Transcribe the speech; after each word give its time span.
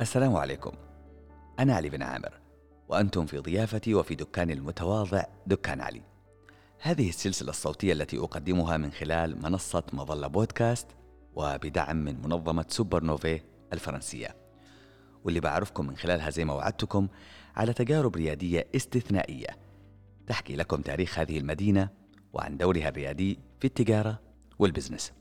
السلام 0.00 0.36
عليكم. 0.36 0.72
أنا 1.58 1.74
علي 1.74 1.88
بن 1.88 2.02
عامر 2.02 2.40
وأنتم 2.88 3.26
في 3.26 3.38
ضيافتي 3.38 3.94
وفي 3.94 4.14
دكاني 4.14 4.52
المتواضع 4.52 5.24
دكان 5.46 5.80
علي. 5.80 6.02
هذه 6.80 7.08
السلسلة 7.08 7.50
الصوتية 7.50 7.92
التي 7.92 8.18
أقدمها 8.18 8.76
من 8.76 8.92
خلال 8.92 9.42
منصة 9.42 9.82
مظلة 9.92 10.26
بودكاست 10.26 10.86
وبدعم 11.34 11.96
من 11.96 12.22
منظمة 12.22 12.64
SuperNovae 12.68 13.40
الفرنسية. 13.72 14.36
واللي 15.24 15.40
بعرفكم 15.40 15.86
من 15.86 15.96
خلالها 15.96 16.30
زي 16.30 16.44
ما 16.44 16.54
وعدتكم 16.54 17.08
على 17.56 17.72
تجارب 17.72 18.16
ريادية 18.16 18.66
استثنائية 18.76 19.48
تحكي 20.26 20.56
لكم 20.56 20.80
تاريخ 20.80 21.18
هذه 21.18 21.38
المدينة 21.38 21.88
وعن 22.32 22.56
دورها 22.56 22.88
الريادي 22.88 23.38
في 23.60 23.66
التجارة 23.66 24.20
وال 24.58 24.68
business. 24.68 25.12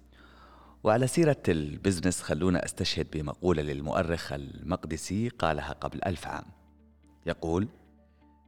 وعلى 0.85 1.07
سيرة 1.07 1.43
البزنس 1.47 2.21
خلونا 2.21 2.65
أستشهد 2.65 3.07
بمقولة 3.11 3.61
للمؤرخ 3.61 4.33
المقدسي 4.33 5.29
قالها 5.29 5.73
قبل 5.73 5.99
ألف 6.05 6.27
عام. 6.27 6.45
يقول 7.25 7.67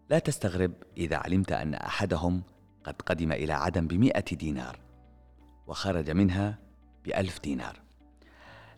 لا 0.10 0.20
تستغرب 0.20 0.72
إذا 0.98 1.18
علمت 1.18 1.52
أن 1.52 1.74
أحدهم 1.74 2.44
قد 2.84 3.02
قدم 3.02 3.32
إلى 3.32 3.54
عدن 3.54 3.88
بمئة 3.88 4.36
دينار 4.36 4.80
وخرج 5.68 6.10
منها 6.12 6.60
بألف 7.06 7.40
دينار. 7.40 7.82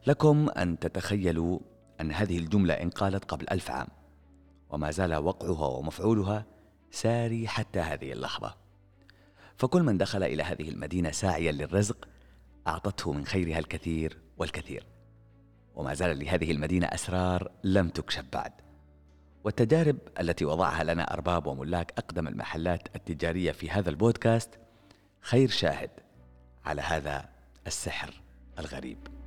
لكم 0.08 0.50
أن 0.50 0.80
تتخيلوا 0.80 1.60
أن 2.02 2.12
هذه 2.12 2.38
الجملة 2.38 2.74
إن 2.74 2.90
قالت 2.90 3.26
قبل 3.26 3.46
ألف 3.52 3.72
عام 3.72 3.88
وما 4.70 4.92
زال 4.92 5.16
وقعها 5.16 5.68
ومفعولها 5.68 6.46
ساري 6.92 7.48
حتى 7.48 7.80
هذه 7.80 8.12
اللحظة. 8.12 8.56
فكل 9.58 9.84
من 9.84 9.98
دخل 9.98 10.24
إلى 10.24 10.44
هذه 10.44 10.70
المدينة 10.70 11.12
ساعيا 11.12 11.52
للرزق 11.52 12.08
أعطته 12.68 13.14
من 13.14 13.26
خيرها 13.26 13.60
الكثير 13.60 14.18
والكثير. 14.38 14.86
وما 15.76 15.94
زال 15.94 16.20
لهذه 16.20 16.52
المدينة 16.52 16.88
أسرار 16.88 17.52
لم 17.64 17.90
تكشف 17.90 18.26
بعد. 18.34 18.52
والتجارب 19.44 19.98
التي 20.20 20.46
وضعها 20.46 20.84
لنا 20.84 21.14
أرباب 21.14 21.48
وملاك 21.48 21.94
أقدم 21.98 22.28
المحلات 22.28 22.96
التجارية 22.96 23.52
في 23.52 23.70
هذا 23.70 23.90
البودكاست 23.90 24.60
خير 25.22 25.50
شاهد 25.50 25.92
على 26.66 26.82
هذا 26.82 27.30
السحر 27.68 28.22
الغريب. 28.60 29.19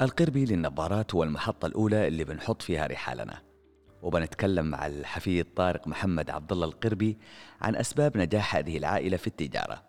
القربي 0.00 0.44
للنظارات 0.44 1.14
هو 1.14 1.22
المحطة 1.22 1.66
الأولى 1.66 2.08
اللي 2.08 2.24
بنحط 2.24 2.62
فيها 2.62 2.86
رحالنا. 2.86 3.42
وبنتكلم 4.02 4.66
مع 4.66 4.86
الحفيد 4.86 5.46
طارق 5.54 5.88
محمد 5.88 6.30
عبد 6.30 6.52
الله 6.52 6.66
القربي 6.66 7.18
عن 7.60 7.76
أسباب 7.76 8.16
نجاح 8.16 8.56
هذه 8.56 8.76
العائلة 8.76 9.16
في 9.16 9.26
التجارة 9.26 9.82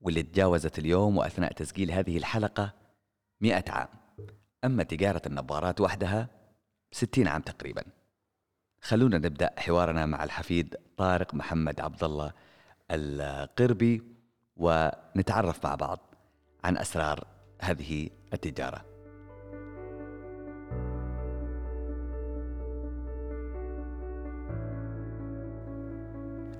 واللي 0.00 0.22
تجاوزت 0.22 0.78
اليوم 0.78 1.16
وأثناء 1.16 1.52
تسجيل 1.52 1.90
هذه 1.90 2.16
الحلقة 2.16 2.72
مئة 3.40 3.64
عام. 3.72 3.88
أما 4.64 4.82
تجارة 4.82 5.22
النظارات 5.26 5.80
وحدها 5.80 6.28
ستين 6.92 7.28
عام 7.28 7.42
تقريبا. 7.42 7.82
خلونا 8.80 9.18
نبدأ 9.18 9.50
حوارنا 9.58 10.06
مع 10.06 10.24
الحفيد 10.24 10.76
طارق 10.96 11.34
محمد 11.34 11.80
عبد 11.80 12.04
الله 12.04 12.32
القربي 12.90 14.02
ونتعرف 14.56 15.64
مع 15.66 15.74
بعض 15.74 16.14
عن 16.64 16.76
أسرار 16.76 17.26
هذه 17.60 18.10
التجارة. 18.32 18.95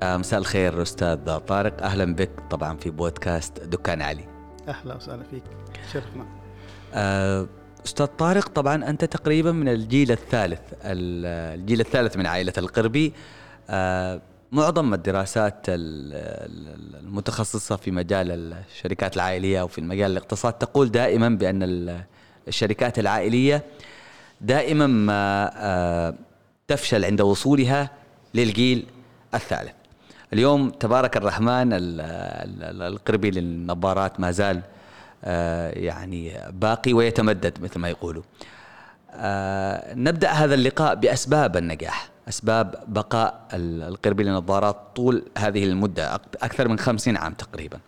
مساء 0.04 0.40
الخير 0.40 0.82
أستاذ 0.82 1.38
طارق. 1.38 1.82
أهلا 1.82 2.14
بك 2.14 2.30
طبعا 2.50 2.76
في 2.76 2.90
بودكاست 2.90 3.60
دكان 3.60 4.02
علي. 4.02 4.24
أهلا 4.68 4.96
وسهلا 4.96 5.22
فيك. 5.30 5.42
شرفنا. 5.92 6.26
آه، 6.94 7.46
أستاذ 7.86 8.06
طارق 8.06 8.48
طبعا 8.48 8.90
أنت 8.90 9.04
تقريبا 9.04 9.52
من 9.52 9.68
الجيل 9.68 10.12
الثالث 10.12 10.60
الجيل 10.84 11.80
الثالث 11.80 12.16
من 12.16 12.26
عائلة 12.26 12.52
القربي. 12.58 13.12
آه، 13.70 14.20
معظم 14.52 14.94
الدراسات 14.94 15.56
المتخصصة 15.68 17.76
في 17.76 17.90
مجال 17.90 18.54
الشركات 18.70 19.16
العائلية 19.16 19.60
أو 19.60 19.68
في 19.68 19.80
مجال 19.80 20.10
الاقتصاد 20.10 20.52
تقول 20.52 20.90
دائما 20.90 21.28
بأن 21.28 21.62
الشركات 22.48 22.98
العائلية 22.98 23.62
دائما 24.40 24.86
ما 24.86 26.14
تفشل 26.68 27.04
عند 27.04 27.20
وصولها 27.20 27.90
للجيل 28.34 28.86
الثالث. 29.34 29.72
اليوم 30.32 30.70
تبارك 30.70 31.16
الرحمن 31.16 31.68
القربي 31.72 33.30
للنظارات 33.30 34.20
ما 34.20 34.30
زال 34.30 34.62
آه، 35.24 35.70
يعني 35.70 36.40
باقي 36.50 36.92
ويتمدد 36.92 37.62
مثل 37.62 37.78
ما 37.80 37.88
يقولوا. 37.88 38.22
آه، 39.10 39.94
نبدأ 39.94 40.30
هذا 40.30 40.54
اللقاء 40.54 40.94
بأسباب 40.94 41.56
النجاح 41.56 42.08
أسباب 42.28 42.84
بقاء 42.88 43.48
القربي 43.54 44.24
للنظارات 44.24 44.76
طول 44.96 45.24
هذه 45.38 45.64
المدة 45.64 46.14
أكثر 46.14 46.68
من 46.68 46.78
خمسين 46.78 47.16
عام 47.16 47.32
تقريبا. 47.32 47.78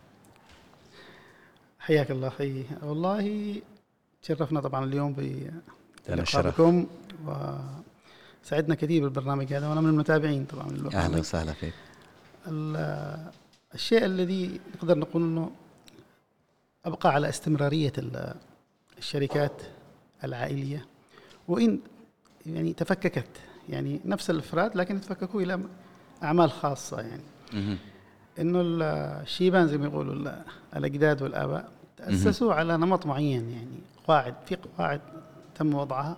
حياك 1.81 2.11
الله 2.11 2.29
أخي. 2.29 2.65
والله 2.83 3.55
تشرفنا 4.23 4.61
طبعا 4.61 4.85
اليوم 4.85 5.17
بلقائكم 6.09 6.87
وسعدنا 8.45 8.75
كثير 8.75 9.03
بالبرنامج 9.03 9.53
هذا 9.53 9.69
وأنا 9.69 9.81
من 9.81 9.89
المتابعين 9.89 10.45
طبعا 10.45 10.91
أهلا 10.95 11.19
وسهلا 11.19 11.53
فيك. 11.53 11.75
الشيء 13.75 14.05
الذي 14.05 14.61
نقدر 14.77 14.99
نقول 14.99 15.23
إنه 15.23 15.51
أبقى 16.85 17.13
على 17.13 17.29
استمرارية 17.29 17.93
الشركات 18.99 19.63
العائلية. 20.25 20.87
وإن 21.49 21.81
يعني 22.47 22.73
تفككت 22.73 23.29
يعني 23.69 24.01
نفس 24.05 24.31
الإفراد 24.31 24.77
لكن 24.77 25.01
تفككوا 25.01 25.43
إلى 25.43 25.61
أعمال 26.23 26.51
خاصة 26.51 27.01
يعني. 27.01 27.23
إنه 28.39 28.61
الشيبان 28.63 29.69
زي 29.69 29.79
ما 29.79 29.87
يقولوا 29.87 30.33
الأجداد 30.77 31.23
والآباء 31.23 31.73
تأسسوا 31.97 32.55
على 32.55 32.77
نمط 32.77 33.07
معين 33.07 33.51
يعني 33.51 33.81
قواعد 34.07 34.35
في 34.47 34.57
قواعد 34.57 35.01
تم 35.55 35.75
وضعها. 35.75 36.17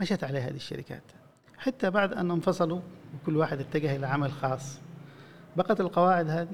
مشت 0.00 0.24
عليها 0.24 0.48
هذه 0.48 0.56
الشركات. 0.56 1.02
حتى 1.58 1.90
بعد 1.90 2.12
أن 2.12 2.30
انفصلوا 2.30 2.80
وكل 3.14 3.36
واحد 3.36 3.60
اتجه 3.60 3.96
إلى 3.96 4.06
عمل 4.06 4.32
خاص. 4.32 4.78
بقت 5.56 5.80
القواعد 5.80 6.30
هذه 6.30 6.48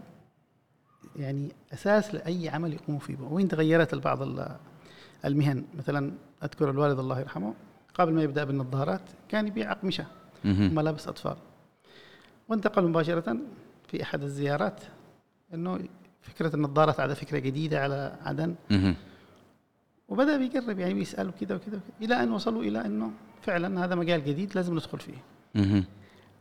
يعني 1.17 1.53
أساس 1.73 2.15
لأي 2.15 2.49
عمل 2.49 2.73
يقوموا 2.73 3.01
فيه. 3.01 3.17
وين 3.21 3.49
تغيرت 3.49 3.95
بعض 3.95 4.23
المهن. 5.25 5.65
مثلا 5.79 6.13
أذكر 6.43 6.71
الوالد 6.71 6.99
الله 6.99 7.21
يرحمه 7.21 7.55
قبل 7.95 8.13
ما 8.13 8.23
يبدأ 8.23 8.45
بالنظارات 8.45 9.01
كان 9.29 9.47
يبيع 9.47 9.73
أقمشة 9.73 10.07
وملابس 10.45 11.09
أطفال. 11.09 11.37
وانتقل 12.49 12.89
مباشرة 12.89 13.37
في 13.89 14.03
أحد 14.03 14.23
الزيارات 14.23 14.81
إنه 15.55 15.81
فكرة 16.23 16.57
النظارات 16.57 17.01
على 17.01 17.15
فكرة 17.15 17.39
جديدة 17.39 17.83
على 17.83 18.17
عدن. 18.23 18.55
وبدأ 20.09 20.37
بيقرب 20.37 20.79
يعني 20.79 20.95
بيسال 20.95 21.33
كذا 21.41 21.55
وكذا 21.55 21.81
إلى 22.03 22.23
أن 22.23 22.33
وصلوا 22.33 22.63
إلى 22.63 22.87
إنه 22.87 23.11
فعلا 23.43 23.85
هذا 23.85 23.95
مجال 23.95 24.25
جديد 24.25 24.55
لازم 24.55 24.75
ندخل 24.75 24.99
فيه. 24.99 25.19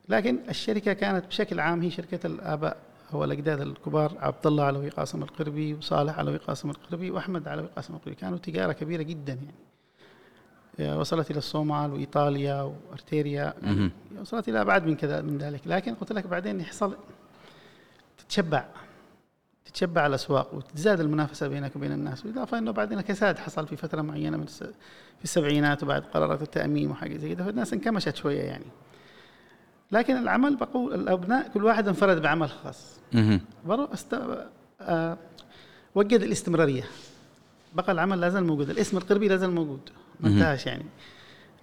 لكن 0.10 0.40
الشركة 0.50 0.94
كانت 0.94 1.26
بشكل 1.26 1.60
عام 1.60 1.82
هي 1.82 1.92
شركة 1.92 2.28
الآباء 2.28 2.78
هو 3.12 3.24
الأجداد 3.24 3.62
الكبار 3.62 4.18
عبد 4.20 4.48
الله 4.48 4.64
علوي 4.64 4.90
قاسم 4.90 5.24
القربي 5.24 5.74
وصالح 5.74 6.20
علوي 6.20 6.38
قاسم 6.38 6.70
القربي 6.70 7.12
وأحمد 7.12 7.48
علوي 7.48 7.68
قاسم 7.76 7.94
القربي. 7.94 8.16
كانوا 8.16 8.38
تجارة 8.38 8.72
كبيرة 8.72 9.02
جدا 9.02 9.40
يعني. 10.80 10.98
وصلت 11.00 11.32
إلى 11.32 11.38
الصومال 11.38 11.94
وإيطاليا 11.94 12.62
وأرتيريا. 12.62 13.54
يعني 13.64 13.92
وصلت 14.22 14.50
إلى 14.50 14.62
ابعد 14.62 14.86
من 14.86 14.96
كذا 14.96 15.22
من 15.22 15.38
ذلك. 15.38 15.62
لكن 15.66 15.94
قلت 15.94 16.12
لك 16.12 16.28
بعدين 16.28 16.60
يحصل 16.60 16.98
تتشبع 18.18 18.66
تتشبع 19.66 20.06
الأسواق 20.08 20.54
وتزداد 20.54 21.00
المنافسة 21.00 21.48
بينك 21.48 21.76
وبين 21.76 21.92
الناس. 21.92 22.22
بالاضافه 22.22 22.58
إنه 22.58 22.72
بعدين 22.72 23.02
كساد 23.02 23.38
حصل 23.38 23.68
في 23.68 23.76
فترة 23.76 24.02
معينة 24.02 24.38
من 24.38 24.46
في 24.46 25.24
السبعينات 25.24 25.84
وبعد 25.84 26.02
قرارات 26.02 26.42
التاميم 26.42 26.92
وحاجة 26.92 27.18
زي 27.18 27.36
كذا 27.36 27.46
فالناس 27.46 27.74
انكمشت 27.74 28.16
شوية 28.16 28.42
يعني. 28.42 28.66
لكن 29.92 30.18
العمل 30.18 30.56
بقوا 30.56 30.96
الأبناء 30.96 31.48
كل 31.54 31.64
واحد 31.64 31.88
انفرد 31.88 32.22
بعمل 32.22 32.50
خاص. 32.50 33.00
برضو 33.66 33.84
است... 33.94 34.18
آه 34.82 35.18
وجد 35.96 36.22
الاستمرارية. 36.22 36.84
بقى 37.76 37.92
العمل 37.92 38.20
لا 38.20 38.30
زال 38.30 38.44
موجود. 38.44 38.70
الاسم 38.70 38.98
القربي 38.98 39.28
لا 39.28 39.38
زال 39.38 39.52
موجود. 39.52 39.80
ما 40.20 40.30
انتهاش 40.30 40.66
يعني. 40.66 40.86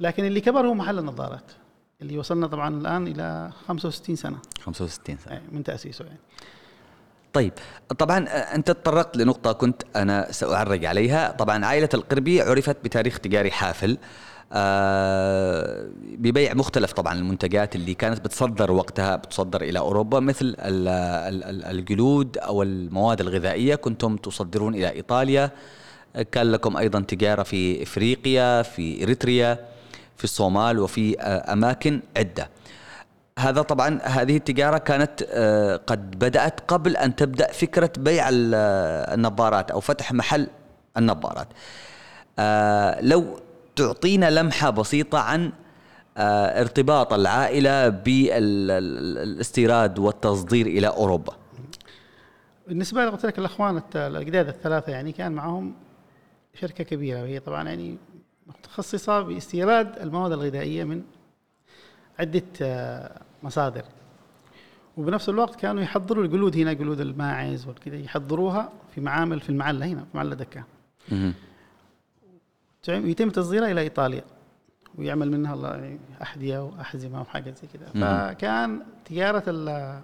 لكن 0.00 0.24
اللي 0.24 0.40
كبر 0.40 0.66
هو 0.66 0.74
محل 0.74 0.98
النظارات. 0.98 1.52
اللي 2.02 2.18
وصلنا 2.18 2.46
طبعا 2.46 2.80
الآن 2.80 3.06
إلى 3.06 3.50
65 3.68 4.16
سنة. 4.16 4.38
65 4.62 5.16
سنة. 5.24 5.42
من 5.52 5.64
تأسيسه 5.64 6.04
يعني. 6.04 6.18
طيب 7.32 7.52
طبعا 7.98 8.28
آه، 8.28 8.30
أنت 8.54 8.70
تطرقت 8.70 9.16
لنقطة 9.16 9.52
كنت 9.52 9.82
أنا 9.96 10.32
سأعرج 10.32 10.84
عليها. 10.84 11.30
طبعا 11.32 11.64
عائلة 11.64 11.88
القربي 11.94 12.42
عرفت 12.42 12.76
بتاريخ 12.84 13.18
تجاري 13.18 13.50
حافل. 13.50 13.98
ببيع 16.18 16.54
مختلف 16.54 16.92
طبعا 16.92 17.14
المنتجات 17.14 17.76
اللي 17.76 17.94
كانت 17.94 18.20
بتصدر 18.20 18.72
وقتها 18.72 19.16
بتصدر 19.16 19.62
إلى 19.62 19.78
أوروبا 19.78 20.20
مثل 20.20 20.44
ال- 20.58 20.88
ال- 20.88 21.44
ال- 21.44 21.64
الجلود 21.64 22.38
أو 22.38 22.62
المواد 22.62 23.20
الغذائية 23.20 23.74
كنتم 23.74 24.16
تصدرون 24.16 24.74
إلى 24.74 24.90
إيطاليا. 24.90 25.50
كان 26.32 26.52
لكم 26.52 26.76
أيضا 26.76 27.00
تجارة 27.00 27.42
في 27.42 27.82
إفريقيا 27.82 28.62
في 28.62 29.02
إريتريا 29.02 29.58
في 30.16 30.24
الصومال 30.24 30.78
وفي 30.78 31.20
آه، 31.20 31.52
أماكن 31.52 32.00
عدة. 32.16 32.50
هذا 33.38 33.62
طبعا 33.62 33.98
هذه 34.02 34.36
التجارة 34.36 34.78
كانت 34.78 35.24
آه، 35.28 35.76
قد 35.76 36.10
بدأت 36.18 36.60
قبل 36.68 36.96
أن 36.96 37.16
تبدأ 37.16 37.52
فكرة 37.52 37.90
بيع 37.98 38.28
ال- 38.28 38.52
آه، 38.54 39.14
النظارات 39.14 39.70
أو 39.70 39.80
فتح 39.80 40.12
محل 40.12 40.46
النظارات. 40.96 41.48
آه، 42.38 43.00
لو 43.00 43.24
تعطينا 43.76 44.30
لمحة 44.30 44.70
بسيطة 44.70 45.18
عن 45.18 45.52
آه، 46.16 46.60
ارتباط 46.60 47.12
العائلة 47.12 47.88
بالاستيراد 49.04 49.98
والتصدير 49.98 50.66
إلى 50.66 50.86
أوروبا. 50.88 51.32
بالنسبة 52.68 53.04
لي 53.04 53.10
قلت 53.10 53.26
لك 53.26 53.38
الأخوان 53.38 53.76
الت- 53.76 53.96
الاجداد 53.96 54.48
الثلاثة 54.48 54.92
يعني 54.92 55.12
كان 55.12 55.32
معهم 55.32 55.74
شركة 56.60 56.84
كبيرة 56.84 57.22
وهي 57.22 57.40
طبعا 57.40 57.68
يعني 57.68 57.98
متخصصة 58.46 59.20
باستيراد 59.22 59.98
المواد 59.98 60.32
الغذائية 60.32 60.84
من 60.84 61.02
عدة 62.18 62.42
آه، 62.62 63.20
مصادر. 63.42 63.82
وبنفس 64.96 65.28
الوقت 65.28 65.54
كانوا 65.60 65.82
يحضروا 65.82 66.24
الجلود 66.24 66.56
هنا 66.56 66.72
جلود 66.72 67.00
الماعز 67.00 67.66
والكذا 67.66 67.96
يحضروها 67.96 68.72
في 68.94 69.00
معامل 69.00 69.40
في 69.40 69.48
المعلة 69.50 69.86
هنا 69.86 70.00
في 70.00 70.16
معلة 70.16 70.34
دكه 70.34 70.64
مهم. 71.12 71.34
يتم 72.88 73.30
تصديرها 73.30 73.70
إلى 73.72 73.80
إيطاليا 73.80 74.22
ويعمل 74.98 75.30
منها 75.30 75.54
الله 75.54 75.70
يعني 75.70 75.98
أحذية 76.22 76.58
وأحزمة 76.58 77.20
وحاجات 77.20 77.58
زي 77.58 77.68
كذا. 77.74 77.86
فكان 78.02 78.80
تجارة 79.04 79.42
ال- 79.46 80.00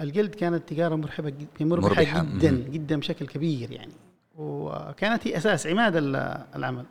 الجلد 0.00 0.34
كانت 0.34 0.68
تجارة 0.68 0.96
جد- 1.30 1.46
مربحة, 1.60 1.88
مربحة. 1.88 2.22
جدا 2.24 2.50
مم. 2.50 2.64
جدا 2.72 2.96
بشكل 3.00 3.26
كبير 3.26 3.72
يعني 3.72 3.92
وكانت 4.38 5.26
هي 5.26 5.36
أساس 5.36 5.66
عماد 5.66 5.96
ال- 5.96 6.44
العمل 6.56 6.84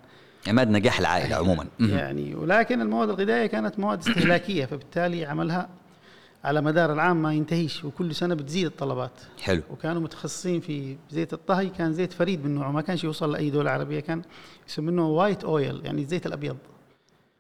عماد 0.48 0.70
نجاح 0.70 1.00
العائلة 1.00 1.36
عموما 1.36 1.66
مهم. 1.80 1.90
يعني 1.98 2.36
ولكن 2.36 2.82
المواد 2.82 3.10
الغذائية 3.10 3.48
كانت 3.48 3.80
مواد 3.80 4.00
استهلاكية 4.00 4.66
فبالتالي 4.66 5.26
عملها 5.26 5.70
على 6.44 6.62
مدار 6.62 6.94
العام 6.94 7.22
ما 7.22 7.34
ينتهيش 7.34 7.86
وكل 7.86 8.16
سنة 8.16 8.36
بتزيد 8.36 8.66
الطلبات. 8.66 9.12
حلو. 9.42 9.62
وكانوا 9.72 10.02
متخصصين 10.02 10.60
في 10.62 10.98
زيت 11.10 11.34
الطهي 11.34 11.70
كان 11.70 11.94
زيت 11.94 12.14
فريد 12.14 12.46
من 12.46 12.56
نوعه 12.56 12.72
ما 12.72 12.82
كانش 12.82 13.04
يوصل 13.04 13.32
لأي 13.32 13.50
دولة 13.50 13.72
عربية 13.72 14.00
كان 14.00 14.22
يسمونه 14.68 15.08
white 15.08 15.44
oil 15.44 15.86
يعني 15.86 16.02
الزيت 16.02 16.26
الأبيض. 16.26 16.58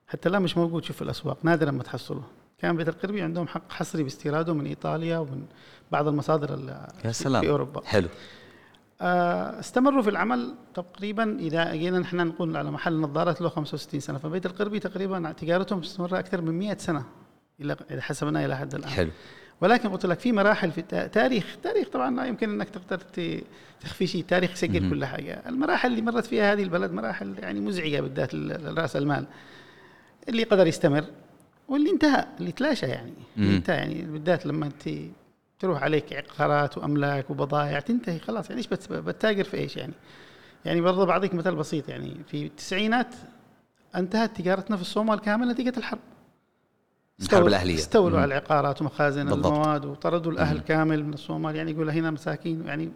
حتى 0.07 0.30
الآن 0.30 0.42
مش 0.42 0.57
موجود 0.57 0.84
شوف 0.84 0.96
في 0.96 1.01
الأسواق 1.01 1.38
نادرا 1.44 1.72
ما 1.72 1.84
تحصله. 1.84 2.24
كان 2.57 2.78
بيت 2.78 2.90
القربي 2.90 3.22
عندهم 3.22 3.48
حق 3.48 3.72
حصري 3.72 4.04
باستيراده 4.04 4.54
من 4.54 4.66
إيطاليا 4.66 5.18
ومن 5.18 5.46
بعض 5.92 6.07
المصادر 6.07 6.54
ال- 6.54 6.88
يا 7.06 7.12
سلام. 7.12 7.42
في 7.42 7.50
أوروبا. 7.50 7.81
حلو. 7.86 8.07
آه، 9.01 9.60
استمروا 9.60 10.01
في 10.01 10.10
العمل 10.10 10.56
تقريبا 10.74 11.38
إذا 11.40 11.75
جينا 11.75 12.00
نحن 12.00 12.18
نقول 12.28 12.57
على 12.57 12.72
محل 12.72 13.00
نظارات 13.00 13.42
له 13.42 13.50
65 13.50 14.00
سنة. 14.00 14.18
فبيت 14.18 14.46
القربي 14.46 14.80
تقريبا 14.80 15.31
تجارتهم 15.31 15.80
استمر 15.80 16.19
أكثر 16.19 16.42
من 16.42 16.60
100 16.60 16.78
سنة. 16.78 17.04
إلى 17.62 17.76
اذا 17.92 18.02
حسبناها 18.02 18.46
إلى 18.46 18.58
حد 18.58 18.76
الآن. 18.76 18.90
حلو. 18.90 19.10
ولكن 19.62 19.90
قلت 19.90 20.06
لك 20.06 20.20
في 20.20 20.32
مراحل 20.32 20.72
في 20.72 20.82
تاريخ 21.14 21.58
تاريخ 21.64 21.88
طبعا 21.90 22.16
لا 22.16 22.26
يمكن 22.26 22.50
إنك 22.50 22.70
تقدر 22.70 22.98
تخفي 23.82 24.08
شيء. 24.08 24.24
تاريخ 24.28 24.52
يسجل. 24.52 24.90
كل 24.90 25.06
حاجة. 25.06 25.44
المراحل 25.50 25.92
اللي 25.92 26.02
مرت 26.02 26.26
فيها 26.26 26.54
هذه 26.54 26.64
البلد 26.64 26.92
مراحل 26.92 27.36
يعني 27.40 27.60
مزعجة 27.60 28.02
بالذات 28.02 28.34
لراس 28.34 28.96
المال. 28.96 29.26
اللي 30.30 30.44
قدر 30.44 30.68
يستمر 30.68 31.04
واللي 31.68 31.90
انتهى 31.92 32.26
اللي 32.40 32.52
تلاشى 32.52 32.86
يعني. 32.86 33.14
اللي. 33.38 33.56
انتهى 33.58 33.76
يعني 33.78 34.02
بالذات 34.02 34.46
لما 34.46 34.66
انت 34.66 34.90
تروح 35.60 35.84
عليك 35.84 36.14
عقارات 36.14 36.78
وأملاك 36.78 37.30
وبضائع 37.30 37.80
تنتهي 37.80 38.20
خلاص. 38.20 38.50
يعني 38.50 38.58
إيش 38.58 38.68
بت- 38.68 38.92
بتتاجر 38.94 39.44
في 39.44 39.58
إيش 39.58 39.78
يعني؟ 39.78 39.94
يعني 40.66 40.82
برضه 40.82 41.06
بعطيك 41.06 41.34
مثال 41.34 41.56
بسيط 41.56 41.90
يعني 41.90 42.16
في 42.28 42.46
التسعينات 42.46 43.16
انتهت 43.96 44.38
تجارتنا 44.38 44.76
في 44.76 44.82
الصومال 44.82 45.20
كامل 45.20 45.48
نتيجة 45.48 45.74
الحرب. 45.78 46.00
الحرب 47.21 47.48
الأهلية. 47.48 47.75
استولوا 47.75 48.18
مم. 48.18 48.24
على 48.24 48.27
العقارات 48.38 48.81
ومخازن 48.81 49.25
بالضبط. 49.25 49.45
المواد 49.54 49.86
وطردوا 49.86 50.31
الأهل 50.31 50.56
مم. 50.57 50.63
كامل 50.63 51.04
من 51.06 51.13
الصومال 51.13 51.56
يعني 51.56 51.71
يقول 51.71 51.89
هنا 51.89 52.12
مساكين 52.12 52.63
يعني 52.68 52.89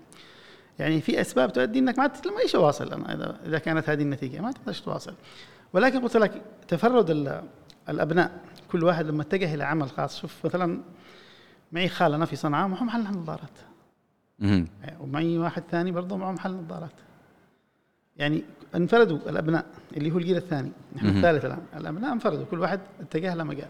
يعني 0.79 1.01
في 1.01 1.21
أسباب 1.21 1.53
تؤدي 1.53 1.79
إنك 1.79 1.99
ما 1.99 2.11
إيش 2.43 2.55
اواصل 2.55 2.93
أنا 2.93 3.13
اذا 3.13 3.39
إذا 3.45 3.59
كانت 3.59 3.89
هذه 3.89 4.01
النتيجة 4.01 4.41
ما 4.41 4.51
تقدرش 4.51 4.81
تواصل 4.81 5.13
ولكن 5.73 6.01
قلت 6.01 6.17
لك 6.17 6.41
تفرد 6.67 7.09
ال- 7.09 7.43
الأبناء 7.89 8.31
كل 8.71 8.83
واحد 8.83 9.05
لما 9.05 9.21
اتجه 9.21 9.53
إلى 9.53 9.63
عمل 9.63 9.89
خاص 9.89 10.21
شوف 10.21 10.45
مثلا 10.45 10.79
معي 11.71 11.87
خالنا 11.89 12.25
في 12.25 12.35
صنعاء 12.35 12.67
معه 12.67 12.83
محل 12.83 13.03
نظارات. 13.03 13.49
ومعي 14.99 15.37
واحد 15.37 15.63
ثاني 15.71 15.91
برضه 15.91 16.17
معه 16.17 16.31
محل 16.31 16.51
نظارات 16.51 16.91
يعني 18.17 18.43
انفردوا 18.75 19.17
الأبناء 19.29 19.65
اللي 19.97 20.11
هو 20.11 20.17
الجيل 20.17 20.37
الثاني 20.37 20.71
نحن. 20.95 21.07
الثالث 21.07 21.45
الآن 21.45 21.61
الأبناء 21.77 22.13
انفردوا 22.13 22.45
كل 22.51 22.59
واحد 22.59 22.79
اتجه 23.01 23.35
لمجال 23.35 23.69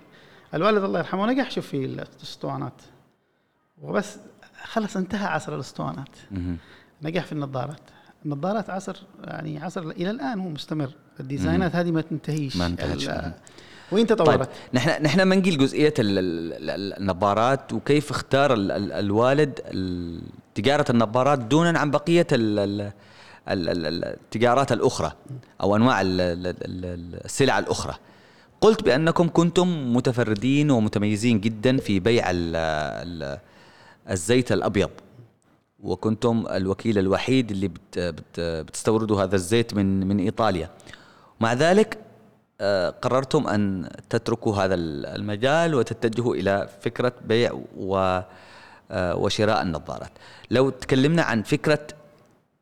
الوالد 0.54 0.84
الله 0.84 1.00
يرحمه 1.00 1.26
نجح 1.26 1.52
شوف 1.52 1.68
في 1.68 1.86
الاسطوانات 1.86 2.74
وبس 3.82 4.18
خلص 4.64 4.98
انتهى 4.98 5.26
عصر 5.28 5.56
الاسطوانات. 5.56 6.10
نجح 7.02 7.24
في 7.26 7.32
النظارات 7.32 7.80
النظارات 8.26 8.70
عصر 8.70 8.96
يعني 9.24 9.64
عصر 9.64 9.82
إلى 9.82 10.10
الان 10.10 10.40
هو 10.40 10.50
مستمر 10.50 10.90
الديزاينات 11.20 11.76
هذه 11.76 11.92
ما 11.92 12.02
تنتهيش 12.02 12.58
ما 12.58 12.66
انتهتش. 12.66 13.10
وين 13.92 14.06
طيب 14.06 14.18
تطورت 14.18 14.50
نحن 14.74 15.04
نحن 15.04 15.22
ما 15.22 15.36
نقيل 15.36 15.58
جزئيه 15.58 15.94
ال- 16.00 16.18
ال- 16.20 16.70
ال- 16.70 16.94
النظارات 17.02 17.74
وكيف 17.74 18.12
اختار 18.12 18.54
ال- 18.54 18.72
ال- 18.72 18.92
الوالد 18.92 19.60
ال- 19.66 20.22
تجاره 20.56 20.86
النظارات 20.90 21.40
دونا 21.40 21.80
عن 21.80 21.92
بقيه 21.92 22.28
ال- 22.32 22.60
ال- 22.60 22.92
ال- 23.50 23.70
ال- 23.88 24.06
التجارات 24.06 24.72
الاخرى 24.72 25.12
أو 25.62 25.76
انواع 25.76 26.02
ال- 26.02 26.22
ال- 26.22 26.48
ال- 26.48 27.26
السلع 27.26 27.60
الاخرى 27.60 27.94
قلت 28.64 28.84
بأنكم 28.84 29.30
كنتم 29.30 29.94
متفردين 29.96 30.72
ومتميزين 30.72 31.40
جدا 31.42 31.78
في 31.78 32.00
بيع 32.00 32.30
ال- 32.32 32.56
ال- 33.08 33.40
الزيت 34.10 34.52
الأبيض. 34.52 34.90
وكنتم 35.80 36.46
الوكيل 36.52 36.98
الوحيد 36.98 37.52
اللي 37.52 37.68
بت 37.68 38.00
بت 38.00 38.40
بتستوردوا 38.40 39.24
هذا 39.24 39.36
الزيت 39.36 39.74
من 39.74 40.08
من 40.08 40.20
إيطاليا. 40.20 40.70
مع 41.40 41.54
ذلك 41.54 41.98
آه، 42.62 42.90
قررتم 42.90 43.48
أن 43.48 43.90
تتركوا 44.10 44.56
هذا 44.56 44.76
ال- 44.76 45.06
المجال 45.06 45.76
وتتجهوا 45.76 46.36
إلى 46.36 46.70
فكرة 46.82 47.14
بيع 47.26 47.52
و 47.78 48.22
آه، 48.92 49.16
وشراء 49.16 49.62
النظارات. 49.62 50.12
لو 50.52 50.70
تكلمنا 50.70 51.22
عن 51.22 51.42
فكرة 51.44 51.88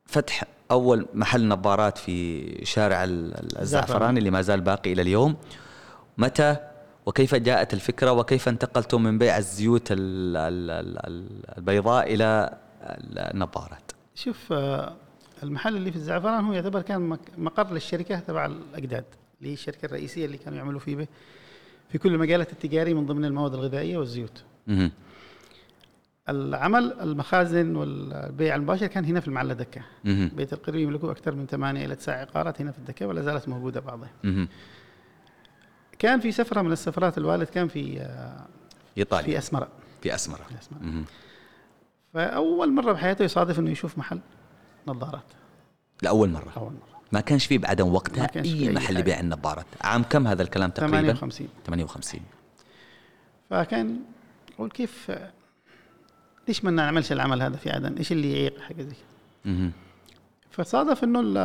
فتح 0.06 0.44
أول 0.72 1.06
محل 1.14 1.48
نظارات 1.48 1.98
في 1.98 2.42
شارع 2.66 3.04
ال- 3.04 3.34
ال- 3.40 3.58
الزعفران 3.62 4.18
اللي 4.18 4.30
ما 4.30 4.42
زال 4.42 4.62
باقي 4.62 4.94
إلى 4.94 5.02
اليوم 5.02 5.36
متى 6.18 6.56
وكيف 7.06 7.36
جاءت 7.36 7.74
الفكرة 7.74 8.12
وكيف 8.12 8.48
انتقلتم 8.50 9.04
من 9.04 9.18
بيع 9.18 9.38
الزيوت 9.38 9.92
ال- 9.92 10.38
ال- 10.38 10.72
ال- 10.72 11.08
ال- 11.08 11.58
البيضاء 11.58 12.14
إلى 12.14 12.58
النظارات 13.34 13.92
شوف 14.16 14.54
آه، 14.54 14.94
المحل 15.44 15.76
اللي 15.76 15.92
في 15.92 15.98
الزعفران 15.98 16.44
هو 16.46 16.54
يعتبر 16.54 16.82
كان 16.82 17.18
مقر 17.38 17.74
للشركة 17.74 18.20
تبع 18.20 18.46
الأجداد 18.46 19.06
اللي 19.40 19.50
هي 19.50 19.54
الشركة 19.54 19.86
الرئيسية 19.86 20.26
اللي 20.26 20.38
كانوا 20.38 20.58
يعملوا 20.58 20.80
فيه 20.80 20.96
به 20.96 21.08
في 21.90 21.98
كل 21.98 22.14
المجالات 22.14 22.52
التجاريه 22.54 22.94
من 22.94 23.06
ضمن 23.06 23.26
المواد 23.26 23.54
الغذائية 23.54 23.98
والزيوت. 23.98 24.44
العمل 26.30 26.94
المخازن 27.02 27.76
والبيع 27.76 28.56
المباشر 28.56 28.88
كان 28.88 29.06
هنا 29.06 29.20
في 29.20 29.28
المعلة. 29.28 29.66
مهم. 30.04 30.32
بيت 30.36 30.54
القربي 30.54 30.82
يملكوا 30.82 31.12
أكثر 31.12 31.36
من 31.36 31.46
ثمانية 31.48 31.86
إلى 31.86 31.96
تسع 31.96 32.14
عقارات 32.14 32.62
هنا 32.62 32.72
في 32.72 32.78
الدكة 32.78 33.08
ولا 33.08 33.22
زالت 33.22 33.50
موجودة 33.50 33.80
بعضها. 33.80 34.10
كان 36.02 36.20
في 36.20 36.32
سفرة 36.32 36.62
من 36.62 36.72
السفرات 36.72 37.18
الوالد 37.18 37.48
كان 37.48 37.68
في 37.68 38.02
آه، 38.02 38.46
إيطاليا. 38.98 39.26
في 39.26 39.38
أسمرة. 39.38 39.68
في 40.02 40.16
أسمرة. 40.16 40.42
في 40.50 40.60
أسمرة. 40.62 40.80
مهم. 40.82 41.06
فأول 42.14 42.74
مرة 42.74 42.92
بحياته 42.92 43.24
يصادف 43.24 43.60
إنه 43.60 43.72
يشوف 43.72 43.98
محل 43.98 44.20
نظارات. 44.88 45.24
لأول 46.02 46.30
مرة. 46.30 46.52
أول 46.58 46.72
مرة. 46.74 47.02
ما 47.12 47.22
كانش 47.22 47.46
في 47.46 47.58
بعدم 47.58 47.94
وقتها 47.94 48.30
أي 48.36 48.42
أي 48.68 48.70
محل 48.74 48.86
حاجة. 48.88 49.00
يبيع 49.00 49.20
النظارات. 49.20 49.66
عام 49.82 50.04
كم 50.04 50.28
هذا 50.28 50.42
الكلام 50.44 50.70
تقريبا؟ 50.70 50.98
58 51.14 51.48
58 51.66 52.22
فكان 53.50 54.00
أقول 54.56 54.70
كيف 54.70 55.12
ليش 56.48 56.64
ما 56.66 56.72
نعملش 56.72 57.12
العمل 57.12 57.42
هذا 57.42 57.58
في 57.58 57.70
عدن؟ 57.70 57.94
إيش 57.98 58.12
اللي 58.12 58.34
يعيق؟ 58.34 58.60
حاجة 58.62 58.82
زي 58.82 58.96
كده؟ 59.46 59.72
فصادف 60.52 61.04
إنه 61.04 61.20
ال- 61.20 61.38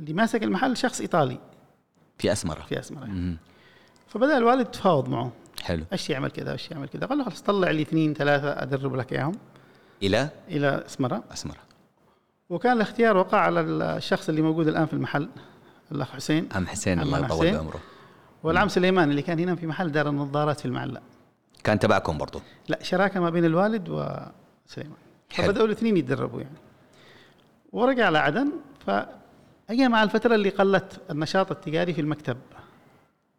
اللي 0.00 0.12
ماسك 0.12 0.42
المحل 0.42 0.76
شخص 0.76 1.00
إيطالي. 1.00 1.38
في 2.22 2.32
أسمرة. 2.32 2.60
في 2.60 2.78
أسمرة. 2.78 3.36
فبدأ 4.08 4.38
الوالد 4.38 4.60
يتفاوض 4.60 5.08
معه. 5.08 5.32
حلو. 5.62 5.84
إيش 5.92 6.10
يعمل 6.10 6.30
كذا؟ 6.30 6.52
إيش 6.52 6.70
يعمل 6.70 6.88
كذا؟ 6.88 7.06
قال 7.06 7.18
له 7.18 7.24
خلاص 7.24 7.42
طلع 7.42 7.70
لي 7.70 7.82
اثنين 7.82 8.14
ثلاثة 8.14 8.62
أدرب 8.62 8.96
لك 8.96 9.12
إياهم. 9.12 9.32
إلى؟ 10.02 10.28
إلى 10.48 10.82
أسمرة. 10.86 11.24
أسمرة. 11.32 11.60
وكان 12.50 12.72
الاختيار 12.72 13.16
وقع 13.16 13.38
على 13.38 13.60
الشخص 13.60 14.28
اللي 14.28 14.42
موجود 14.42 14.68
الآن 14.68 14.86
في 14.86 14.92
المحل 14.92 15.28
الأخ 15.92 16.10
حسين. 16.10 16.48
عم 16.54 16.66
حسين 16.66 17.00
الله 17.00 17.18
يطول. 17.18 17.52
بعمره. 17.52 17.80
والعم 18.42 18.68
سليمان 18.68 19.10
اللي 19.10 19.22
كان 19.22 19.38
هنا 19.38 19.54
في 19.54 19.66
محل 19.66 19.92
دار 19.92 20.08
النظارات 20.08 20.60
في 20.60 20.66
المعلة 20.66 21.00
كان 21.64 21.78
تبعكم 21.78 22.18
برضو. 22.18 22.40
لا 22.68 22.82
شراكة 22.82 23.20
ما 23.20 23.30
بين 23.30 23.44
الوالد 23.44 23.88
وسليمان. 23.88 24.98
فبدأوا 25.30 25.66
الاثنين 25.66 25.96
يتدربوا 25.96 26.40
يعني. 26.40 26.56
ورجع 27.72 28.06
على 28.06 28.18
عدن 28.18 28.52
فاجى 29.72 29.88
مع 29.88 30.02
الفترة 30.02 30.34
اللي 30.34 30.48
قلت 30.48 31.00
النشاط 31.10 31.50
التجاري 31.50 31.92
في 31.94 32.00
المكتب. 32.00 32.36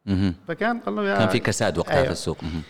مهم. 0.05 0.35
فكان 0.47 0.79
قال 0.79 0.95
له 0.95 1.03
يا 1.09 1.17
كان 1.17 1.27
في 1.29 1.39
كساد 1.39 1.77
وقتها 1.77 1.93
أيوه. 1.93 2.05
في 2.05 2.11
السوق. 2.11 2.43
مهم. 2.43 2.61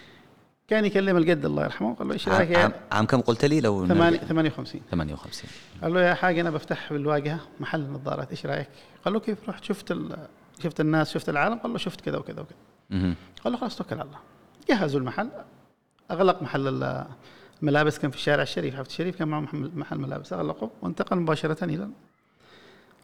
كان 0.68 0.86
يكلم 0.86 1.18
الجد 1.18 1.46
الله 1.46 1.64
يرحمه 1.64 1.96
قال 1.96 2.08
له 2.08 2.14
إيش 2.14 2.28
رأيك 2.28 2.56
عام, 2.58 2.72
عام, 2.92 3.06
كم 3.06 3.22
قلت 3.22 3.46
لي؟ 3.46 3.62
لو 3.62 3.88
ثمانية- 3.88 4.26
58 4.26 4.82
58 4.92 5.50
قال 5.82 5.94
له 5.94 6.02
يا 6.02 6.14
حاجة 6.14 6.42
أنا 6.42 6.50
بفتح 6.50 6.94
بالواجهه 6.94 7.40
محل 7.60 7.82
نظارات 7.82 8.32
إيش 8.32 8.46
رأيك؟ 8.46 8.68
قال 9.06 9.14
له 9.14 9.20
كيف 9.20 9.50
رحت؟ 9.50 9.64
شفت 9.64 9.96
شفت 10.64 10.80
الناس 10.80 11.14
شفت 11.14 11.30
العالم؟ 11.30 11.56
قال 11.58 11.72
له 11.72 11.78
شفت 11.78 12.02
كذا 12.02 12.18
وكذا 12.18 12.42
وكذا. 12.42 13.14
قال 13.44 13.54
له 13.54 13.58
خلاص 13.58 13.76
توكل 13.76 13.96
على 13.96 14.04
الله. 14.04 14.20
جهزوا 14.70 15.00
المحل. 15.00 15.30
أغلق 16.12 16.42
محل 16.44 16.68
ال- 16.68 17.06
الملابس 17.62 18.00
كان 18.00 18.12
في 18.12 18.18
الشارع 18.18 18.44
الشريف 18.44 18.76
حفظ 18.76 18.86
الشريف 18.86 19.16
كان 19.16 19.28
معه 19.28 19.48
محل 19.54 19.98
ملابس. 19.98 20.34
أغلقه 20.34 20.70
وانتقل 20.82 21.18
مباشرة 21.18 21.64
إلى 21.66 21.88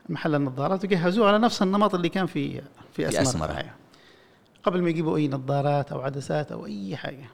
محل 0.10 0.36
النظارات 0.36 0.86
وجهزوه 0.86 1.28
على 1.28 1.40
نفس 1.40 1.62
النمط 1.62 1.96
اللي 1.96 2.10
كان 2.10 2.26
في 2.26 2.62
في 2.94 3.08
أسمر, 3.08 3.22
أسمر. 3.22 3.50
أيوه. 3.52 3.72
قبل 4.64 4.82
ما 4.82 4.90
يجيبوا 4.90 5.18
أي 5.18 5.28
نظارات 5.28 5.92
أو 5.92 6.02
عدسات 6.02 6.52
أو 6.52 6.66
أي 6.66 6.96
حاجة. 6.96 7.26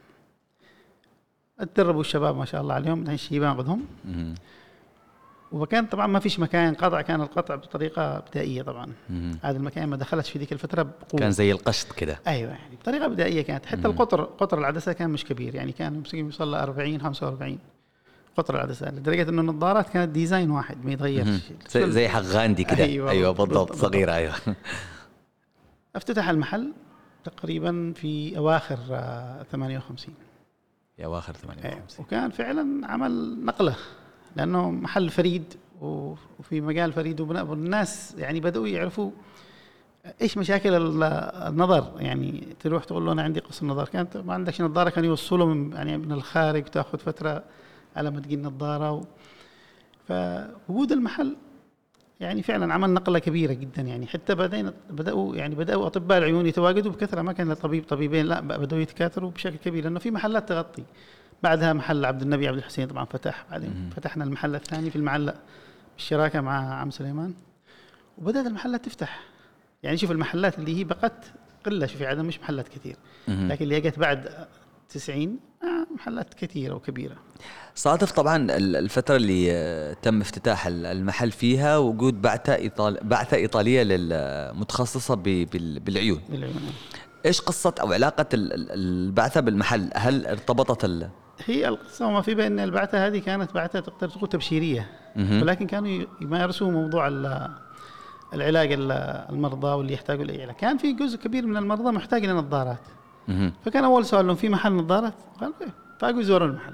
اتدربوا 1.60 2.02
الشباب 2.02 2.38
ما 2.38 2.46
شاء 2.46 2.62
الله 2.62 2.74
عليهم 2.74 3.10
الشيبان 3.10 3.58
خذهم 3.58 3.86
مهم. 4.06 4.36
وكان 5.52 5.86
طبعا 5.86 6.08
ما 6.08 6.20
فيش 6.20 6.40
مكان 6.40 6.74
قطع 6.74 7.02
كان 7.02 7.22
القطع 7.22 7.56
بطريقة 7.56 8.20
بدائية 8.20 8.62
طبعا. 8.62 8.94
هذا 9.42 9.58
المكان 9.58 9.90
ما 9.90 9.98
دخلتش 9.98 10.30
في 10.30 10.40
ذيك 10.40 10.54
الفترة 10.54 10.84
بقوة. 10.84 11.20
كان 11.20 11.32
زي 11.32 11.52
القشط 11.52 11.92
كده. 11.92 12.20
أيوه 12.28 12.52
يعني 12.52 12.76
بطريقة 12.76 13.08
بدائية 13.08 13.42
كانت. 13.42 13.66
حتى 13.66 13.88
القطر 13.88 14.24
قطر 14.24 14.58
العدسة 14.60 14.94
كان 14.94 15.10
مش 15.10 15.26
كبير 15.26 15.56
يعني 15.56 15.72
كان 15.72 15.96
يمكن 15.96 16.18
يوصل 16.18 16.52
ل 16.52 16.56
40 16.56 17.02
45 17.02 17.60
قطر 18.38 18.56
العدسه 18.56 18.92
لدرجة 18.92 19.30
إنه 19.30 19.42
النظارات 19.42 19.90
كانت 19.90 20.10
ديزاين 20.12 20.52
واحد 20.52 20.86
ما 20.86 20.92
يتغيرش. 20.92 21.42
زي, 21.70 21.92
زي 21.92 22.08
حق 22.10 22.22
غاندي 22.22 22.64
كده. 22.64 22.84
أيوة، 22.84 23.12
أيوه, 23.12 23.32
بالضبط، 23.32 23.48
بالضبط 23.50 23.70
بالضبط. 23.72 23.92
صغيرة 23.92 24.12
أيوه. 24.14 24.34
افتتح 25.96 26.30
المحل 26.30 26.74
تقريبا 27.24 27.94
في 27.96 28.38
أواخر 28.38 28.78
آه، 28.92 29.44
58 29.52 30.14
يا 31.00 31.06
أواخر 31.06 31.34
أيوة. 31.36 31.56
58 31.56 32.06
وكان 32.06 32.30
فعلا 32.30 32.88
عمل 32.88 33.46
نقلة 33.46 33.76
لأنه 34.36 34.72
محل 34.72 35.10
فريد 35.10 35.54
وفي 35.82 36.62
مجال 36.62 36.94
فريد 36.94 37.22
والناس 37.22 38.16
يعني 38.18 38.40
بدأوا 38.40 38.68
يعرفوا 38.68 39.12
إيش 40.22 40.38
مشاكل 40.38 40.74
ال- 40.74 41.04
النظر؟ 41.48 41.92
يعني 41.98 42.56
تروح 42.60 42.84
تقول 42.84 43.06
له 43.06 43.12
أنا 43.12 43.22
عندي 43.24 43.40
قصر 43.40 43.66
نظر 43.66 43.86
كانت 43.90 44.18
ما 44.18 44.34
عندكش 44.34 44.62
نظارة 44.62 44.90
كان 44.90 45.06
يوصلوا 45.06 45.54
من 45.54 45.72
يعني 45.72 45.98
من 45.98 46.12
الخارج 46.12 46.64
تأخذ 46.64 46.98
فترة. 47.00 47.44
على 47.96 48.12
ما 48.12 48.20
تجي 48.20 48.36
النظاره 48.36 48.92
و 48.92 49.04
فوجود 50.08 50.92
المحل 50.92 51.36
يعني 52.20 52.44
فعلا 52.44 52.74
عمل 52.74 52.90
نقلة 52.90 53.20
كبيرة 53.20 53.54
جدا 53.54 53.82
يعني. 53.82 54.08
حتى 54.08 54.36
بدأنا 54.36 54.74
بدأوا 54.90 55.36
يعني 55.36 55.56
بدأوا 55.56 55.88
أطباء 55.88 56.18
العيون 56.18 56.46
يتواجدوا 56.46 56.92
بكثرة. 56.92 57.22
ما 57.22 57.34
كان 57.34 57.54
طبيب 57.54 57.84
طبيبين 57.84 58.26
لا 58.26 58.40
بدأوا 58.40 58.82
يتكاثروا 58.82 59.32
بشكل 59.32 59.56
كبير. 59.56 59.84
لأنه 59.84 60.00
في 60.00 60.12
محلات 60.12 60.50
تغطي. 60.50 60.84
بعدها 61.44 61.74
محل 61.74 62.06
عبد 62.06 62.22
النبي 62.22 62.48
عبد 62.48 62.58
الحسين 62.58 62.88
طبعا 62.88 63.06
فتح. 63.06 63.46
بعدين 63.52 63.90
فتحنا 63.96 64.24
المحل 64.24 64.56
الثاني 64.56 64.90
في 64.90 64.96
المعلق 64.96 65.36
بالشراكة 65.96 66.42
مع 66.42 66.74
عم 66.74 66.92
سليمان. 66.92 67.34
وبدأت 68.18 68.46
المحلات 68.46 68.86
تفتح. 68.86 69.24
يعني 69.84 69.98
شوف 69.98 70.12
المحلات 70.12 70.60
اللي 70.60 70.78
هي 70.80 70.84
بقت 70.84 71.26
قلة. 71.66 71.86
شوف 71.86 72.02
عدن 72.02 72.26
مش 72.26 72.40
محلات 72.40 72.68
كثير. 72.68 72.96
لكن 73.28 73.64
اللي 73.64 73.82
جت 73.82 74.00
بعد 74.00 74.48
90 74.90 75.40
آه، 75.64 75.85
محلات 75.96 76.34
كثيرة 76.34 76.76
وكبيرة 76.76 77.16
صادف 77.76 78.12
طبعا 78.12 78.38
ال- 78.38 78.76
الفترة 78.76 79.16
اللي 79.16 79.48
آه، 79.52 79.94
تم 79.94 80.22
افتتاح 80.22 80.68
ال- 80.68 80.86
المحل 80.86 81.32
فيها 81.32 81.78
وجود 81.78 82.22
بعثة 82.22 82.56
إيطال... 82.56 82.98
بعثة 83.04 83.38
إيطالية. 83.38 83.84
بال... 85.46 85.80
بالعيون 85.80 86.22
بالعيون. 86.30 86.56
إيش 87.26 87.42
قصة 87.42 87.74
أو 87.82 87.94
علاقة 87.94 88.26
ال- 88.34 88.54
ال- 88.54 88.72
البعثة 88.72 89.42
بالمحل 89.42 89.90
هل 89.96 90.28
ارتبطت 90.28 90.86
ال... 90.86 91.10
هي 91.46 91.68
القصة 91.68 92.08
وما 92.08 92.22
في 92.22 92.36
بين 92.36 92.60
البعثة 92.60 93.08
هذه 93.08 93.20
كانت 93.20 93.54
بعثة 93.54 93.80
تقدر 93.80 94.10
تقول 94.10 94.30
تبشيرية 94.30 94.90
مهم. 95.16 95.42
ولكن 95.42 95.68
كانوا 95.68 96.06
يمارسوا 96.22 96.72
موضوع 96.72 97.08
ال- 97.08 97.50
العلاج 98.34 98.72
ال- 98.72 98.92
المرضى 99.30 99.68
واللي 99.68 99.94
يحتاجوا 99.94 100.24
لاي 100.24 100.44
علاج 100.44 100.56
كان 100.56 100.78
في 100.78 100.94
جزء 100.94 101.18
كبير 101.18 101.46
من 101.46 101.58
المرضى 101.58 101.92
محتاج 101.92 102.24
إلى 102.24 102.34
نظارات 102.34 102.80
مهم. 103.28 103.54
فكان 103.66 103.84
أول 103.84 104.06
سؤال 104.06 104.28
لهم 104.28 104.36
في 104.36 104.50
محل 104.50 104.72
نظارات 104.74 105.14
قالوا 105.42 105.54
إيه 105.62 105.85
فأجوا 106.00 106.22
يزوروا 106.22 106.48
المحل. 106.48 106.74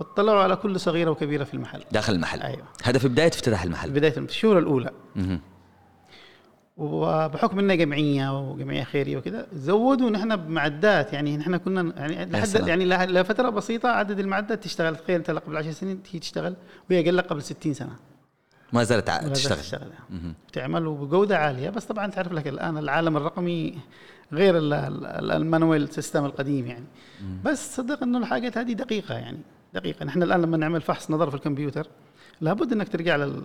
واطلعوا 0.00 0.42
على 0.42 0.56
كل 0.56 0.80
صغيرة 0.80 1.10
وكبيرة 1.10 1.44
في 1.44 1.54
المحل. 1.54 1.84
داخل 1.92 2.12
المحل. 2.12 2.42
أيوه. 2.42 2.64
هذا 2.82 2.98
في 2.98 3.08
بداية 3.08 3.28
افتتاح 3.28 3.62
المحل. 3.62 3.90
بداية 3.90 4.10
في 4.10 4.18
الشهور 4.18 4.58
الأولى. 4.58 4.90
مهم. 5.16 5.40
وبحكم 6.76 7.58
إنها 7.58 7.76
جمعية 7.76 8.50
وجمعية 8.50 8.84
خيرية 8.84 9.16
وكذا 9.16 9.46
زودوا 9.52 10.10
نحن 10.10 10.36
بمعدات. 10.36 11.12
يعني 11.12 11.36
نحن 11.36 11.56
كنا 11.56 11.92
يعني 11.96 12.32
لحد. 12.32 12.68
يعني 12.68 12.84
لفتره 12.86 13.50
بسيطة 13.50 13.88
عدد 13.88 14.18
المعدات 14.18 14.64
تشتغل. 14.64 14.96
تخيل 14.96 15.16
أنت 15.16 15.30
قبل 15.30 15.56
10 15.56 15.70
سنين 15.70 16.00
هي 16.12 16.18
تشتغل 16.18 16.56
وهي 16.90 17.04
قال 17.04 17.16
لك 17.16 17.26
قبل 17.26 17.42
60 17.42 17.74
سنة. 17.74 17.96
ما 18.72 18.84
زالت 18.84 19.10
تشتغل. 19.10 19.58
تشتغل. 19.58 19.90
تعمل 20.52 20.86
وبجوده 20.86 21.38
عالية. 21.38 21.70
بس 21.70 21.84
طبعا 21.84 22.06
تعرف 22.06 22.32
لك 22.32 22.48
الآن 22.48 22.78
العالم 22.78 23.16
الرقمي 23.16 23.78
غير 24.32 24.58
ال- 24.58 24.72
ال- 24.72 25.30
ال 25.32 25.40
manual 25.40 25.88
system 25.88 26.24
القديم 26.24 26.66
يعني. 26.66 26.84
بس 27.44 27.76
صدق 27.76 28.02
إنه 28.02 28.18
الحاجات 28.18 28.58
هذه 28.58 28.72
دقيقة 28.72 29.14
يعني 29.14 29.38
دقيقة. 29.74 30.04
نحن 30.04 30.22
الآن 30.22 30.42
لما 30.42 30.56
نعمل 30.56 30.80
فحص 30.80 31.10
نظر 31.10 31.30
في 31.30 31.36
الكمبيوتر 31.36 31.86
لابد 32.40 32.72
إنك 32.72 32.88
ترجع 32.88 33.16
لل 33.16 33.42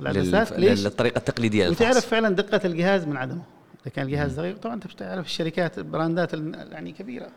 لل... 0.00 0.46
ليش؟ 0.56 0.84
للطريقة 0.84 1.18
التقليدية 1.18 1.68
للفحص. 1.68 1.82
وتعرف 1.88 2.06
فعلا 2.06 2.28
دقة 2.34 2.60
الجهاز 2.64 3.04
من 3.04 3.16
عدمه. 3.16 3.42
إذا 3.82 3.90
كان 3.94 4.06
الجهاز 4.06 4.40
دقيق 4.40 4.56
طبعا 4.58 4.74
انت 4.74 4.86
بتعرف 4.86 5.26
الشركات 5.26 5.78
البراندات 5.78 6.34
ال- 6.34 6.72
يعني 6.72 6.92
كبيرة 6.92 7.28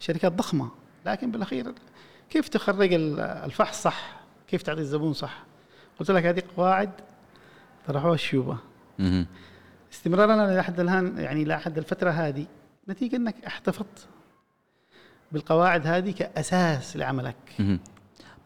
شركات 0.00 0.32
ضخمة. 0.32 0.68
لكن 1.06 1.30
بالأخير 1.30 1.66
كيف 2.30 2.48
تخرج 2.48 2.92
ال- 2.92 3.20
الفحص 3.20 3.82
صح؟ 3.82 4.20
كيف 4.48 4.62
تعطي 4.62 4.80
الزبون 4.80 5.12
صح؟ 5.12 5.42
قلت 6.00 6.10
لك 6.10 6.26
هذه 6.26 6.42
قواعد 6.56 6.90
طرحوها 7.88 8.14
الشيوبه. 8.14 8.56
استمرارنا 9.92 10.58
لحد 10.58 10.80
الان 10.80 11.18
يعني 11.18 11.44
لحد 11.44 11.78
الفترة 11.78 12.10
هذه 12.10 12.46
نتيجة 12.88 13.16
أنك 13.16 13.34
احتفظت 13.46 14.08
بالقواعد 15.32 15.86
هذه 15.86 16.10
كأساس 16.10 16.96
لعملك. 16.96 17.36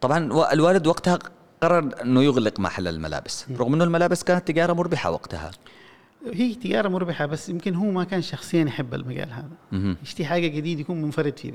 طبعا 0.01 0.51
الوالد 0.53 0.87
وقتها 0.87 1.19
قرر 1.61 2.01
إنه 2.01 2.23
يغلق 2.23 2.59
محل 2.59 2.87
الملابس 2.87 3.45
رغم 3.51 3.73
إنه 3.73 3.83
الملابس 3.83 4.23
كانت 4.23 4.47
تجارة 4.47 4.73
مربحة 4.73 5.11
وقتها 5.11 5.51
هي 6.33 6.55
تجارة 6.55 6.89
مربحة 6.89 7.25
بس 7.25 7.49
يمكن 7.49 7.75
هو 7.75 7.91
ما 7.91 8.03
كان 8.03 8.21
شخصيا 8.21 8.63
يحب 8.63 8.93
المجال 8.93 9.29
هذا. 9.31 9.95
يشتي 10.03 10.25
حاجة 10.25 10.47
جديد 10.47 10.79
يكون 10.79 11.01
منفرد 11.01 11.39
فيه 11.39 11.53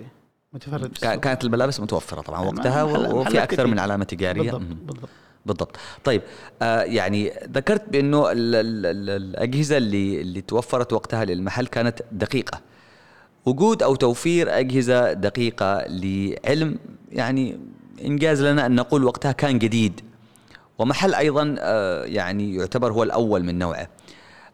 متفرد. 0.53 0.93
كانت 0.99 1.45
الملابس 1.45 1.81
متوفرة 1.81 2.21
طبعا 2.21 2.41
وقتها 2.41 2.83
وفي 2.83 3.43
أكثر. 3.43 3.67
من 3.67 3.79
علامة 3.79 4.05
تجارية 4.05 4.53
بالضبط. 4.53 4.63
بالضبط 4.63 5.09
بالضبط. 5.47 5.77
طيب 6.05 6.23
آه 6.63 6.81
يعني 6.83 7.33
ذكرت 7.53 7.89
بأنه 7.89 8.33
ال 8.33 8.55
ال 8.55 8.87
ال 8.87 9.11
الأجهزة 9.11 9.77
اللي 9.77 10.21
اللي 10.21 10.41
توفرت 10.41 10.93
وقتها 10.93 11.25
للمحل 11.25 11.67
كانت 11.67 12.01
دقيقة. 12.13 12.61
وجود 13.47 13.83
أو 13.83 13.95
توفير 13.95 14.59
أجهزة 14.59 15.13
دقيقة 15.13 15.85
لعلم 15.89 16.79
يعني 17.13 17.59
إنجاز 18.05 18.43
لنا 18.43 18.67
أن 18.67 18.75
نقول 18.75 19.05
وقتها 19.05 19.33
كان 19.33 19.59
جديد. 19.59 20.01
ومحل 20.79 21.15
أيضا 21.15 21.55
آه 21.59 22.05
يعني 22.05 22.55
يعتبر 22.55 22.93
هو 22.93 23.03
الأول 23.03 23.45
من 23.45 23.59
نوعه. 23.59 23.89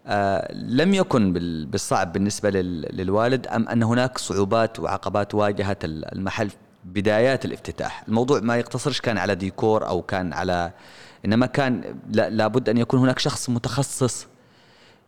آه 0.07 0.53
لم 0.55 0.95
يكن 0.95 1.33
بال- 1.33 1.67
بالصعب 1.67 2.13
بالنسبة 2.13 2.51
لل- 2.51 2.97
للوالد 2.97 3.47
أم 3.47 3.69
أن 3.69 3.83
هناك 3.83 4.19
صعوبات 4.19 4.81
وعقبات 4.81 5.35
واجهت 5.35 5.85
ال- 5.85 6.13
المحل 6.15 6.51
بدايات 6.95 7.45
الافتتاح. 7.45 8.05
الموضوع 8.09 8.41
ما 8.41 8.57
يقتصرش 8.57 9.01
كان 9.01 9.19
على 9.19 9.35
ديكور 9.35 9.87
أو 9.89 10.03
كان 10.03 10.33
على 10.33 10.73
إنما 11.25 11.47
كان 11.47 11.97
لا- 12.11 12.31
لابد 12.31 12.69
أن 12.69 12.79
يكون 12.79 13.01
هناك 13.01 13.19
شخص 13.19 13.51
متخصص 13.51 14.27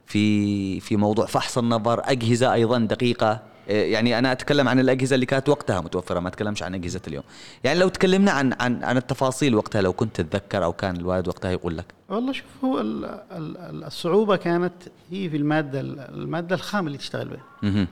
في 0.06 0.80
في 0.80 0.96
موضوع. 0.96 1.26
فحص 1.26 1.58
النظر 1.58 2.02
أجهزة 2.04 2.52
أيضا 2.52 2.78
دقيقة. 2.78 3.40
إيه، 3.68 3.92
يعني 3.92 4.18
أنا 4.18 4.32
أتكلم 4.32 4.68
عن 4.68 4.80
الأجهزة 4.80 5.14
اللي 5.14 5.26
كانت 5.26 5.48
وقتها 5.48 5.80
متوفرة 5.80 6.20
ما 6.20 6.28
أتكلمش 6.28 6.62
عن 6.62 6.74
أجهزة 6.74 7.00
اليوم. 7.08 7.24
يعني 7.64 7.78
لو 7.78 7.88
تكلمنا 7.88 8.30
عن 8.30 8.52
عن 8.60 8.84
عن 8.84 8.96
التفاصيل 8.96 9.54
وقتها 9.54 9.82
لو 9.82 9.92
كنت 9.92 10.20
تتذكر 10.20 10.64
أو 10.64 10.72
كان 10.72 10.96
الوالد 10.96 11.28
وقتها 11.28 11.50
يقول 11.50 11.76
لك. 11.78 11.84
والله 12.08 12.32
شوف 12.32 12.46
هو 12.64 12.80
ال- 12.80 13.04
ال- 13.04 13.56
ال- 13.56 13.84
الصعوبة 13.84 14.36
كانت 14.36 14.72
هي 15.10 15.30
في 15.30 15.36
المادة 15.36 15.80
المادة 15.80 16.54
الخام 16.54 16.86
اللي 16.86 16.98
تشتغل 16.98 17.28
بها. 17.62 17.86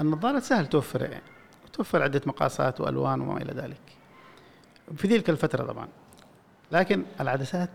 النظارة 0.00 0.38
سهل 0.40 0.66
توفرها 0.66 1.06
يعني. 1.08 1.22
توفر 1.72 2.02
عدة 2.02 2.20
مقاسات 2.26 2.80
وألوان 2.80 3.20
وما 3.20 3.42
إلى 3.42 3.52
ذلك. 3.52 3.80
في 4.96 5.08
تلك 5.08 5.30
الفترة 5.30 5.64
طبعا. 5.64 5.88
لكن 6.72 7.04
العدسات 7.20 7.70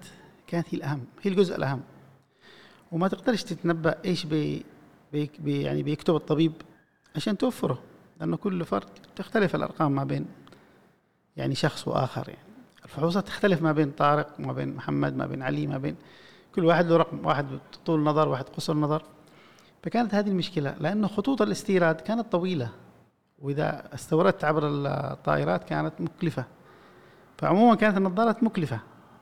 كانت 0.48 0.68
هي 0.70 0.78
الأهم 0.78 1.06
هي 1.22 1.32
الجزء 1.32 1.56
الأهم. 1.56 1.82
وما 2.92 3.08
تقدرش 3.08 3.44
تتنبأ 3.44 3.96
إيش 4.06 4.26
بي 4.26 4.66
بي 5.14 5.62
يعني 5.62 5.84
بيكتب 5.84 6.16
الطبيب 6.16 6.54
عشان 7.16 7.38
توفره 7.38 7.80
لأنه 8.20 8.38
كل 8.38 8.66
فرد 8.66 8.90
تختلف 9.16 9.56
الأرقام 9.56 9.92
ما 9.92 10.04
بين 10.04 10.26
يعني 11.38 11.56
شخص 11.56 11.88
وآخر 11.88 12.30
يعني. 12.30 12.48
الفحوصات 12.84 13.28
تختلف 13.28 13.62
ما 13.62 13.72
بين 13.72 13.92
طارق 13.92 14.40
ما 14.40 14.54
بين 14.54 14.76
محمد 14.76 15.16
ما 15.16 15.26
بين 15.26 15.42
علي 15.42 15.68
ما 15.68 15.78
بين 15.78 15.96
كل 16.56 16.66
واحد 16.66 16.88
له 16.88 16.98
رقم 16.98 17.26
واحد 17.26 17.46
طول 17.86 18.04
نظر 18.04 18.30
واحد 18.30 18.44
قصر 18.50 18.74
نظر. 18.74 19.04
فكانت 19.84 20.16
هذه 20.16 20.28
المشكلة 20.28 20.76
لأنه 20.80 21.08
خطوط 21.08 21.42
الاستيراد 21.42 22.02
كانت 22.02 22.32
طويلة. 22.32 22.70
وإذا 23.42 23.84
استوردت 23.94 24.44
عبر 24.44 24.64
الطائرات 24.68 25.64
كانت 25.64 25.94
مكلفة. 26.00 26.46
فعموما 27.38 27.76
كانت 27.76 27.98
النظارات 27.98 28.44
مكلفة. 28.44 28.80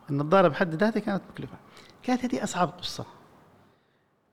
النظارة 0.09 0.47
بحد 0.47 0.75
ذاتها 0.75 0.99
كانت 0.99 1.21
مكلفة. 1.33 1.57
كانت 2.03 2.25
هذه 2.25 2.43
أصعب 2.43 2.69
قصة. 2.81 3.05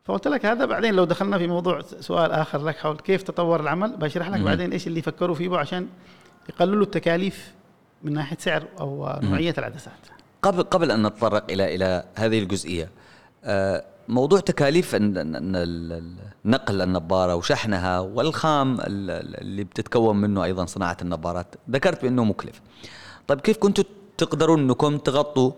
فقلت 0.04 0.28
لك 0.28 0.46
هذا 0.46 0.64
بعدين 0.64 0.94
لو 0.94 1.04
دخلنا 1.04 1.38
في 1.38 1.46
موضوع 1.46 1.80
سؤال 1.82 2.32
آخر 2.32 2.64
لك 2.64 2.76
حول 2.76 2.96
كيف 2.96 3.22
تطور 3.22 3.60
العمل 3.60 3.96
بشرح 3.96 4.28
لك 4.28 4.40
بعدين 4.40 4.72
إيش 4.72 4.86
اللي 4.86 5.02
فكروا 5.02 5.34
فيه 5.34 5.56
عشان 5.56 5.88
يقللوا 6.48 6.84
التكاليف 6.84 7.54
من 8.02 8.12
ناحية 8.12 8.36
سعر 8.40 8.64
أو 8.80 9.18
نوعية 9.22 9.54
العدسات. 9.58 9.92
قبل 10.42 10.62
قبل 10.62 10.90
أن 10.90 11.06
نتطرق 11.06 11.50
إلى 11.50 11.74
إلى 11.74 12.04
هذه 12.14 12.38
الجزئية 12.38 12.90
آه، 13.44 13.84
موضوع 14.08 14.40
تكاليف 14.40 14.94
نقل 16.44 16.82
النظاره 16.82 17.34
وشحنها 17.34 18.00
والخام 18.00 18.76
اللي 18.80 19.64
بتتكون 19.64 20.16
منه 20.16 20.44
أيضا 20.44 20.66
صناعة 20.66 20.96
النظارات 21.02 21.54
ذكرت 21.70 22.02
بأنه 22.02 22.24
مكلف. 22.24 22.60
طيب 23.28 23.40
كيف 23.40 23.56
كنتوا 23.56 23.84
تقدرون 24.18 24.60
إنكم 24.60 24.98
تغطوا 24.98 25.52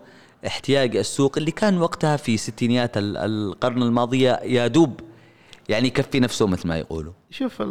احتياج 0.47 0.95
السوق 0.95 1.37
اللي 1.37 1.51
كان 1.51 1.77
وقتها 1.77 2.17
في 2.17 2.37
ستينيات 2.37 2.91
القرن 2.97 3.83
الماضية 3.83 4.39
يا 4.43 4.67
دوب 4.67 4.99
يعني 5.69 5.87
يكفي 5.87 6.19
نفسه 6.19 6.47
مثل 6.47 6.67
ما 6.67 6.77
يقولوا. 6.77 7.13
شوف 7.29 7.61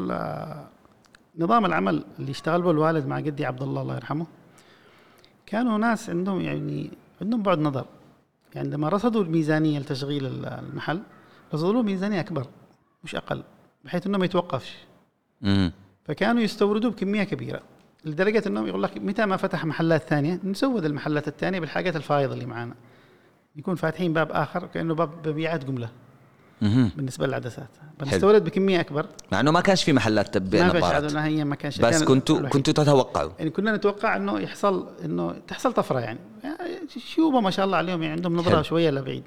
نظام 1.38 1.66
العمل 1.66 2.04
اللي 2.18 2.30
اشتغل 2.30 2.62
به 2.62 2.70
الوالد 2.70 3.06
مع 3.06 3.20
جدي 3.20 3.46
عبد 3.46 3.62
الله 3.62 3.82
الله 3.82 3.94
يرحمه 3.94 4.26
كانوا 5.46 5.78
ناس 5.78 6.10
عندهم 6.10 6.40
يعني 6.40 6.90
عندهم 7.22 7.42
بعد 7.42 7.58
نظر. 7.58 7.84
يعني 8.54 8.66
عندما 8.66 8.88
رصدوا 8.88 9.22
الميزانية 9.22 9.78
لتشغيل 9.78 10.26
المحل 10.46 11.02
رصدوا 11.54 11.72
له 11.72 11.82
ميزانية 11.82 12.20
أكبر 12.20 12.46
مش 13.04 13.14
أقل 13.14 13.42
بحيث 13.84 14.06
إنه 14.06 14.18
ما 14.18 14.24
يتوقفش. 14.24 14.74
فكانوا 16.04 16.42
يستوردوا 16.42 16.90
بكمية 16.90 17.24
كبيرة 17.24 17.62
لدرجة 18.04 18.42
إنهم 18.46 18.66
يقول 18.66 18.82
لك 18.82 18.96
متى 18.98 19.26
ما 19.26 19.36
فتح 19.36 19.64
محلات 19.64 20.02
ثانية 20.02 20.40
نسود 20.44 20.84
المحلات 20.84 21.28
الثانية 21.28 21.60
بالحاجات 21.60 21.96
الفايضه 21.96 22.34
اللي 22.34 22.46
معانا. 22.46 22.74
يكون 23.56 23.74
فاتحين 23.74 24.12
باب 24.12 24.32
آخر 24.32 24.66
كأنه 24.66 24.94
باب 24.94 25.28
مبيعات 25.28 25.64
جمله 26.62 26.90
بالنسبة 26.96 27.26
للعدسات. 27.26 27.68
بنستورد 28.00 28.44
بكمية 28.44 28.80
أكبر. 28.80 29.06
مع 29.32 29.40
إنه 29.40 29.50
ما 29.50 29.60
كانش 29.60 29.84
في 29.84 29.92
محلات 29.92 30.34
تبيع 30.34 30.66
نظارات 30.66 31.14
ما 31.14 31.26
هي 31.26 31.44
ما 31.44 31.54
كانش 31.54 31.78
بس 31.78 32.02
كنتوا 32.02 32.48
كنتوا 32.48 32.72
تتوقعوا. 32.72 33.30
يعني 33.38 33.50
كنا 33.50 33.76
نتوقع 33.76 34.16
إنه 34.16 34.40
يحصل 34.40 34.88
إنه 35.04 35.34
تحصل 35.48 35.72
طفرة 35.72 35.98
يعني, 35.98 36.18
يعني 36.44 36.88
شيوبه 36.88 37.40
ما 37.40 37.50
شاء 37.50 37.66
الله 37.66 37.76
عليهم 37.76 38.02
يعني 38.02 38.14
عندهم 38.14 38.36
نظرة 38.36 38.56
حل. 38.56 38.64
شوية 38.64 38.90
لبعيد. 38.90 39.24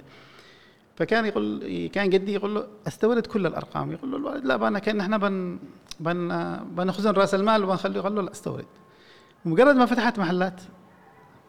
فكان 0.96 1.26
يقول 1.26 1.90
كان 1.94 2.10
جدي 2.10 2.34
يقول 2.34 2.56
له 2.56 2.68
أستورد 2.88 3.26
كل 3.26 3.46
الأرقام. 3.46 3.92
يقول 3.92 4.12
له 4.12 4.18
الوالد 4.18 4.46
لا 4.46 4.58
بنا 4.58 4.80
كأن 4.80 5.00
إحنا 5.00 5.18
بن 5.18 5.60
بن 6.00 6.30
بنخزن 6.72 7.12
رأس 7.12 7.36
المال 7.36 7.64
وبنخليه 7.64 8.00
يقول 8.00 8.16
له 8.16 8.22
لا 8.22 8.32
استورد. 8.32 8.66
مجرد 9.46 9.76
ما 9.76 9.86
فتحت 9.86 10.20
محلات 10.20 10.62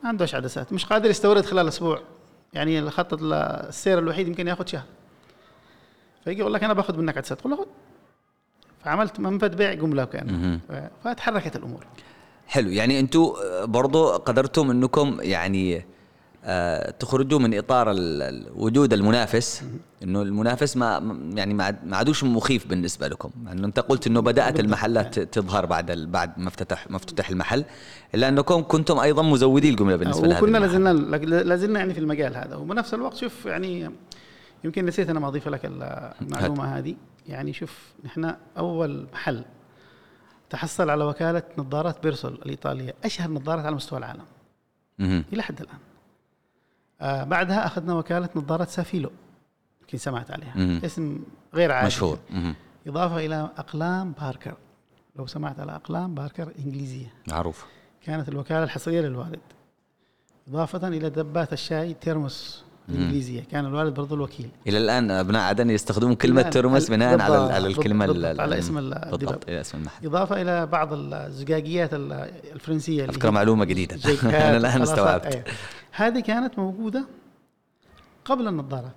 ما 0.03 0.09
عندوش 0.09 0.35
عدسات 0.35 0.73
مش 0.73 0.85
قادر 0.85 1.11
يستورد 1.11 1.45
خلال 1.45 1.69
أسبوع. 1.69 2.01
يعني 2.53 2.79
الخط 2.79 3.19
السير 3.23 3.99
الوحيد 3.99 4.29
يمكن 4.29 4.49
ياخذ 4.49 4.67
شهر. 4.67 4.85
فيجي 6.29 6.41
يقول 6.41 6.55
لك 6.55 6.65
أنا 6.65 6.73
باخذ 6.73 6.99
منك 6.99 7.17
عدسات. 7.17 7.39
تقول 7.39 7.53
له 7.53 7.57
خذ 7.57 7.67
فعملت 8.85 9.21
منفذ 9.21 9.57
بيع 9.57 9.73
جملة 9.73 10.03
وكان 10.03 10.61
فتحركت 11.05 11.57
الأمور. 11.57 11.87
حلو. 12.47 12.71
يعني 12.71 13.01
أنتم 13.01 13.33
برضو 13.65 14.09
قدرتم 14.09 14.71
أنكم 14.71 15.19
يعني 15.21 15.85
آه، 16.45 16.91
تخرجوا 16.91 17.39
من 17.39 17.59
إطار 17.59 17.95
وجود 18.55 18.93
المنافس. 18.93 19.63
إنه 20.03 20.23
المنافس 20.23 20.77
ما 20.77 21.19
يعني 21.35 21.55
ما 21.55 21.97
عادوش 21.97 22.25
مخيف 22.25 22.67
بالنسبة 22.67 23.09
لكم. 23.09 23.31
انه 23.53 23.67
أنت 23.67 23.81
قلت 23.81 24.07
إنه 24.07 24.21
بدأت 24.21 24.61
المحلات 24.61 25.19
تظهر 25.19 25.67
بعد 25.67 25.91
بعد 25.93 26.39
ما 26.39 26.49
افتتح 26.49 26.91
ما 26.91 26.97
افتتح 26.97 27.31
المحل. 27.31 27.65
إلا 28.15 28.29
أنكم 28.29 28.63
كنتم 28.63 28.99
أيضا 28.99 29.23
مزودي 29.23 29.71
الجملة 29.71 29.97
بالنسبة 29.97 30.29
لهذا 30.29 30.43
وكنا 30.43 30.59
لازلنا 30.59 30.89
لازلنا 31.27 31.79
يعني 31.79 31.95
في 31.95 32.01
المجال 32.01 32.37
هذا. 32.37 32.57
وبنفس 32.57 32.95
الوقت 32.95 33.17
شوف 33.17 33.47
يعني 33.47 33.91
يمكن 34.65 34.87
نسيت 34.87 35.11
أنا 35.11 35.21
ما 35.21 35.29
أضيف 35.29 35.49
لك 35.49 35.61
المعلومة 35.65 36.79
هذه. 36.79 36.97
يعني 37.29 37.53
شوف 37.53 37.93
نحن 38.05 38.35
أول 38.59 39.07
محل 39.13 39.45
تحصل 40.51 40.91
على 40.91 41.05
وكالة 41.05 41.43
نظارات 41.59 42.03
بيرسول 42.03 42.33
الإيطالية 42.33 42.95
أشهر 43.05 43.31
نظارات 43.31 43.65
على 43.65 43.77
مستوى 43.77 43.99
العالم. 43.99 44.25
إلى 45.01 45.43
حد 45.43 45.61
الآن. 45.61 45.79
آه 47.01 47.25
بعدها 47.25 47.67
أخذنا 47.67 47.95
وكالة 47.95 48.29
نظارات 48.37 48.69
سافيلو 48.69 49.11
يمكن 49.81 49.99
سمعت 49.99 50.31
عليها. 50.31 50.57
مم. 50.57 50.81
اسم 50.85 51.23
غير 51.55 51.73
عادي. 51.73 51.87
مشهور. 51.87 52.19
مم. 52.31 52.55
إضافة 52.87 53.27
إلى 53.27 53.51
أقلام 53.57 54.13
باركر. 54.13 54.55
لو 55.17 55.27
سمعت 55.27 55.61
على 55.61 55.75
أقلام 55.75 56.15
باركر 56.15 56.53
إنجليزية. 56.59 57.13
معروف. 57.29 57.67
كانت 58.03 58.29
الوكالة 58.29 58.65
الحصرية 58.65 59.01
للوالد. 59.01 59.41
إضافة 60.49 60.89
إلى 60.89 61.11
دبات 61.11 61.53
الشاي 61.53 61.95
تيرموس. 61.95 62.65
الإنجليزية 62.89 63.43
كان 63.51 63.67
الوالد 63.67 63.95
برضه 63.95 64.15
الوكيل. 64.15 64.49
إلى 64.67 64.79
الآن 64.79 65.11
أبناء 65.11 65.43
عدن 65.43 65.71
يستخدمون 65.71 66.15
كلمة 66.15 66.43
ترمس 66.43 66.91
بناء 66.91 67.21
على 67.21 67.37
على 67.37 67.69
الكلمة 67.69 68.07
بالضبط 68.07 68.41
على 68.41 68.59
اسم 68.59 68.75
بالضبط 68.91 69.49
إلى 69.49 69.61
اسم 69.61 69.79
المحل. 69.79 70.07
إضافة 70.07 70.43
إلى 70.43 70.67
بعض 70.67 70.89
الزجاجيات 70.93 71.91
الفرنسية 71.95 73.11
أفكار 73.11 73.31
معلومة 73.31 73.65
جديدة. 73.65 73.97
أنا 74.23 74.57
الآن 74.57 74.83
استوعبت. 74.83 75.27
أيه. 75.27 75.45
هذه 75.93 76.21
كانت 76.21 76.59
موجودة 76.59 77.05
قبل 78.25 78.49
النظارات. 78.49 78.97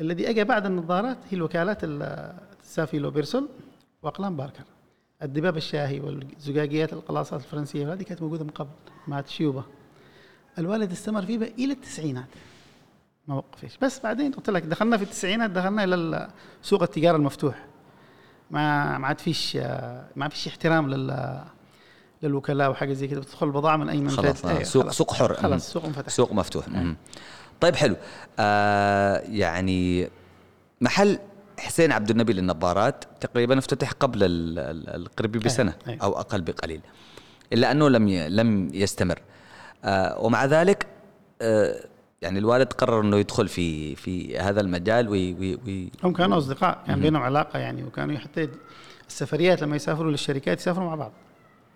الذي 0.00 0.30
اجى 0.30 0.44
بعد 0.44 0.66
النظارات 0.66 1.18
هي 1.30 1.36
الوكالات 1.36 1.78
السافيلو 1.84 3.10
بيرسول 3.10 3.48
وأقلام 4.02 4.36
باركر. 4.36 4.64
الدباب 5.22 5.56
الشاهي 5.56 6.00
والزجاجيات 6.00 6.92
القلاصات 6.92 7.40
الفرنسية 7.40 7.92
هذه 7.92 8.02
كانت 8.02 8.22
موجودة 8.22 8.44
من 8.44 8.50
قبل 8.50 8.70
مع 9.08 9.20
تشيوبه 9.20 9.64
الوالد 10.58 10.92
استمر 10.92 11.22
فيها 11.22 11.48
إلى 11.58 11.72
التسعينات. 11.72 12.26
ما 13.28 13.34
وقفش 13.34 13.76
بس 13.82 14.00
بعدين 14.00 14.32
قلت 14.32 14.50
لك 14.50 14.62
دخلنا 14.62 14.96
في 14.96 15.02
التسعينات 15.02 15.50
دخلنا 15.50 15.84
إلى 15.84 16.28
سوق 16.62 16.82
التجارة 16.82 17.16
المفتوح 17.16 17.64
ما 18.50 18.98
ما 18.98 19.06
عاد 19.06 19.18
فيش 19.18 19.56
ما 19.56 20.22
عاد 20.22 20.30
فيش 20.30 20.46
احترام 20.48 20.90
لل 20.90 21.40
للوكلاء 22.22 22.70
وحاجة 22.70 22.92
زي 22.92 23.06
كده 23.08 23.20
بتدخل 23.20 23.46
البضاعه 23.46 23.76
من 23.76 23.88
أي 23.88 24.00
منفذ 24.00 24.16
خلاص 24.16 24.44
آه. 24.44 24.62
سوق 24.62 24.82
خلاص. 24.82 24.96
سوق 24.96 25.12
حر 25.14 25.34
خلاص 25.34 25.72
سوق 25.72 25.84
منفتح 25.84 26.08
سوق 26.08 26.32
مفتوح 26.32 26.68
مم. 26.68 26.96
طيب 27.60 27.76
حلو 27.76 27.96
آه 28.38 29.18
يعني 29.18 30.08
محل 30.80 31.18
حسين 31.58 31.92
عبد 31.92 32.10
النبي 32.10 32.32
للنظارات 32.32 33.04
تقريبا 33.20 33.58
افتتح 33.58 33.90
قبل 33.92 34.18
القربي 34.22 35.32
بسنة 35.32 35.74
أي. 35.88 35.92
أي. 35.92 35.98
أو 36.02 36.20
أقل 36.20 36.40
بقليل 36.40 36.80
إلا 37.52 37.70
أنه 37.70 37.88
لم 37.88 38.08
لم 38.08 38.70
يستمر 38.74 39.22
آه 39.84 40.18
ومع 40.20 40.44
ذلك 40.44 40.86
آه 41.42 41.84
يعني 42.22 42.38
الوالد 42.38 42.72
قرر 42.72 43.00
إنه 43.00 43.16
يدخل 43.16 43.48
في 43.48 43.96
في 43.96 44.38
هذا 44.38 44.60
المجال 44.60 45.08
وي 45.08 45.32
وي 45.34 45.58
وي. 45.66 45.90
هم 46.04 46.12
كانوا 46.12 46.38
أصدقاء 46.38 46.82
كان 46.86 47.00
بينهم 47.00 47.22
علاقة 47.22 47.58
يعني 47.58 47.84
وكانوا 47.84 48.18
حتى 48.18 48.48
السفريات 49.08 49.62
لما 49.62 49.76
يسافروا 49.76 50.10
للشركات 50.10 50.60
يسافروا 50.60 50.86
مع 50.86 50.94
بعض 50.94 51.12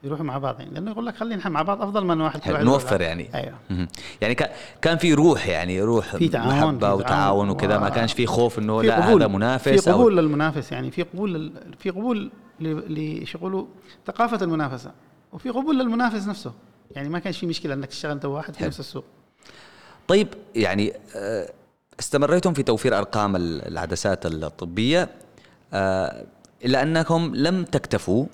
يروحوا 0.05 0.25
مع 0.25 0.39
بعض 0.39 0.61
يعني 0.61 0.75
لأنه 0.75 0.91
يقول 0.91 1.07
لك 1.07 1.17
خلينا 1.17 1.49
مع 1.49 1.63
بعض 1.63 1.83
أفضل 1.83 2.05
من 2.05 2.21
واحد 2.21 2.41
كل 2.41 2.65
نوفر 2.65 3.01
يعني. 3.01 3.29
أيوه. 3.35 3.89
يعني 4.21 4.37
كان 4.83 4.99
في 4.99 5.15
روح 5.15 5.47
يعني 5.47 5.83
روح 5.83 6.17
في 6.17 6.29
تعاون 6.29 6.49
محبة 6.49 6.95
وتعاون 6.95 7.51
وكذا 7.51 7.79
ما 7.79 7.89
كانش 7.89 8.13
في 8.13 8.27
خوف 8.27 8.59
إنه 8.59 8.83
لا 8.83 9.13
هذا 9.13 9.27
منافس 9.27 9.85
في 9.85 9.91
قبول 9.91 10.17
للمنافس 10.17 10.73
يعني 10.73 10.91
في 10.91 11.03
قبول 11.03 11.53
في 11.79 11.91
قبول 11.91 12.31
لشغله 12.61 13.69
ثقافة 14.07 14.45
المنافسة 14.45 14.93
وفي 15.33 15.51
قبول 15.51 15.79
للمنافس 15.79 16.29
نفسه. 16.29 16.53
يعني 16.91 17.09
ما 17.09 17.19
كانش 17.19 17.39
في 17.39 17.47
مشكلة 17.47 17.75
إنك 17.75 17.89
تشتغل 17.89 18.13
أنت 18.13 18.25
واحد 18.25 18.57
في 18.57 18.65
نفس 18.65 18.81
السوق. 18.81 19.05
طيب 20.11 20.29
يعني 20.55 20.93
آه، 21.17 21.51
استمريتم 22.01 22.53
في 22.53 22.63
توفير 22.63 22.99
أرقام 22.99 23.37
العدسات 23.37 24.27
الطبية 24.27 25.09
آه، 25.73 26.25
إلا 26.65 26.83
أنكم 26.83 27.33
لم 27.35 27.65
تكتفوا. 27.65 28.27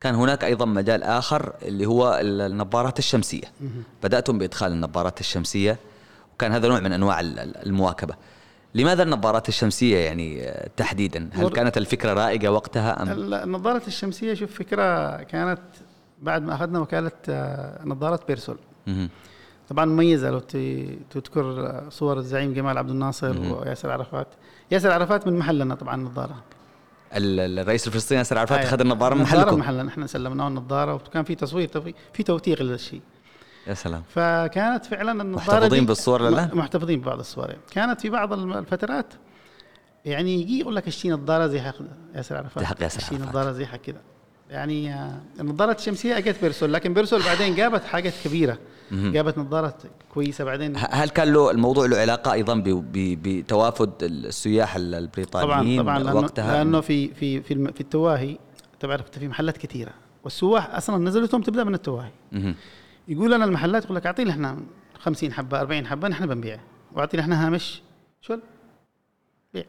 كان 0.00 0.14
هناك 0.14 0.44
أيضا 0.44 0.64
مجال 0.64 1.02
آخر 1.02 1.52
اللي 1.62 1.86
هو 1.86 2.20
النظارات 2.22 2.98
الشمسية. 2.98 3.44
بدأتم 4.02 4.38
بإدخال 4.38 4.72
النظارات 4.72 5.20
الشمسية 5.20 5.76
وكان 6.34 6.52
هذا 6.52 6.68
نوع 6.68 6.80
من 6.80 6.92
أنواع 6.92 7.20
المواكبة. 7.66 8.14
لماذا 8.74 9.02
النظارات 9.02 9.48
الشمسية 9.48 9.98
يعني 9.98 10.48
آه، 10.48 10.68
تحديدا؟ 10.76 11.30
هل 11.32 11.48
كانت 11.48 11.76
الفكرة 11.78 12.12
رائجة 12.12 12.52
وقتها 12.52 13.02
أم؟ 13.02 13.10
النظارات 13.34 13.88
الشمسية 13.88 14.34
شوف 14.34 14.58
فكرة 14.58 15.16
كانت 15.22 15.60
بعد 16.22 16.42
ما 16.42 16.54
أخذنا 16.54 16.78
وكالة 16.78 17.12
نظارة 17.84 18.20
بيرسول. 18.28 18.58
طبعا 19.68 19.84
مميزة 19.84 20.30
لو 20.30 20.38
تذكر 21.10 21.82
صور 21.90 22.18
الزعيم 22.18 22.52
جمال 22.54 22.78
عبد 22.78 22.90
الناصر. 22.90 23.40
وياسر 23.40 23.90
عرفات 23.90 24.26
ياسر 24.70 24.90
عرفات 24.92 25.26
من 25.26 25.38
محلنا 25.38 25.74
طبعا 25.74 25.94
النظاره 25.94 26.42
ال- 27.16 27.58
الرئيس 27.58 27.86
الفلسطيني 27.86 28.18
ياسر 28.18 28.38
عرفات 28.38 28.58
أيوة. 28.58 28.68
اخذ 28.70 28.80
النظارة 28.80 29.14
من 29.14 29.22
محلكم 29.22 29.58
محلنا 29.58 29.82
نحن 29.82 30.06
سلمناه 30.06 30.48
النظارة 30.48 30.94
وكان 30.94 31.24
في 31.24 31.34
تصوير 31.34 31.70
في 32.12 32.22
توثيق 32.22 32.62
للشيء 32.62 33.00
يا 33.66 33.74
سلام 33.74 34.02
فكانت 34.08 34.84
فعلا 34.84 35.22
النظارة 35.22 35.56
محتفظين 35.58 35.86
بالصور 35.86 36.22
لا؟ 36.28 36.54
محتفظين 36.54 37.00
ببعض 37.00 37.18
الصور 37.18 37.48
يعني. 37.50 37.60
كانت 37.70 38.00
في 38.00 38.10
بعض 38.10 38.32
الفترات 38.32 39.14
يعني 40.04 40.40
يجي 40.40 40.58
يقول 40.60 40.76
لك 40.76 40.86
اشتري 40.86 41.12
نظارة 41.12 41.46
زي 41.46 41.60
حق 41.60 41.74
ياسر 42.14 42.36
عرفات 42.36 42.58
زي 42.58 42.66
حق 42.66 42.82
ياسر 42.82 42.98
اشتري 42.98 43.16
عرفات. 43.16 43.30
نظارة 43.30 43.52
زي 43.52 43.66
حق 43.66 43.76
كذا 43.76 44.00
يعني 44.50 44.94
آه، 44.94 45.20
النظارات 45.40 45.78
الشمسية 45.78 46.18
أجت 46.18 46.36
بيرسول 46.42 46.72
لكن 46.72 46.94
بيرسول 46.94 47.22
بعدين 47.22 47.54
جابت 47.54 47.84
حاجات 47.84 48.12
كبيرة. 48.24 48.58
جابت 48.92 49.38
نظارات 49.38 49.82
كويسة 50.14 50.44
بعدين. 50.44 50.74
هل 50.76 51.08
كان 51.08 51.32
له 51.32 51.50
الموضوع 51.50 51.86
له 51.86 51.96
علاقة 51.98 52.32
أيضا 52.32 52.62
بتوافد 52.64 53.90
السياح 54.02 54.76
ال- 54.76 54.90
طبعا 54.90 54.98
البريطانيين 54.98 55.82
طبعا 55.82 55.98
لأنه, 55.98 56.14
وقتها؟ 56.16 56.56
لأنه 56.56 56.80
في 56.80 57.14
في 57.14 57.42
في, 57.42 57.72
في 57.72 57.80
التواهي 57.80 58.38
تعرف 58.80 59.10
في 59.10 59.28
محلات 59.28 59.56
كثيرة. 59.58 59.92
والسواح 60.24 60.74
أصلا 60.74 60.98
نزلتهم 61.04 61.42
تبدأ 61.42 61.64
من 61.64 61.74
التواهي. 61.74 62.10
يقول 63.08 63.32
لنا 63.32 63.44
المحلات 63.44 63.84
يقول 63.84 63.96
لك 63.96 64.06
اعطينا 64.06 64.30
إحنا 64.30 64.58
50 64.98 65.32
حبة 65.32 65.60
40 65.60 65.86
حبة 65.86 66.08
نحن 66.08 66.26
بنبيع. 66.26 66.60
واعطينا 66.92 67.22
إحنا 67.22 67.46
هامش. 67.46 67.82
شو؟ 68.20 68.36
بيع. 69.54 69.64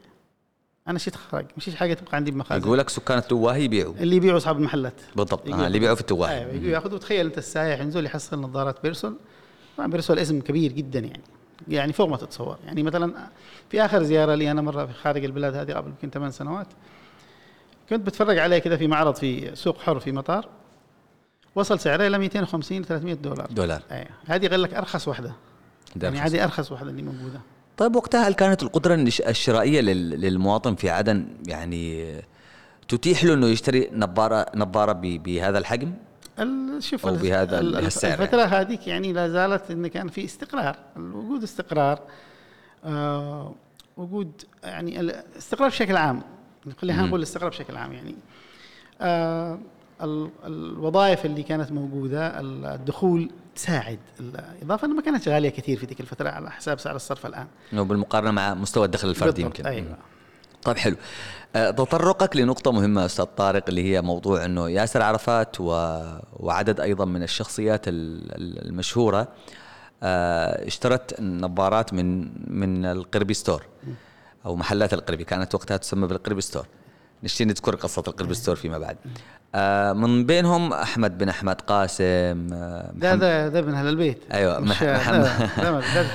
أنا 0.87 0.99
شيت 0.99 1.15
خرج 1.15 1.45
مش 1.57 1.75
حاجة 1.75 1.93
تبقى 1.93 2.15
عندي 2.15 2.31
بمخازن. 2.31 2.65
يقول 2.65 2.77
لك 2.77 2.89
سكان 2.89 3.17
التواهي 3.17 3.63
يبيعوا. 3.63 3.93
اللي 3.93 4.15
يبيعوا 4.15 4.37
أصحاب 4.37 4.57
المحلات. 4.57 4.93
بالضبط 5.15 5.47
آه 5.47 5.67
اللي 5.67 5.77
يبيعوا 5.77 5.95
في 5.95 6.01
التواهي. 6.01 6.39
أيوه 6.39 6.53
يجوا 6.53 6.69
ياخذوا 6.69 6.97
تخيل 6.97 7.25
أنت 7.25 7.37
السايح 7.37 7.79
ينزل 7.79 8.05
يحصل 8.05 8.39
نظارات 8.39 8.83
بيرسول 8.83 9.15
طبعا 9.77 9.89
بيرسول 9.89 10.19
اسم 10.19 10.41
كبير 10.41 10.71
جدا 10.71 10.99
يعني. 10.99 11.23
يعني 11.67 11.93
فوق 11.93 12.09
ما 12.09 12.17
تتصور. 12.17 12.57
يعني 12.65 12.83
مثلا 12.83 13.29
في 13.69 13.85
آخر 13.85 14.03
زيارة 14.03 14.35
لي 14.35 14.51
أنا 14.51 14.61
مرة 14.61 14.85
في 14.85 14.93
خارج 14.93 15.25
البلاد 15.25 15.55
هذه 15.55 15.73
قبل 15.73 15.89
يمكن 15.89 16.09
ثمان 16.09 16.31
سنوات. 16.31 16.67
كنت 17.89 18.05
بتفرج 18.05 18.37
عليه 18.37 18.57
كذا 18.57 18.77
في 18.77 18.87
معرض 18.87 19.15
في 19.15 19.55
سوق 19.55 19.81
حر 19.81 19.99
في 19.99 20.11
مطار. 20.11 20.49
وصل 21.55 21.79
سعره 21.79 22.07
إلى 22.07 22.17
250 22.17 22.81
ل 22.81 22.85
300 22.85 23.13
دولار. 23.13 23.47
دولار. 23.51 23.81
أيوه. 23.91 24.09
هذه 24.25 24.47
قال 24.47 24.61
لك 24.61 24.73
أرخص 24.73 25.07
واحدة 25.07 25.33
ده 25.95 26.07
يعني. 26.07 26.19
هذه 26.19 26.43
أرخص 26.43 26.71
واحدة 26.71 26.89
اللي 26.89 27.01
موجودة. 27.01 27.41
طيب 27.77 27.95
وقتها 27.95 28.27
هل 28.27 28.33
كانت 28.33 28.63
القدرة 28.63 28.95
الشرائية 29.27 29.81
لل- 29.81 30.21
للمواطن 30.21 30.75
في 30.75 30.89
عدن 30.89 31.27
يعني 31.47 32.15
تتيح 32.87 33.23
له 33.23 33.33
إنه 33.33 33.47
يشتري 33.47 33.89
نظارة 33.93 34.45
نظارة 34.55 34.91
بهذا 34.93 35.57
الحجم؟ 35.57 35.93
ال- 36.39 36.83
شوف 36.83 37.07
ال- 37.07 37.17
بهذا 37.17 37.59
ال- 37.59 37.75
السعر 37.77 38.21
الفترة 38.21 38.41
هذيك 38.43 38.87
يعني 38.87 39.13
لا 39.13 39.29
زالت 39.29 39.71
إن 39.71 39.87
كان 39.87 40.07
في 40.07 40.25
استقرار 40.25 40.75
وجود 40.97 41.43
استقرار 41.43 41.99
آه 42.85 43.55
وجود 43.97 44.31
يعني 44.63 44.99
الاستقرار 44.99 45.69
بشكل 45.69 45.97
عام 45.97 46.21
خلينا. 46.81 47.01
نقول 47.01 47.19
الاستقرار 47.19 47.49
بشكل 47.49 47.75
عام 47.77 47.93
يعني 47.93 48.15
آه 49.01 49.59
ال- 50.01 50.29
الوظائف 50.45 51.25
اللي 51.25 51.43
كانت 51.43 51.71
موجودة 51.71 52.39
ال- 52.39 52.65
الدخول 52.65 53.29
تساعد 53.55 53.99
الإضافة 54.19 54.85
أنها 54.85 54.95
ما 54.95 55.01
كانت 55.01 55.27
غالية 55.29 55.49
كثير 55.49 55.77
في 55.77 55.85
ذيك 55.85 55.99
الفترة 55.99 56.29
على 56.29 56.51
حساب 56.51 56.79
سعر 56.79 56.95
الصرف 56.95 57.25
الآن. 57.25 57.47
إنه 57.73 57.83
بالمقارنة 57.83 58.31
مع 58.31 58.53
مستوى 58.53 58.85
الدخل 58.85 59.09
الفردي 59.09 59.41
يمكن. 59.41 59.65
أيوة. 59.65 59.97
طيب 60.63 60.77
حلو. 60.77 60.95
آه، 61.55 61.71
تطرقك 61.71 62.35
لنقطة 62.35 62.71
مهمة 62.71 63.05
أستاذ 63.05 63.25
طارق 63.25 63.63
اللي 63.69 63.83
هي 63.93 64.01
موضوع 64.01 64.45
أنه 64.45 64.69
ياسر 64.69 65.01
عرفات 65.01 65.55
و... 65.59 65.65
وعدد 66.33 66.79
أيضا 66.79 67.05
من 67.05 67.23
الشخصيات 67.23 67.87
ال- 67.87 68.35
ال- 68.35 68.67
المشهورة 68.67 69.27
آه، 70.03 70.67
اشترت 70.67 71.21
نظارات 71.21 71.93
من 71.93 72.31
من 72.59 72.85
القربي 72.85 73.33
Store 73.33 73.63
أو 74.45 74.55
محلات 74.55 74.93
القربي 74.93 75.23
كانت 75.23 75.55
وقتها 75.55 75.77
تسمى 75.77 76.07
بالقربي 76.07 76.41
Store. 76.41 76.67
نشتي 77.23 77.45
نذكر 77.45 77.75
قصة 77.75 78.03
القربي 78.07 78.33
Store 78.33 78.55
فيما 78.55 78.77
بعد. 78.77 78.97
آه، 79.55 79.93
من 79.93 80.25
بينهم 80.25 80.73
أحمد 80.73 81.17
بن 81.17 81.29
أحمد 81.29 81.61
قاسم 81.61 82.03
آه، 82.53 82.91
ده 82.95 83.07
محمد, 83.09 83.19
ده 83.19 83.47
ده 83.47 83.61
من 83.61 83.73
أهل 83.73 83.87
البيت. 83.87 84.19
أيوة، 84.33 84.59
مش 84.59 84.83
محمد-. 84.83 85.49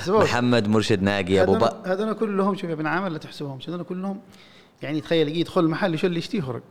محمد 0.09 0.69
مرشد 0.69 1.03
ناقي 1.03 1.43
أبو 1.43 1.55
بكر 1.55 1.93
هذول 1.93 2.13
كلهم 2.13 2.55
شوف 2.57 2.65
يا 2.71 2.75
ابن 2.75 2.87
عامر 2.87 3.09
لا 3.09 3.19
تحسبهمش 3.19 3.69
هذول 3.69 3.83
كلهم 3.85 4.21
يعني 4.83 5.01
تخيل 5.01 5.29
يجي 5.29 5.41
يدخل 5.41 5.61
المحل 5.61 5.99
شو 5.99 6.07
اللي 6.07 6.19
يشتيه 6.19 6.39
يخرج 6.39 6.63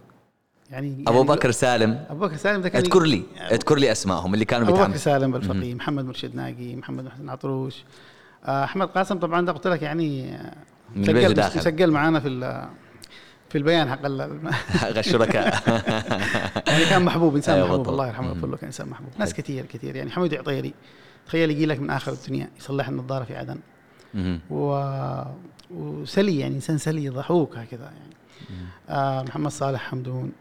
يعني 0.71 1.03
أبو 1.07 1.17
يعني 1.17 1.27
بكر 1.27 1.51
سالم. 1.51 2.05
أبو 2.09 2.19
بكر 2.19 2.35
سالم 2.35 2.61
ده 2.61 2.69
كان 2.69 2.81
اذكر 2.81 3.03
لي 3.03 3.23
اذكر 3.51 3.77
لي 3.77 3.91
أسمائهم 3.91 4.33
اللي 4.33 4.45
كانوا 4.45 4.67
أبو 4.67 4.73
بكر 4.77 4.87
بيتعاملوا. 4.91 5.19
سالم 5.19 5.31
بالفقيه 5.31 5.75
محمد 5.75 6.05
مرشد 6.05 6.35
ناقي 6.35 6.75
محمد 6.75 7.03
محسن 7.03 7.29
عطروش. 7.29 7.83
آه، 8.45 8.63
أحمد 8.63 8.87
قاسم 8.87 9.19
طبعا 9.19 9.45
ده 9.45 9.51
قلت 9.51 9.67
لك 9.67 9.81
يعني 9.81 10.35
آه، 10.35 10.53
من 10.95 11.03
سجل- 11.05 11.33
داخل. 11.33 11.61
سجل 11.61 11.91
معانا 11.91 12.19
في 12.19 12.27
ال- 12.27 12.67
في 13.49 13.57
البيان 13.57 13.89
حق 13.89 14.05
ال- 14.05 14.49
الشركاء. 14.97 15.63
يعني 16.71 16.85
كان 16.85 17.05
محبوب 17.05 17.35
إنسان 17.35 17.55
أيوة 17.55 17.67
محبوب. 17.67 17.89
الله 17.89 18.07
يرحمه 18.07 18.27
ويغفر 18.27 18.47
له 18.47 18.57
كان 18.57 18.65
إنسان 18.65 18.89
محبوب. 18.89 19.09
ناس 19.19 19.33
كثير 19.33 19.65
كثير. 19.65 19.95
يعني 19.95 20.11
حمود 20.11 20.33
عطيري 20.33 20.73
تخيل 21.27 21.51
يجي 21.51 21.65
لك 21.65 21.79
من 21.79 21.89
آخر 21.89 22.11
الدنيا 22.11 22.49
يصلح 22.59 22.87
النظاره 22.87 23.23
في 23.23 23.35
عدن. 23.35 23.59
و... 24.51 24.83
وسلي 25.71 26.39
يعني 26.39 26.55
إنسان 26.55 26.77
سلي 26.77 27.09
ضحوك 27.09 27.57
هكذا 27.57 27.83
يعني. 27.83 28.13
آه 28.89 29.21
محمد 29.23 29.51
صالح 29.51 29.81
حمدون. 29.89 30.31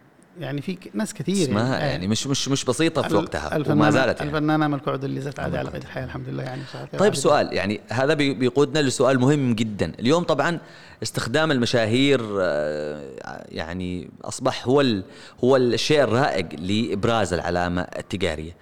يعني 0.41 0.63
في 0.63 0.79
ناس 0.95 1.15
كثير 1.15 1.37
اسمها 1.45 1.77
يعني, 1.79 1.91
يعني 1.91 2.07
مش 2.09 2.27
مش 2.27 2.49
مش 2.49 2.65
بسيطة 2.65 3.03
في 3.03 3.15
وقتها 3.15 3.59
وما 3.69 3.91
زالت 3.91 4.19
يعني. 4.21 4.31
الفنانة 4.31 4.67
أمل 4.67 4.81
كعد 4.81 5.05
اللي 5.05 5.21
زالت 5.21 5.41
عادي 5.41 5.59
على 5.59 5.71
قيد 5.71 5.83
الحياة 5.83 6.05
الحمد 6.05 6.29
لله 6.29 6.43
يعني. 6.43 6.63
طيب. 6.99 7.15
سؤال 7.15 7.53
يعني 7.53 7.81
هذا 7.89 8.15
بي- 8.15 8.35
بيقودنا 8.35 8.79
لسؤال 8.83 9.21
مهم 9.21 9.55
جدا. 9.55 9.93
اليوم 10.01 10.23
طبعا 10.25 10.59
استخدام 11.03 11.51
المشاهير 11.53 12.21
آه، 12.41 13.47
يعني 13.49 14.11
أصبح 14.25 14.67
هو 14.69 14.81
ال- 14.81 15.05
هو 15.45 15.57
الشيء 15.57 16.03
الرائج 16.03 16.55
لإبراز 16.61 17.33
العلامة 17.33 17.83
التجارية. 17.83 18.53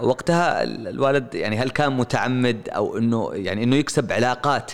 وقتها 0.00 0.62
ال- 0.62 0.88
الوالد 0.88 1.34
يعني 1.34 1.58
هل 1.58 1.70
كان 1.70 1.92
متعمد 1.96 2.68
أو 2.68 2.98
انه 2.98 3.30
يعني 3.34 3.64
إنه 3.64 3.76
يكسب 3.76 4.12
علاقات 4.12 4.72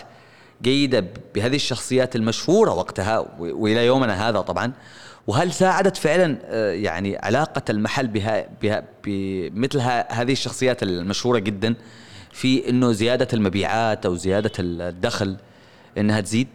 جيدة 0.61 1.05
بهذه 1.35 1.55
الشخصيات 1.55 2.15
المشهورة 2.15 2.71
وقتها 2.73 3.25
وإلى 3.39 3.85
يومنا 3.85 4.29
هذا 4.29 4.41
طبعا؟ 4.41 4.71
وهل 5.27 5.51
ساعدت 5.51 5.97
فعلا 5.97 6.37
آه، 6.43 6.71
يعني 6.73 7.17
علاقة 7.17 7.61
المحل 7.69 8.07
بها 8.07 8.47
بها 8.61 8.83
بمثل 9.03 9.79
هذه 10.09 10.31
الشخصيات 10.31 10.83
المشهورة 10.83 11.39
جدا 11.39 11.75
في 12.31 12.69
إنه 12.69 12.91
زيادة 12.91 13.27
المبيعات 13.33 14.05
أو 14.05 14.15
زيادة 14.15 14.51
الدخل 14.59 15.37
إنها 15.97 16.21
تزيد؟ 16.21 16.47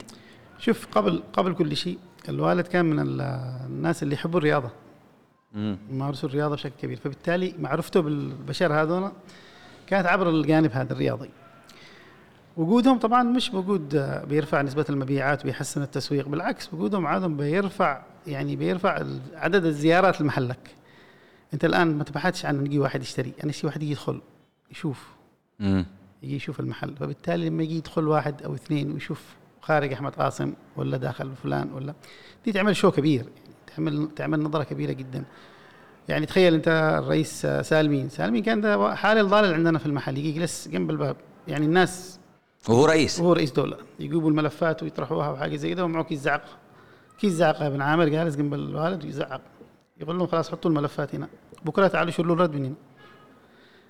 شوف 0.59 0.87
قبل 0.87 1.23
قبل 1.33 1.55
كل 1.55 1.77
شيء 1.77 1.99
الوالد 2.29 2.67
كان 2.67 2.85
من 2.85 3.01
ال- 3.01 3.21
الناس 3.67 4.03
اللي 4.03 4.15
يحبوا 4.15 4.39
الرياضة. 4.39 4.71
يمارسوا 5.91 6.29
الرياضة 6.29 6.55
بشكل 6.55 6.73
كبير. 6.83 6.97
فبالتالي 7.05 7.55
معرفته 7.59 8.01
بالبشر 8.01 8.73
هذول 8.83 9.13
كانت 9.87 10.07
عبر 10.07 10.31
الجانب 10.31 10.73
هذا 10.73 10.93
الرياضي. 10.93 11.31
وجودهم 12.57 12.99
طبعا 12.99 13.23
مش 13.23 13.55
وجود 13.55 13.95
آه، 13.95 14.25
بيرفع 14.25 14.63
نسبة 14.63 14.85
المبيعات 14.91 15.43
وبيحسن 15.43 15.83
التسويق. 15.83 16.29
بالعكس 16.29 16.75
وجودهم 16.75 17.07
عادهم 17.07 17.37
بيرفع 17.37 18.03
يعني 18.27 18.57
بيرفع 18.57 19.05
عدد 19.35 19.65
الزيارات 19.65 20.21
لمحلك 20.21 20.75
انت 21.55 21.65
الآن 21.65 21.99
ما 21.99 22.05
تبحثش 22.05 22.47
عن 22.47 22.61
نجي 22.61 22.79
واحد 22.79 23.03
يشتري 23.03 23.33
أنا 23.45 23.53
شي 23.53 23.67
واحد 23.67 23.83
يجي 23.83 23.93
يدخل 23.93 24.21
يشوف. 24.71 25.09
امم 25.61 25.87
يجي 26.23 26.37
يشوف 26.37 26.61
المحل. 26.61 26.97
فبالتالي 26.97 27.49
لما 27.49 27.63
يجي 27.63 27.77
يدخل 27.77 28.09
واحد 28.09 28.43
أو 28.43 28.55
اثنين 28.55 28.93
ويشوف 28.93 29.25
خارج 29.61 29.93
أحمد 29.93 30.15
قاسم 30.15 30.53
ولا 30.77 30.97
داخل 30.97 31.33
فلان 31.43 31.73
ولا 31.73 31.95
دي 32.45 32.53
تعمل 32.53 32.77
شو 32.77 32.91
كبير 32.91 33.21
يعني 33.21 33.55
تعمل 33.77 34.09
تعمل 34.17 34.41
نظرة 34.41 34.65
كبيرة 34.65 34.93
جدا. 34.93 35.25
يعني 36.09 36.27
تخيل 36.27 36.55
أنت 36.55 36.99
الرئيس 37.03 37.47
سالمين. 37.47 38.09
سالمين 38.09 38.43
كان 38.43 38.61
ده 38.61 38.95
حالي 38.95 39.21
الضالل 39.21 39.55
عندنا 39.55 39.79
في 39.79 39.87
المحل 39.87 40.19
يجي 40.19 40.29
يجلس 40.29 40.69
جنب 40.69 40.91
الباب. 40.91 41.17
يعني 41.49 41.67
الناس 41.67 42.21
وهو 42.69 42.87
رئيس. 42.87 43.21
وهو 43.21 43.33
رئيس 43.33 43.53
دولة. 43.53 43.77
يجيبوا 44.01 44.31
الملفات 44.31 44.83
ويطرحوها 44.83 45.31
وحاجة 45.31 45.57
زي 45.57 45.71
كده 45.71 45.85
ومعه 45.85 46.05
كيس 46.05 46.21
زعق 46.21 46.45
كيس 47.21 47.33
زعق 47.33 47.63
يا 47.63 47.67
ابن 47.67 47.81
عامر 47.83 48.09
جالس 48.09 48.37
جنب 48.37 48.55
الوالد 48.55 49.05
ويزعق 49.05 49.41
يقول 50.01 50.19
لهم 50.19 50.27
خلاص 50.27 50.51
حطوا 50.51 50.71
الملفات 50.71 51.15
هنا. 51.15 51.29
بكرة 51.65 51.89
تعالوا 51.89 52.11
شيلوا 52.13 52.35
الرد 52.35 52.55
من 52.55 52.65
هنا. 52.65 52.75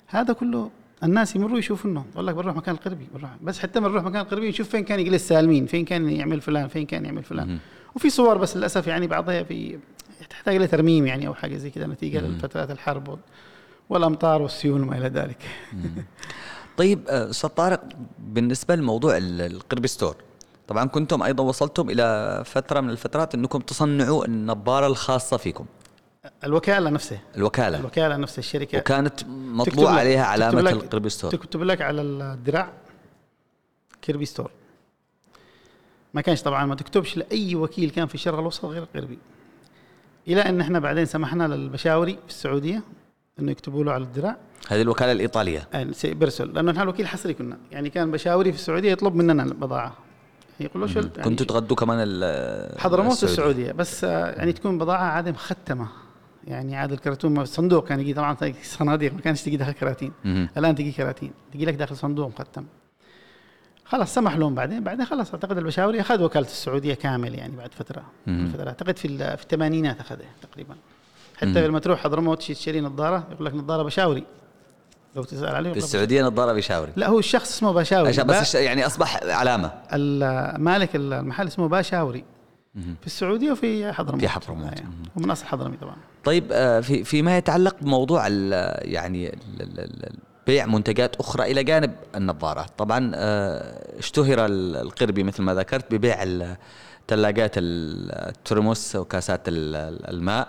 هذا 0.07 0.33
كله 0.33 0.69
الناس 1.03 1.35
يمروا 1.35 1.59
يشوفوا 1.59 1.89
انه 1.91 2.05
يقول 2.13 2.27
لك 2.27 2.35
بنروح 2.35 2.55
مكان 2.55 2.75
القربي 2.75 3.07
بنروح. 3.13 3.31
بس 3.41 3.59
حتى 3.59 3.79
ما 3.79 3.87
نروح 3.87 4.03
مكان 4.03 4.21
القربي 4.21 4.49
نشوف 4.49 4.69
فين 4.69 4.83
كان 4.83 4.99
يجلس 4.99 5.27
سالمين 5.27 5.65
فين 5.65 5.85
كان 5.85 6.09
يعمل 6.09 6.41
فلان 6.41 6.67
فين 6.67 6.85
كان 6.85 7.05
يعمل 7.05 7.23
فلان. 7.23 7.59
وفي 7.95 8.09
صور 8.09 8.37
بس 8.37 8.57
للأسف 8.57 8.87
يعني 8.87 9.07
بعضها 9.07 9.43
في 9.43 9.79
تحتاج 10.29 10.55
إلى 10.55 10.67
ترميم 10.67 11.05
يعني 11.07 11.27
أو 11.27 11.33
حاجة 11.33 11.57
زي 11.57 11.69
كذا 11.69 11.87
نتيجة 11.87 12.19
لفترات 12.21 12.71
الحرب 12.71 13.07
وال- 13.07 13.19
والأمطار 13.89 14.41
والسيول 14.41 14.81
وما 14.81 14.97
إلى 14.97 15.07
ذلك. 15.07 15.37
طيب 16.77 16.99
آه، 17.09 17.29
أستاذ 17.29 17.49
طارق 17.49 17.83
بالنسبة 18.19 18.75
لموضوع 18.75 19.17
ال- 19.17 19.41
القربي 19.41 19.87
Store 19.87 20.15
طبعا 20.71 20.85
كنتم 20.85 21.23
أيضا 21.23 21.43
وصلتم 21.43 21.89
إلى 21.89 22.43
فترة 22.45 22.79
من 22.81 22.89
الفترات 22.89 23.35
إنكم 23.35 23.59
تصنعوا 23.59 24.25
النظاره 24.25 24.87
الخاصة 24.87 25.37
فيكم. 25.37 25.65
الوكالة 26.43 26.89
نفسها. 26.89 27.19
الوكالة. 27.37 27.79
الوكالة 27.79 28.17
نفس 28.17 28.39
الشركة. 28.39 28.77
وكانت 28.77 29.23
مطبوع 29.27 29.91
عليها 29.91 30.25
علامة 30.25 30.61
لك- 30.61 30.73
القربي 30.73 31.09
Store. 31.09 31.31
تكتب 31.31 31.63
لك 31.63 31.81
على 31.81 32.01
الدراع 32.01 32.69
قربي 34.01 34.25
Store. 34.25 34.51
ما 36.13 36.21
كانش 36.21 36.41
طبعا 36.41 36.65
ما 36.65 36.75
تكتبش 36.75 37.17
لأي 37.17 37.55
وكيل 37.55 37.89
كان 37.89 38.07
في 38.07 38.15
الشرق 38.15 38.37
الأوسط 38.39 38.65
غير 38.65 38.83
قربي 38.95 39.19
إلى 40.27 40.41
أن 40.41 40.61
إحنا 40.61 40.79
بعدين 40.79 41.05
سمحنا 41.05 41.47
للبشاوري 41.47 42.13
في 42.13 42.29
السعودية 42.29 42.83
إنه 43.39 43.51
يكتبوا 43.51 43.83
له 43.83 43.91
على 43.91 44.03
الدراع 44.03 44.37
هذه 44.67 44.81
الوكالة 44.81 45.11
الإيطالية. 45.11 45.67
برسل. 46.03 46.53
لأنه 46.53 46.71
نحن 46.71 46.81
الوكيل 46.81 47.07
حصري 47.07 47.33
كنا. 47.33 47.57
يعني 47.71 47.89
كان 47.89 48.11
بشاوري 48.11 48.51
في 48.51 48.57
السعودية 48.57 48.91
يطلب 48.91 49.15
مننا 49.15 49.43
البضاعة. 49.43 49.93
يقول 50.65 50.81
له 50.81 50.89
يعني 50.95 51.09
كنتوا 51.23 51.45
تغدوا 51.45 51.75
كمان 51.77 51.97
ال- 52.01 52.79
حضرموت 52.79 53.11
السعودية. 53.11 53.33
السعودية 53.33 53.71
بس 53.71 54.03
آه، 54.03 54.31
يعني 54.31 54.53
تكون 54.53 54.77
بضاعة 54.77 55.03
عادة 55.03 55.31
مختمة. 55.31 55.87
يعني 56.47 56.75
عاد 56.75 56.91
الكرتون 56.91 57.45
صندوق 57.45 57.87
كان 57.87 57.99
يجي 57.99 58.13
طبعا 58.13 58.37
صناديق 58.63 59.13
ما 59.13 59.21
كانش 59.21 59.41
تجي 59.41 59.57
داخل 59.57 59.71
كراتين. 59.71 60.11
الآن 60.57 60.75
تجي 60.75 60.91
كراتين. 60.91 61.31
تجي 61.53 61.65
لك 61.65 61.73
داخل 61.73 61.97
صندوق 61.97 62.27
مختم. 62.39 62.65
خلاص 63.85 64.13
سمح 64.13 64.35
لهم 64.37 64.55
بعدين. 64.55 64.83
بعدين 64.83 65.05
خلاص 65.05 65.33
أعتقد 65.33 65.57
البشاوري 65.57 66.01
أخذ 66.01 66.23
وكالة 66.23 66.45
السعودية 66.45 66.93
كامل 66.93 67.35
يعني 67.35 67.55
بعد 67.55 67.73
فترة. 67.73 68.03
مم. 68.27 68.51
فترة. 68.53 68.67
أعتقد 68.67 68.97
في 68.97 69.07
في 69.37 69.43
الثمانينات 69.43 69.99
أخذها 69.99 70.29
تقريبا. 70.41 70.75
حتى 71.37 71.67
لما 71.67 71.79
تروح 71.79 71.99
حضرموت 72.03 72.39
تشتري 72.43 72.81
نظارة 72.81 73.27
يقول 73.31 73.45
لك 73.45 73.53
نظارة 73.53 73.83
بشاوري. 73.83 74.23
لو 75.15 75.23
تسأل 75.23 75.55
عليه 75.55 75.71
في 75.71 75.77
السعودية 75.77 76.23
نظارة 76.23 76.53
بشاوري. 76.53 76.91
لا 76.95 77.07
هو 77.09 77.19
الشخص 77.19 77.51
اسمه 77.51 77.71
با- 77.71 77.81
بس 78.23 78.41
الش- 78.41 78.55
يعني 78.55 78.85
أصبح 78.85 79.23
علامة. 79.23 79.71
ال- 79.93 80.61
مالك 80.61 80.89
المحل 80.95 81.47
اسمه 81.47 81.67
باشاوري. 81.67 82.23
في 82.75 83.07
السعودية 83.07 83.51
وفي 83.51 83.93
حضرموت. 83.93 84.21
في 84.21 84.27
حضرموت. 84.29 84.73
آه، 84.79 84.83
ومن 85.15 85.31
أصل 85.31 85.45
حضرمي 85.45 85.77
طبعا. 85.77 85.95
طيب 86.23 86.45
آه، 86.51 86.79
في 86.79 87.03
فيما 87.03 87.37
يتعلق 87.37 87.75
بموضوع 87.81 88.27
ال- 88.27 88.91
يعني 88.93 89.29
ال- 89.59 90.15
بيع 90.47 90.65
منتجات 90.65 91.15
أخرى 91.15 91.51
إلى 91.51 91.63
جانب 91.63 91.93
النظارات 92.15 92.69
طبعا 92.77 93.11
آه، 93.15 93.99
اشتهر 93.99 94.45
ال- 94.45 94.75
القربي 94.75 95.23
مثل 95.23 95.43
ما 95.43 95.53
ذكرت 95.53 95.91
ببيع 95.93 96.23
ثلاجات 97.07 97.57
ال- 97.57 98.11
الترمس 98.11 98.95
وكاسات 98.95 99.47
ال- 99.47 99.75
ال- 99.75 100.09
الماء. 100.09 100.47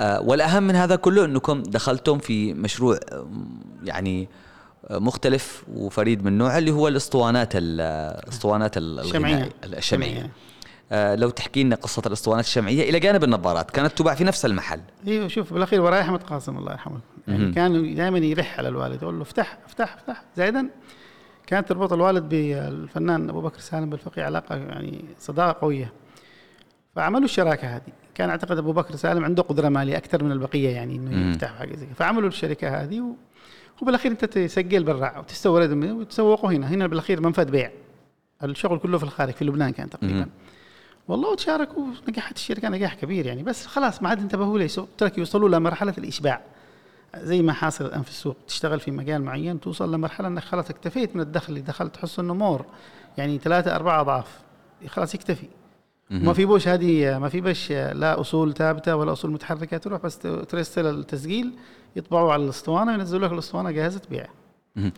والأهم 0.00 0.62
من 0.62 0.76
هذا 0.76 0.96
كله 0.96 1.24
أنكم 1.24 1.62
دخلتم 1.62 2.18
في 2.18 2.54
مشروع 2.54 2.98
آم، 3.12 3.60
يعني 3.84 4.28
آه، 4.90 4.98
مختلف 4.98 5.64
وفريد 5.74 6.24
من 6.24 6.38
نوعه 6.38 6.58
اللي 6.58 6.70
هو 6.70 6.88
الأسطوانات 6.88 7.56
ال- 7.56 7.80
الاسطوانات 8.24 8.76
ال- 8.76 9.00
الشمعية. 9.00 9.48
الشمعية. 9.64 10.30
آه، 10.92 11.14
لو 11.14 11.30
تحكي 11.30 11.62
لنا 11.64 11.76
قصة 11.76 12.02
الأسطوانات 12.06 12.44
الشمعية 12.44 12.90
إلى 12.90 13.00
جانب 13.00 13.24
النظارات 13.24 13.70
كانت 13.70 13.98
تباع 13.98 14.14
في 14.14 14.24
نفس 14.24 14.44
المحل. 14.46 14.80
أيوه 15.06 15.28
شوف 15.28 15.52
بالأخير 15.52 15.80
وراي 15.80 16.00
أحمد 16.00 16.22
قاسم 16.22 16.58
الله 16.58 16.72
يرحمه. 16.72 17.00
يعني. 17.28 17.52
كان 17.52 17.94
دائما 17.94 18.18
يرح 18.18 18.58
على 18.58 18.68
الوالد 18.68 19.02
يقول 19.02 19.16
له 19.16 19.22
افتح 19.22 19.58
افتح 19.66 19.94
افتح. 19.94 20.22
زائدا 20.36 20.68
كانت 21.46 21.68
تربط 21.68 21.92
الوالد 21.92 22.28
بالفنان 22.28 23.28
أبو 23.28 23.40
بكر 23.40 23.58
سالم 23.60 23.90
بالفقيه 23.90 24.22
علاقة 24.22 24.56
يعني 24.56 25.04
صداقة 25.18 25.60
قوية. 25.60 25.92
فعملوا 26.96 27.24
الشراكة 27.24 27.68
هذه. 27.76 27.92
كان 28.20 28.30
أعتقد 28.30 28.58
أبو 28.58 28.72
بكر 28.72 28.96
سالم 28.96 29.24
عنده 29.24 29.42
قدرة 29.42 29.68
مالية 29.68 29.96
أكثر 29.96 30.24
من 30.24 30.32
البقية 30.32 30.68
يعني. 30.68 30.96
إنه 30.96 31.30
يفتح 31.30 31.54
حاجة 31.58 31.76
زي 31.76 31.86
كده. 31.86 31.94
فعملوا 31.94 32.28
الشركة 32.28 32.82
هذه 32.82 33.00
و... 33.00 33.12
وبالأخير 33.82 34.12
أنت 34.12 34.24
تسجل 34.24 34.84
برا 34.84 35.18
وتستورد 35.18 35.84
وتسوقه 35.84 36.48
هنا. 36.50 36.68
هنا 36.68 36.86
بالأخير 36.86 37.20
منفذ 37.20 37.50
بيع. 37.50 37.70
الشغل 38.44 38.78
كله 38.78 38.98
في 38.98 39.04
الخارج 39.04 39.32
في 39.32 39.44
لبنان 39.44 39.70
كان 39.70 39.90
تقريبا. 39.90 40.14
مم. 40.14 40.30
والله 41.08 41.32
وتشاركوا 41.32 41.86
نجحت 42.08 42.36
الشركة 42.36 42.68
نجاح 42.68 42.94
كبير 42.94 43.26
يعني. 43.26 43.42
بس 43.42 43.66
خلاص 43.66 44.02
ما 44.02 44.08
عاد 44.08 44.20
انتبهوا 44.20 44.58
لي 44.58 44.68
ترك 44.98 45.18
يوصلوا 45.18 45.48
لمرحله 45.48 45.94
الإشباع. 45.98 46.40
زي 47.16 47.42
ما 47.42 47.52
حاصل 47.52 47.84
الآن 47.84 48.02
في 48.02 48.10
السوق. 48.10 48.36
تشتغل 48.48 48.80
في 48.80 48.90
مجال 48.90 49.22
معين 49.22 49.60
توصل 49.60 49.94
لمرحله 49.94 50.28
إنك 50.28 50.42
خلاص 50.42 50.70
اكتفيت 50.70 51.16
من 51.16 51.22
الدخل 51.22 51.48
اللي 51.48 51.60
دخلت 51.60 51.94
تحس 51.94 52.18
انه 52.18 52.34
more 52.34 52.66
يعني 53.18 53.38
ثلاثة 53.38 53.76
أربعة 53.76 54.00
أضعاف. 54.00 54.40
خلاص 54.86 55.14
يكتفي. 55.14 55.46
مهم. 56.10 56.24
ما 56.24 56.32
في 56.32 56.44
بوش 56.44 56.68
هذه 56.68 57.18
ما 57.18 57.28
في 57.28 57.40
بش 57.40 57.72
لا 57.72 58.20
أصول 58.20 58.54
ثابتة 58.54 58.96
ولا 58.96 59.12
أصول 59.12 59.30
متحركة 59.30 59.76
تروح 59.76 60.02
بس 60.02 60.18
ترسل 60.18 60.86
التسجيل 60.86 61.52
يطبعوا 61.96 62.32
على 62.32 62.44
الأسطوانة 62.44 62.92
وينزلوا 62.92 63.26
لك 63.26 63.32
الأسطوانة 63.32 63.70
جاهزة 63.70 64.00
بيع 64.10 64.26
مهم. 64.76 64.92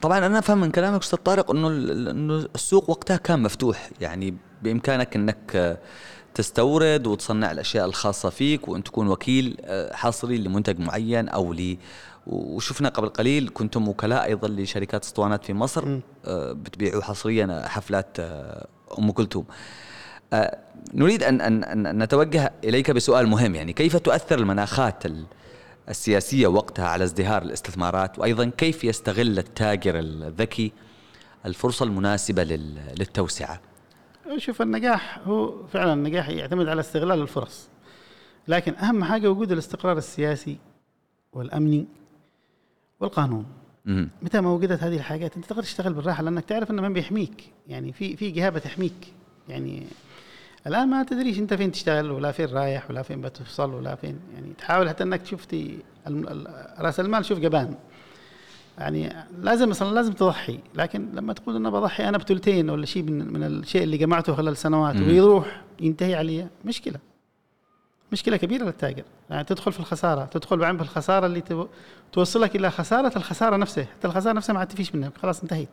طبعا 0.00 0.26
أنا 0.26 0.38
أفهم 0.38 0.60
من 0.60 0.70
كلامك 0.70 1.02
أستاذ 1.02 1.18
طارق 1.18 1.50
إنه 1.50 1.68
إنه 2.10 2.48
السوق 2.54 2.90
وقتها 2.90 3.16
كان 3.16 3.42
مفتوح 3.42 3.90
يعني 4.00 4.34
بإمكانك 4.62 5.16
إنك 5.16 5.78
تستورد 6.34 7.06
وتصنع 7.06 7.50
الأشياء 7.50 7.86
الخاصة 7.86 8.30
فيك 8.30 8.68
وأن 8.68 8.84
تكون 8.84 9.08
وكيل 9.08 9.56
آه، 9.64 9.94
حصري 9.94 10.38
لمنتج 10.38 10.78
معين 10.80 11.28
أو 11.28 11.52
ل 11.52 11.76
وشفنا 12.26 12.88
قبل 12.88 13.08
قليل 13.08 13.50
كنتم 13.54 13.88
وكلاء 13.88 14.24
أيضا 14.24 14.48
لشركات 14.48 15.04
أسطوانات 15.04 15.44
في 15.44 15.54
مصر. 15.54 15.98
آه، 16.24 16.52
بتبيعوا 16.52 17.02
حصريا 17.02 17.62
حفلات 17.66 18.16
آه، 18.20 18.66
أم 18.98 19.10
كلثوم 19.10 19.44
نريد 20.94 21.22
ان 21.22 21.40
ان 21.40 21.64
ان 21.64 21.86
أن 21.86 22.02
نتوجه 22.02 22.52
إليك 22.64 22.90
بسؤال 22.90 23.26
مهم 23.26 23.54
يعني 23.54 23.72
كيف 23.72 23.96
تؤثر 23.96 24.38
المناخات 24.38 25.06
ال- 25.06 25.24
السياسية 25.88 26.46
وقتها 26.46 26.88
على 26.88 27.04
ازدهار 27.04 27.42
الاستثمارات؟ 27.42 28.18
وأيضا 28.18 28.50
كيف 28.58 28.84
يستغل 28.84 29.38
التاجر 29.38 29.98
الذكي 29.98 30.72
الفرصة 31.46 31.84
المناسبة 31.84 32.44
لل- 32.44 32.78
للتوسعة؟ 32.98 33.60
شوف 34.36 34.62
النجاح 34.62 35.18
هو 35.24 35.66
فعلا 35.66 35.92
النجاح 35.92 36.28
يعتمد 36.28 36.68
على 36.68 36.80
استغلال 36.80 37.20
الفرص 37.22 37.68
لكن 38.48 38.74
أهم 38.74 39.04
حاجة 39.04 39.30
وجود 39.30 39.52
الاستقرار 39.52 39.98
السياسي 39.98 40.56
والأمني 41.32 41.86
والقانون. 43.00 43.46
متى 44.22 44.40
ما 44.40 44.50
وجدت 44.50 44.82
هذه 44.82 44.96
الحاجات 44.96 45.36
أنت 45.36 45.44
تقدر 45.44 45.62
تشتغل 45.62 45.92
بالراحة 45.94 46.22
لأنك 46.22 46.44
تعرف 46.44 46.70
إن 46.70 46.82
من 46.82 46.92
بيحميك 46.92 47.52
يعني 47.68 47.92
في 47.92 48.16
في 48.16 48.30
جهه 48.30 48.48
بتحميك 48.50 49.12
يعني 49.48 49.86
الآن 50.66 50.88
ما 50.88 51.02
تدريش 51.02 51.38
أنت 51.38 51.54
فين 51.54 51.72
تشتغل 51.72 52.10
ولا 52.10 52.32
فين 52.32 52.48
رايح 52.48 52.90
ولا 52.90 53.02
فين 53.02 53.20
بتوصل 53.20 53.74
ولا 53.74 53.94
فين. 53.94 54.18
يعني 54.34 54.52
تحاول 54.58 54.88
حتى 54.88 55.04
إنك 55.04 55.26
شفتي 55.26 55.78
ال- 56.06 56.46
رأس 56.78 57.00
المال 57.00 57.24
شوف 57.24 57.38
جبان. 57.38 57.74
يعني 58.78 59.12
لازم 59.38 59.70
أصلا 59.70 59.94
لازم 59.94 60.12
تضحي. 60.12 60.58
لكن 60.74 61.08
لما 61.14 61.32
تقول 61.32 61.56
أنا 61.56 61.70
بضحي 61.70 62.08
أنا 62.08 62.18
بثلثين 62.18 62.70
ولا 62.70 62.86
شيء 62.86 63.02
من 63.02 63.32
من 63.32 63.42
الشيء 63.44 63.82
اللي 63.82 63.96
جمعته 63.96 64.34
خلال 64.34 64.56
سنوات. 64.56 64.96
ويروح 64.96 65.62
ينتهي 65.80 66.14
علي 66.14 66.46
مشكلة. 66.64 66.98
مشكلة 68.12 68.36
كبيرة 68.36 68.64
للتاجر. 68.64 69.04
يعني 69.30 69.44
تدخل 69.44 69.72
في 69.72 69.80
الخسارة 69.80 70.24
تدخل 70.24 70.76
في 70.76 70.82
الخسارة 70.82 71.26
اللي 71.26 71.40
تو- 71.40 71.66
توصلك 72.12 72.56
إلى 72.56 72.70
خسارة 72.70 73.12
الخسارة 73.16 73.56
نفسها. 73.56 73.84
حتى 73.84 74.06
الخسارة 74.08 74.32
نفسها 74.32 74.52
ما 74.52 74.58
عاد 74.58 74.68
تفيش 74.68 74.94
منها 74.94 75.12
خلاص 75.22 75.42
انتهيت. 75.42 75.68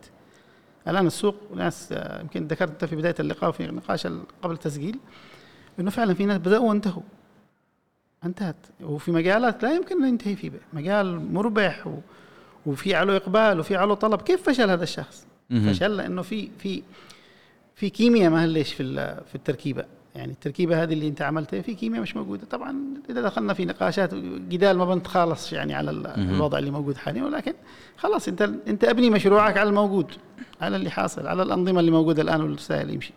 الآن 0.88 1.08
السوق 1.08 1.36
ناس 1.56 1.94
يمكن 2.22 2.48
ذكرت 2.48 2.70
انت 2.70 2.86
في 2.86 2.96
بداية 2.96 3.16
اللقاء 3.20 3.52
في 3.52 3.68
نقاش 3.68 4.08
قبل 4.42 4.54
التسجيل 4.54 5.00
إنه 5.80 5.92
فعلا 5.92 6.14
في 6.14 6.26
ناس 6.26 6.38
بدأوا 6.38 6.70
وانتهوا. 6.70 7.04
انتهت. 8.26 8.56
وفي 8.82 9.12
مجالات 9.12 9.64
لا 9.64 9.76
يمكن 9.76 10.04
أن 10.04 10.10
ينتهي 10.10 10.36
فيه 10.36 10.52
مجال 10.74 11.34
مربح 11.34 11.88
و 11.88 12.00
وفي 12.66 12.96
عليه 12.96 13.18
إقبال 13.18 13.60
وفي 13.60 13.76
عليه 13.76 13.94
طلب. 13.94 14.22
كيف 14.22 14.50
فشل 14.50 14.70
هذا 14.70 14.84
الشخص. 14.84 15.26
فشل 15.50 15.98
لأنه 15.98 16.22
في 16.22 16.50
في 16.58 16.84
في 17.76 17.90
كيمياء 17.90 18.32
ما 18.32 18.64
في 18.64 18.84
في 19.26 19.36
التركيبة؟ 19.36 19.86
يعني 20.16 20.32
التركيبة 20.32 20.84
هذه 20.84 20.94
اللي 20.94 21.08
انت 21.08 21.22
عملتها 21.22 21.62
في 21.62 21.74
كيمياء 21.74 22.02
مش 22.02 22.16
موجودة 22.16 22.46
طبعا 22.52 22.76
إذا 23.10 23.22
دخلنا 23.22 23.54
في 23.54 23.66
نقاشات 23.66 24.14
جدال 24.50 24.78
ما 24.78 24.86
بنتخالص 24.86 25.54
يعني 25.54 25.74
على. 25.74 25.92
الوضع 25.92 26.58
اللي 26.58 26.72
موجود 26.72 26.98
حاليا 26.98 27.24
ولكن 27.24 27.54
خلاص 27.98 28.28
انت 28.28 28.42
انت 28.68 28.84
ابني 28.84 29.10
مشروعك 29.10 29.58
على 29.58 29.70
الموجود 29.70 30.12
على 30.62 30.76
اللي 30.76 30.90
حاصل 30.90 31.28
على 31.28 31.44
الأنظمة 31.44 31.80
اللي 31.80 31.92
موجودة 31.92 32.22
الآن 32.22 32.42
والسائل 32.42 32.90
يمشي. 32.90 33.14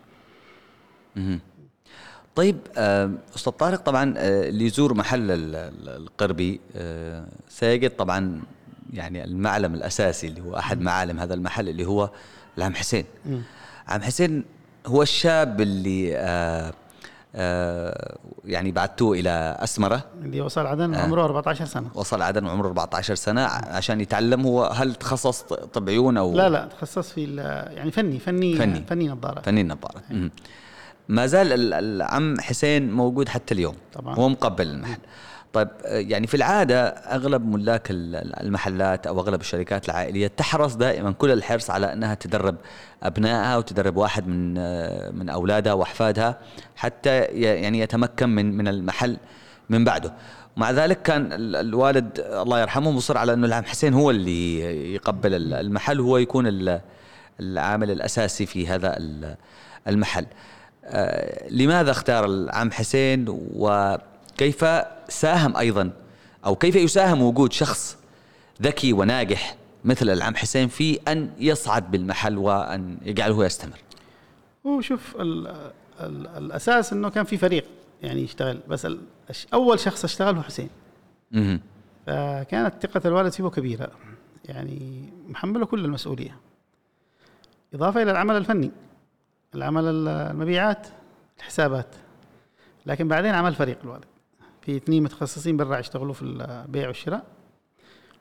طيب 2.35 2.57
آه، 2.77 3.11
أستاذ 3.37 3.53
طارق 3.53 3.81
طبعا 3.81 4.15
آه، 4.17 4.49
اللي 4.49 4.65
يزور 4.65 4.95
محل 4.95 5.31
ال- 5.31 5.57
ال- 5.57 5.89
القربي 5.89 6.61
آه، 6.77 7.27
سيجد 7.49 7.91
طبعا 7.91 8.43
يعني 8.93 9.25
المعلم 9.25 9.75
الأساسي 9.75 10.27
اللي 10.27 10.41
هو 10.41 10.57
أحد 10.57 10.81
معالم 10.81 11.19
هذا 11.21 11.35
المحل 11.35 11.69
اللي 11.69 11.85
هو 11.87 12.11
العم 12.59 12.75
حسين. 12.75 13.05
عم 13.89 14.03
حسين 14.03 14.45
هو 14.87 15.03
الشاب 15.03 15.61
اللي 15.61 16.13
يعني 18.45 18.73
بعثتوه 18.73 19.19
إلى 19.19 19.57
أسمرة 19.61 20.05
اللي 20.23 20.41
وصل 20.41 20.67
عدن 20.67 20.95
آه. 20.95 21.03
عمره 21.03 21.25
14 21.25 21.65
سنة 21.65 21.89
وصل 21.95 22.23
عدن 22.23 22.47
وعمره 22.47 22.67
14 22.67 23.15
سنة 23.15 23.41
عشان 23.45 24.01
يتعلم 24.01 24.47
هو 24.47 24.65
هل 24.65 24.95
تخصص 24.95 25.41
طب 25.43 25.89
عيون 25.89 26.17
أو 26.17 26.35
لا 26.35 26.49
لا 26.49 26.67
تخصص 26.67 27.13
في 27.13 27.37
يعني 27.71 27.91
فني 27.91 28.19
فني 28.19 28.57
فني. 28.57 28.85
فني 28.89 29.09
نظارة 29.09 29.41
فنين 29.41 29.67
نظارة 29.67 30.03
مهم. 30.11 30.31
ما 31.09 31.27
زال 31.27 31.53
ال- 31.53 31.75
العم 31.75 32.41
حسين 32.41 32.93
موجود 32.93 33.29
حتى 33.29 33.55
اليوم 33.55 33.75
طبعاً. 33.93 34.15
هو 34.15 34.29
مقبل 34.29 34.67
المحل 34.67 34.99
طيب 35.57 35.69
يعني 35.85 36.27
في 36.27 36.35
العادة 36.37 36.87
أغلب 36.89 37.47
ملاك 37.49 37.91
ال- 37.91 38.41
المحلات 38.47 39.07
أو 39.07 39.21
أغلب 39.21 39.41
الشركات 39.41 39.89
العائلية 39.89 40.27
تحرص 40.27 40.75
دائما 40.75 41.13
كل 41.13 41.31
الحرص 41.31 41.71
على 41.71 41.93
أنها 41.93 42.15
تدرب 42.15 42.57
أبنائها 43.03 43.57
وتدرب 43.57 43.97
واحد 43.97 44.27
من 44.29 44.55
من 45.19 45.29
أولادها 45.29 45.73
وأحفادها 45.73 46.39
حتى 46.77 47.19
يعني 47.21 47.81
يتمكن 47.81 48.29
من 48.29 48.57
من 48.57 48.69
المحل 48.69 49.17
من 49.71 49.85
بعده. 49.85 50.13
مع 50.57 50.71
ذلك 50.71 51.03
كان 51.03 51.29
الوالد 51.33 52.21
الله 52.21 52.61
يرحمه 52.61 52.91
مصر 52.91 53.19
على 53.19 53.33
أنه 53.33 53.47
العم 53.47 53.65
حسين 53.65 53.95
هو 53.95 54.11
اللي 54.11 54.61
يقبل 54.95 55.53
المحل 55.55 56.01
هو 56.01 56.17
يكون 56.19 56.45
العامل 57.41 57.91
الأساسي 57.91 58.47
في 58.47 58.69
هذا 58.69 58.99
المحل. 59.89 60.27
آه، 60.85 61.49
لماذا 61.51 61.91
اختار 61.91 62.25
العم 62.25 62.71
حسين؟ 62.71 63.25
وكيف 64.37 64.65
ساهم 65.09 65.57
أيضا 65.57 65.91
أو 66.47 66.57
كيف 66.57 66.77
يساهم 66.77 67.23
وجود 67.23 67.53
شخص 67.53 67.99
ذكي 68.63 68.93
وناجح 68.93 69.57
مثل 69.85 70.11
العم 70.11 70.37
حسين 70.37 70.69
في 70.69 71.01
أن 71.09 71.31
يصعد 71.39 71.91
بالمحل 71.91 72.39
وأن 72.39 72.99
يجعله 73.03 73.45
يستمر؟ 73.45 73.79
هو 74.67 74.81
شوف 74.81 75.17
ال 75.21 75.47
ال 76.01 76.27
الأساس 76.27 76.93
إنه 76.93 77.11
كان 77.11 77.25
في 77.25 77.37
فريق 77.37 77.65
يعني 78.03 78.23
يشتغل 78.23 78.59
بس 78.69 78.87
أول 79.55 79.81
شخص 79.81 80.05
اشتغل 80.05 80.37
هو 80.37 80.43
حسين 80.43 80.69
فكانت 82.07 82.75
ثقة 82.83 83.09
الوالد 83.09 83.33
فيه 83.33 83.49
كبيرة. 83.49 83.91
يعني 84.45 85.09
محمله 85.29 85.67
كل 85.67 85.85
المسؤولية. 85.85 86.37
إضافة 87.75 88.03
إلى 88.03 88.11
العمل 88.11 88.37
الفني 88.37 88.71
العمل 89.55 90.09
المبيعات 90.09 90.87
الحسابات. 91.39 91.89
لكن 92.87 93.09
بعدين 93.09 93.35
عمل 93.35 93.55
فريق 93.55 93.79
الوالد. 93.85 94.05
في 94.67 94.77
اثنين 94.77 95.03
متخصصين 95.03 95.57
برا 95.57 95.79
يشتغلوا 95.79 96.13
في 96.13 96.23
البيع 96.23 96.87
والشراء. 96.87 97.27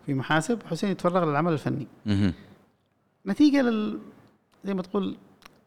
في 0.05 0.13
محاسب 0.13 0.63
حسين 0.63 0.89
يتفرغ 0.89 1.25
للعمل 1.25 1.53
الفني. 1.53 1.87
نتيجة 3.27 3.61
لل 3.61 3.99
زي 4.63 4.73
ما 4.73 4.81
تقول 4.81 5.17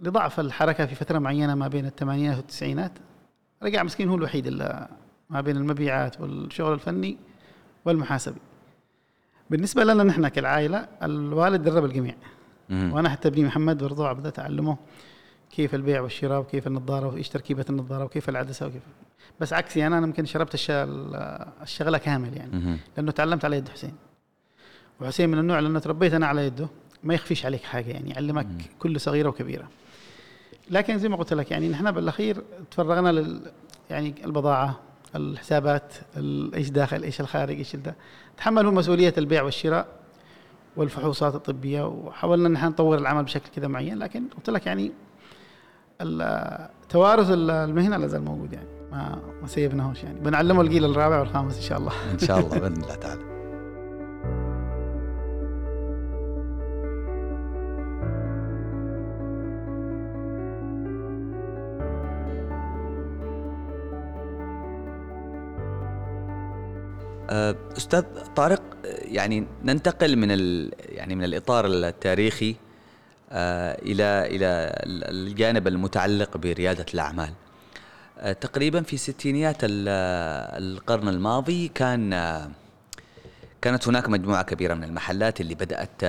لضعف 0.00 0.40
الحركة 0.40 0.86
في 0.86 0.94
فترة 0.94 1.18
معينة 1.18 1.54
ما 1.54 1.68
بين 1.68 1.86
الثمانينات 1.86 2.36
والتسعينات. 2.36 2.92
رجع 3.62 3.82
مسكين 3.82 4.08
هو 4.08 4.14
الوحيد 4.14 4.46
اللي 4.46 4.88
ما 5.30 5.40
بين 5.40 5.56
المبيعات 5.56 6.20
والشغل 6.20 6.72
الفني 6.72 7.18
والمحاسبي. 7.84 8.40
بالنسبة 9.50 9.84
لنا 9.84 10.04
نحن 10.04 10.28
كالعائلة 10.28 10.88
الوالد 11.02 11.62
درب 11.62 11.84
الجميع. 11.84 12.14
وأنا 12.70 13.08
حتى 13.08 13.28
ابني 13.28 13.44
محمد 13.44 13.84
برضو 13.84 14.14
بدات 14.14 14.38
اعلمه 14.38 14.76
كيف 15.50 15.74
البيع 15.74 16.00
والشراء 16.00 16.40
وكيف 16.40 16.66
النظارة 16.66 17.06
وإيش 17.06 17.28
تركيبة 17.28 17.64
النظارة 17.70 18.04
وكيف 18.04 18.28
العدسة 18.28 18.66
وكيف 18.66 18.82
بس 19.40 19.52
عكسي 19.52 19.86
أنا 19.86 19.98
أنا 19.98 20.06
يمكن 20.06 20.24
شربت 20.24 20.54
الشغلة 21.62 21.98
كامل 21.98 22.36
يعني 22.36 22.78
لأنه 22.96 23.10
تعلمت 23.10 23.44
على 23.44 23.56
يد 23.56 23.68
حسين. 23.68 23.92
وحسين 25.00 25.28
من 25.28 25.38
النوع 25.38 25.58
لأنه 25.58 25.78
تربيت 25.78 26.14
أنا 26.14 26.26
على 26.26 26.46
يده 26.46 26.68
ما 27.04 27.14
يخفيش 27.14 27.46
عليك 27.46 27.62
حاجة 27.62 27.90
يعني 27.90 28.10
يعلمك 28.10 28.46
كل 28.78 29.00
صغيرة 29.00 29.28
وكبيرة. 29.28 29.68
لكن 30.70 30.98
زي 30.98 31.08
ما 31.08 31.16
قلت 31.16 31.32
لك 31.32 31.50
يعني 31.50 31.68
نحن 31.68 31.90
بالأخير 31.90 32.42
تفرغنا 32.70 33.12
لل 33.12 33.40
يعني 33.90 34.14
البضاعة 34.24 34.80
الحسابات 35.14 35.94
إيش 36.54 36.70
داخل 36.70 37.02
إيش 37.02 37.20
الخارج 37.20 37.56
إيش 37.58 37.76
ده. 37.76 37.94
تحملوا 38.36 38.72
مسؤولية 38.72 39.14
البيع 39.18 39.42
والشراء 39.42 39.86
والفحوصات 40.76 41.34
الطبية 41.34 41.86
وحاولنا 41.86 42.48
ان 42.48 42.56
إحنا 42.56 42.68
نطور 42.68 42.98
العمل 42.98 43.22
بشكل 43.24 43.50
كذا 43.56 43.68
معين 43.68 43.98
لكن 43.98 44.24
قلت 44.36 44.50
لك 44.50 44.66
يعني 44.66 44.92
توارث 46.88 47.26
المهنة 47.30 47.96
لا 47.96 48.06
زال 48.06 48.24
موجود 48.24 48.52
يعني. 48.52 48.68
ما 48.92 49.18
ما 49.40 49.46
سيبناهوش 49.46 50.04
يعني. 50.04 50.20
بنعلمه 50.20 50.60
الجيل 50.60 50.84
الرابع 50.84 51.20
والخامس 51.20 51.56
إن 51.56 51.62
شاء 51.62 51.78
الله. 51.78 51.92
إن 52.12 52.18
شاء 52.18 52.38
الله 52.38 52.58
بإذن 52.60 52.82
الله 52.82 52.94
تعالى. 52.94 53.38
آه، 67.30 67.56
أستاذ 67.76 68.04
طارق 68.36 68.62
يعني 68.84 69.46
ننتقل 69.64 70.16
من 70.16 70.30
ال 70.30 70.72
يعني 70.78 71.14
من 71.14 71.24
الإطار 71.24 71.66
التاريخي 71.66 72.56
إلى 73.32 74.26
إلى 74.26 74.72
الجانب 74.86 75.68
المتعلق 75.68 76.36
بريادة 76.36 76.86
الأعمال. 76.94 77.32
آه، 78.18 78.32
تقريبا 78.32 78.82
في 78.82 78.96
ستينيات 78.96 79.56
القرن 79.62 81.08
الماضي 81.08 81.68
كان 81.68 82.10
كانت 83.62 83.88
هناك 83.88 84.08
مجموعة 84.08 84.42
كبيرة 84.42 84.74
من 84.74 84.84
المحلات 84.84 85.40
اللي 85.40 85.54
بدأت 85.54 86.04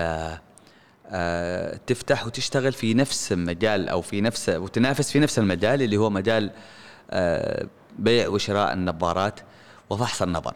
تفتح 1.87 2.25
وتشتغل 2.25 2.73
في 2.73 2.93
نفس 2.93 3.31
المجال 3.31 3.89
أو 3.89 4.01
في 4.01 4.21
نفس 4.21 4.49
وتنافس 4.49 5.11
في 5.11 5.19
نفس 5.19 5.39
المجال 5.39 5.81
اللي 5.81 5.97
هو 5.97 6.09
مجال 6.09 6.51
بيع 7.99 8.27
وشراء 8.27 8.73
النظارات 8.73 9.39
وفحص 9.89 10.21
النظر. 10.21 10.53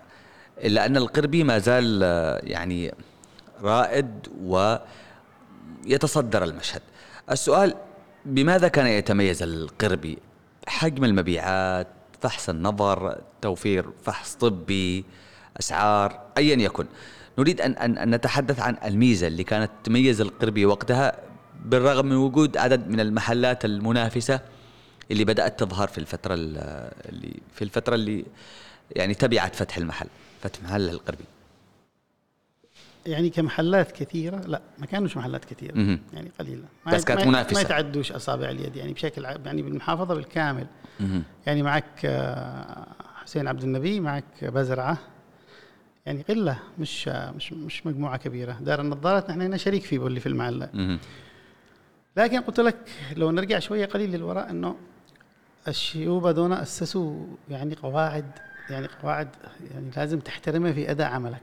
إلا 0.57 0.85
أن 0.85 0.97
القربي 0.97 1.43
ما 1.43 1.57
زال 1.57 1.99
آه، 2.03 2.41
يعني 2.43 2.93
رائد 3.61 4.27
ويتصدر 5.85 6.43
المشهد. 6.43 6.81
السؤال 7.31 7.75
بماذا 8.25 8.67
كان 8.67 8.87
يتميز 8.87 9.43
القربي؟ 9.43 10.17
حجم 10.67 11.05
المبيعات 11.05 11.87
فحص 12.21 12.49
النظر 12.49 13.21
توفير 13.41 13.85
فحص 14.03 14.35
طبي 14.35 15.05
أسعار 15.59 16.21
أيا 16.37 16.55
يكن. 16.55 16.85
نريد 17.39 17.61
أن, 17.61 17.97
أن 17.97 18.15
نتحدث 18.15 18.59
عن 18.59 18.77
الميزة 18.85 19.27
اللي 19.27 19.43
كانت 19.43 19.71
تميز 19.83 20.21
القربي 20.21 20.65
وقتها 20.65 21.17
بالرغم 21.65 22.05
من 22.05 22.15
وجود 22.15 22.57
عدد 22.57 22.87
من 22.87 22.99
المحلات 22.99 23.65
المنافسة 23.65 24.39
اللي 25.11 25.25
بدأت 25.25 25.59
تظهر 25.59 25.87
في 25.87 25.97
الفترة 25.97 26.33
اللي 26.33 27.33
في 27.55 27.61
الفترة 27.61 27.95
اللي 27.95 28.25
يعني 28.91 29.13
تبعت 29.13 29.55
فتح 29.55 29.77
المحل 29.77 30.07
فتح 30.41 30.63
محل 30.63 30.89
القربي. 30.89 31.23
يعني 33.05 33.29
كمحلات 33.29 33.91
كثيرة 33.91 34.37
لا 34.37 34.61
ما 34.79 34.85
كانوش 34.85 35.17
محلات 35.17 35.45
كثيرة 35.45 35.75
مم. 35.77 35.99
يعني 36.13 36.31
قليلة. 36.39 36.63
ما 36.85 36.91
بس 36.91 37.03
كانت 37.03 37.27
منافسه 37.27 37.55
ما 37.55 37.61
يتعدوش 37.61 38.11
أصابع 38.11 38.49
اليد 38.49 38.75
يعني 38.75 38.93
بشكل 38.93 39.23
يعني 39.23 39.61
بالمحافظة 39.61 40.15
بالكامل. 40.15 40.67
مم. 40.99 41.23
يعني 41.45 41.63
معك 41.63 42.05
آه، 42.05 42.87
حسين 43.15 43.47
عبد 43.47 43.63
النبي 43.63 43.99
معك 43.99 44.23
بزرعة 44.41 44.97
يعني 46.05 46.21
قلة 46.21 46.59
مش 46.79 47.07
مش 47.07 47.53
مش 47.53 47.85
مجموعة 47.87 48.17
كبيرة. 48.17 48.57
دار 48.61 48.81
النظارات 48.81 49.29
نحن 49.29 49.41
هنا 49.41 49.57
شريك 49.57 49.83
فيه 49.83 49.99
واللي 49.99 50.19
في 50.19 50.29
المعلة 50.29 50.99
لكن 52.17 52.41
قلت 52.41 52.59
لك 52.59 52.77
لو 53.15 53.31
نرجع 53.31 53.59
شوية 53.59 53.85
قليل 53.85 54.11
للوراء 54.11 54.49
إنه 54.49 54.75
الشيوبه 55.67 56.31
دون 56.31 56.53
أسسوا 56.53 57.25
يعني 57.49 57.75
قواعد 57.75 58.31
يعني 58.69 58.87
قواعد 59.03 59.27
يعني 59.73 59.91
لازم 59.97 60.19
تحترمها 60.19 60.71
في 60.71 60.91
أداء 60.91 61.11
عملك. 61.11 61.41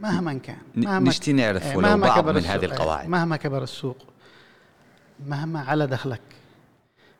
مهما 0.00 0.34
كان 0.34 0.56
مهما 0.74 1.08
نشتي 1.08 1.32
نعرف 1.32 1.66
إيه، 1.66 1.76
ولو 1.76 1.98
بعض 1.98 2.28
من 2.28 2.44
هذه 2.44 2.64
القواعد. 2.64 3.08
مهما 3.08 3.36
كبر 3.36 3.62
السوق 3.62 3.96
مهما 5.26 5.60
على 5.60 5.86
دخلك 5.86 6.20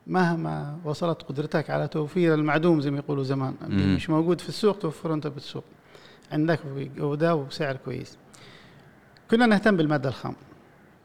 مهما 0.07 0.79
وصلت 0.85 1.23
قدرتك 1.23 1.71
على 1.71 1.89
توفير 1.89 2.35
المعدوم 2.35 2.81
زي 2.81 2.91
ما 2.91 2.99
يقولوا 2.99 3.25
زمان. 3.25 3.55
مش 3.69 4.11
موجود 4.11 4.41
في 4.41 4.49
السوق 4.49 4.79
توفره 4.79 5.15
أنت 5.15 5.27
بالسوق. 5.27 5.65
عندك 6.33 6.61
جودة 6.97 7.35
وسعر 7.35 7.77
كويس. 7.77 8.19
كنا 9.31 9.47
نهتم 9.47 9.77
بالمادة 9.77 10.09
الخام 10.09 10.35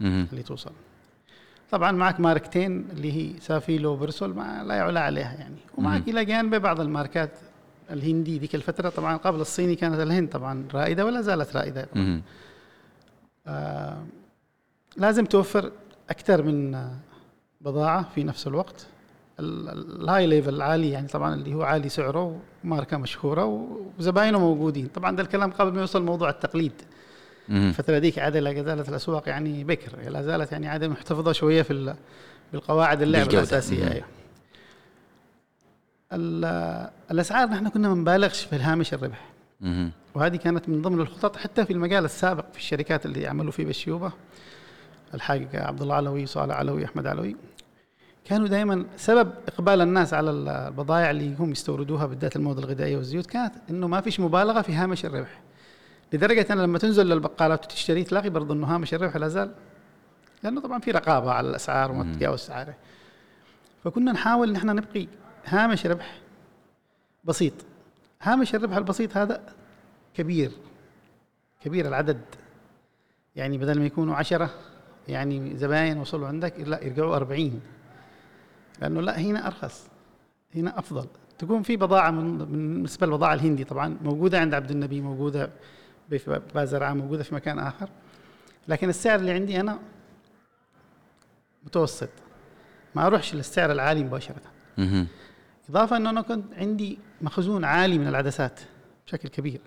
اللي 0.02 0.44
توصل. 0.44 0.72
طبعا 1.72 1.92
معك 1.92 2.20
ماركتين 2.20 2.88
اللي 2.92 3.14
هي 3.14 3.40
Safilo 3.40 3.92
و 3.92 3.98
Persol 3.98 4.36
ما 4.36 4.64
لا 4.64 4.76
يعلى 4.76 5.00
عليها 5.00 5.34
يعني. 5.34 5.58
ومعك 5.78 6.08
إلى 6.08 6.26
جانب 6.26 6.56
بعض 6.56 6.80
الماركات 6.80 7.32
الهندي 7.92 8.40
ذيك 8.40 8.56
الفترة 8.56 8.90
طبعا 8.90 9.18
قبل 9.18 9.42
الصيني 9.42 9.76
كانت 9.76 10.00
الهند 10.00 10.30
طبعا 10.30 10.66
رائدة 10.74 11.06
ولا 11.06 11.22
زالت 11.22 11.56
رائدة 11.56 11.88
طبعا. 11.96 12.22
آه 13.48 14.04
لازم 14.98 15.26
توفر 15.26 15.72
أكثر 16.10 16.44
من 16.44 16.90
بضاعة 17.62 18.10
في 18.16 18.24
نفس 18.24 18.48
الوقت. 18.48 18.88
ال 19.40 20.28
high 20.28 20.40
level 20.40 20.56
العالي 20.56 20.90
يعني 20.90 21.08
طبعا 21.08 21.34
اللي 21.34 21.54
هو 21.54 21.64
عالي 21.64 21.90
سعره 21.90 22.40
وماركة 22.64 22.98
مشهورة 22.98 23.68
وزباينه 24.00 24.40
موجودين. 24.40 24.88
طبعا 24.88 25.16
ده 25.16 25.24
الكلام 25.24 25.52
قبل 25.52 25.74
ما 25.74 25.82
يوصل 25.82 26.04
موضوع 26.04 26.30
التقليد. 26.30 26.72
الفترة 27.50 27.98
ذيك 27.98 28.20
عاد 28.20 28.38
لا 28.38 28.64
زالت 28.64 28.90
الأسواق 28.90 29.30
يعني 29.30 29.64
بكر 29.64 30.10
لا 30.10 30.22
زالت 30.22 30.52
يعني 30.52 30.68
عاد 30.68 30.84
محتفظة 30.84 31.32
شوية 31.32 31.62
في 31.62 31.96
بالقواعد 32.54 33.02
اللعب 33.02 33.30
الأساسية. 33.30 34.06
الأسعار 36.14 37.50
نحن 37.50 37.70
كنا 37.70 37.90
ما 37.90 37.96
نبالغش 37.96 38.44
في 38.46 38.56
الهامش 38.56 38.94
الربح. 38.94 39.26
وهذه 40.16 40.36
كانت 40.36 40.70
من 40.70 40.82
ضمن 40.82 41.00
الخطط 41.00 41.36
حتى 41.36 41.66
في 41.66 41.74
المجال 41.74 42.06
السابق 42.06 42.46
في 42.52 42.58
الشركات 42.58 43.06
اللي 43.06 43.28
عملوا 43.28 43.52
فيه 43.52 43.66
بالشيوبة. 43.66 44.12
الحاج 45.14 45.48
عبد 45.56 45.82
الله 45.82 45.96
علوي 45.96 46.26
صالح 46.26 46.56
علوي 46.56 46.86
أحمد 46.86 47.08
علوي. 47.08 47.36
كانوا 48.26 48.48
دائما 48.48 48.86
سبب 48.98 49.32
إقبال 49.48 49.82
الناس 49.82 50.14
على 50.14 50.32
البضائع 50.32 51.10
اللي 51.12 51.36
هم 51.36 51.52
يستوردوها 51.52 52.06
بالذات 52.06 52.36
المواد 52.36 52.58
الغذائية 52.58 52.98
والزيوت 52.98 53.26
كانت 53.26 53.54
إنه 53.70 53.88
ما 53.88 54.02
فيش 54.02 54.20
مبالغة 54.20 54.62
في 54.62 54.74
هامش 54.74 55.06
الربح. 55.06 55.42
لدرجة 56.14 56.46
أن 56.54 56.58
لما 56.58 56.78
تنزل 56.78 57.06
للبقالات 57.06 57.66
وتشتري 57.66 58.04
تلاقي 58.04 58.30
برضه 58.30 58.54
إنه 58.54 58.68
هامش 58.76 58.94
الربح 58.94 59.16
لا 59.18 59.28
زال 59.28 59.52
لأنه 60.44 60.62
طبعا 60.62 60.80
في 60.80 60.92
رقابة 60.92 61.32
على 61.32 61.50
الأسعار 61.50 61.92
وما 61.92 62.04
تتجاوز 62.14 62.40
سعره 62.40 62.76
فكنا 63.84 64.12
نحاول 64.12 64.50
ان 64.50 64.56
إحنا 64.56 64.74
نبقي 64.74 65.08
هامش 65.46 65.86
ربح 65.86 66.20
بسيط. 67.24 67.54
هامش 68.22 68.56
الربح 68.56 68.78
البسيط 68.78 69.18
هذا 69.18 69.54
كبير 70.14 70.52
كبير 71.62 71.88
العدد. 71.88 72.22
يعني 73.36 73.58
بدل 73.58 73.80
ما 73.80 73.86
يكونوا 73.86 74.16
عشرة 74.16 74.50
يعني 75.08 75.58
زباين 75.58 75.98
وصلوا 75.98 76.28
عندك 76.28 76.60
لا 76.60 76.84
يرجعوا 76.84 77.16
أربعين. 77.16 77.62
لأنه 78.82 79.02
لا 79.02 79.20
هنا 79.20 79.48
أرخص 79.48 79.88
هنا 80.56 80.80
أفضل. 80.80 81.08
تكون 81.38 81.64
في 81.64 81.78
بضاعة 81.78 82.12
من 82.12 82.38
بالنسبة 82.38 83.08
للبضاعة 83.08 83.34
الهندي 83.34 83.64
طبعا 83.64 83.98
موجودة 84.02 84.40
عند 84.40 84.54
عبد 84.54 84.72
النبي 84.72 85.02
موجودة 85.02 85.50
في 86.10 86.42
بازرعة 86.56 86.94
موجودة 86.94 87.24
في 87.24 87.36
مكان 87.36 87.60
آخر. 87.60 87.90
لكن 88.68 88.90
السعر 88.90 89.20
اللي 89.20 89.32
عندي 89.32 89.60
أنا 89.60 89.80
متوسط. 91.64 92.10
ما 92.96 93.08
أروحش 93.08 93.36
للسعر 93.36 93.72
العالي 93.72 94.04
مباشرة. 94.04 94.42
إضافة 95.70 95.98
أنه 95.98 96.10
أنا 96.10 96.22
كنت 96.22 96.54
عندي 96.54 97.00
مخزون 97.22 97.64
عالي 97.64 97.98
من 97.98 98.08
العدسات 98.08 98.60
بشكل 99.08 99.30
كبير. 99.30 99.62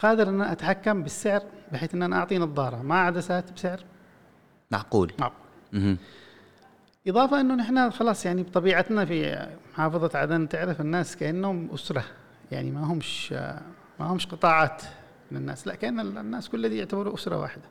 قادر 0.00 0.28
أن 0.28 0.40
أتحكم 0.42 1.02
بالسعر 1.02 1.42
بحيث 1.72 1.94
أن 1.94 2.02
أنا 2.02 2.16
أعطي 2.16 2.38
نظارة. 2.38 2.82
مع 2.82 3.06
عدسات 3.06 3.52
بسعر 3.52 3.80
معقول. 4.70 5.12
معقول. 5.18 5.96
إضافة 7.06 7.40
أنه 7.40 7.54
نحن 7.54 7.90
خلاص 7.90 8.26
يعني 8.26 8.42
بطبيعتنا 8.42 9.04
في 9.04 9.48
محافظة 9.72 10.18
عدن 10.18 10.48
تعرف 10.48 10.80
الناس 10.80 11.16
كأنهم 11.16 11.70
أسرة. 11.74 12.04
يعني 12.52 12.70
ما 12.70 12.80
همش 12.84 13.32
ما 14.00 14.06
همش 14.06 14.26
قطاعات 14.26 14.82
من 15.30 15.36
الناس. 15.38 15.66
لا 15.66 15.74
كأن 15.74 16.00
الناس 16.00 16.48
كل 16.48 16.68
دي 16.68 16.78
يعتبروا 16.78 17.14
أسرة 17.14 17.40
واحدة. 17.40 17.62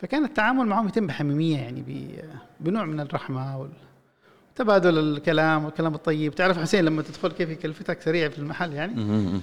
فكان 0.00 0.24
التعامل 0.24 0.66
معهم 0.66 0.88
يتم 0.88 1.06
بحميمية 1.06 1.58
يعني 1.58 1.84
بنوع 2.60 2.84
من 2.84 3.00
الرحمة 3.00 3.58
وال- 3.58 3.70
تبادل 4.56 4.98
الكلام 4.98 5.64
والكلام 5.64 5.94
الطيب. 5.94 6.34
تعرف 6.34 6.58
حسين 6.58 6.84
لما 6.84 7.02
تدخل 7.02 7.32
كيف 7.32 7.48
يكلفتك 7.48 8.02
سريع 8.02 8.28
في 8.28 8.38
المحل 8.38 8.72
يعني. 8.72 8.94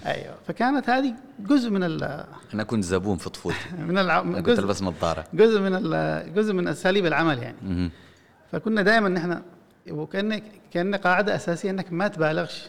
أيوه. 0.05 0.35
فكانت 0.47 0.89
هذه 0.89 1.13
جزء 1.39 1.69
من 1.69 1.83
ال 1.83 2.25
أنا 2.53 2.63
كنت 2.63 2.83
زبون 2.83 3.17
في 3.17 3.29
طفولتي. 3.29 3.59
من 3.89 3.97
الع... 3.97 4.21
كنت 4.21 4.59
ألبس 4.59 4.83
نظارة. 4.83 5.23
جزء 5.33 5.59
من 5.59 5.75
ال... 5.75 6.33
جزء 6.33 6.53
من 6.53 6.67
أساليب 6.67 7.05
العمل 7.05 7.39
يعني. 7.39 7.91
فكنا 8.51 8.81
دائما 8.81 9.09
نحن 9.09 9.41
وكان 9.89 10.41
كان 10.73 10.95
قاعدة 10.95 11.35
أساسية 11.35 11.69
أنك 11.69 11.93
ما 11.93 12.07
تبالغش. 12.07 12.67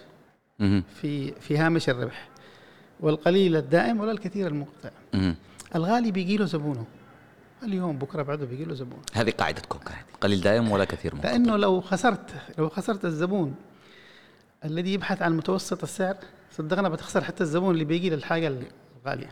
في 1.00 1.32
في 1.40 1.58
هامش 1.58 1.88
الربح. 1.88 2.28
والقليل 3.00 3.56
الدائم 3.56 4.00
ولا 4.00 4.12
الكثير 4.12 4.46
المنقطع 4.46 4.90
مهم. 5.14 5.36
الغالي 5.74 6.10
بيجي 6.10 6.36
له 6.36 6.44
زبونه. 6.44 6.84
اليوم 7.62 7.98
بكرة 7.98 8.22
بعده 8.22 8.46
بيجي 8.46 8.64
له 8.64 8.74
زبون 8.74 9.00
هذه 9.12 9.30
قاعدتكم 9.30 9.78
قليل 10.20 10.40
دائم 10.40 10.70
ولا 10.70 10.84
كثير 10.84 11.14
منقطع 11.14 11.30
لأنه 11.30 11.56
لو 11.56 11.80
خسرت 11.80 12.21
لو 12.58 12.68
خسرت 12.68 13.04
الزبون. 13.04 13.54
الذي 14.64 14.94
يبحث 14.94 15.22
عن 15.22 15.36
متوسط 15.36 15.82
السعر 15.82 16.16
صدقنا 16.50 16.88
بتخسر 16.88 17.24
حتى 17.24 17.42
الزبون 17.42 17.74
اللي 17.74 17.84
بيجي 17.84 18.10
للحاجة 18.10 18.52
الغالية. 19.06 19.30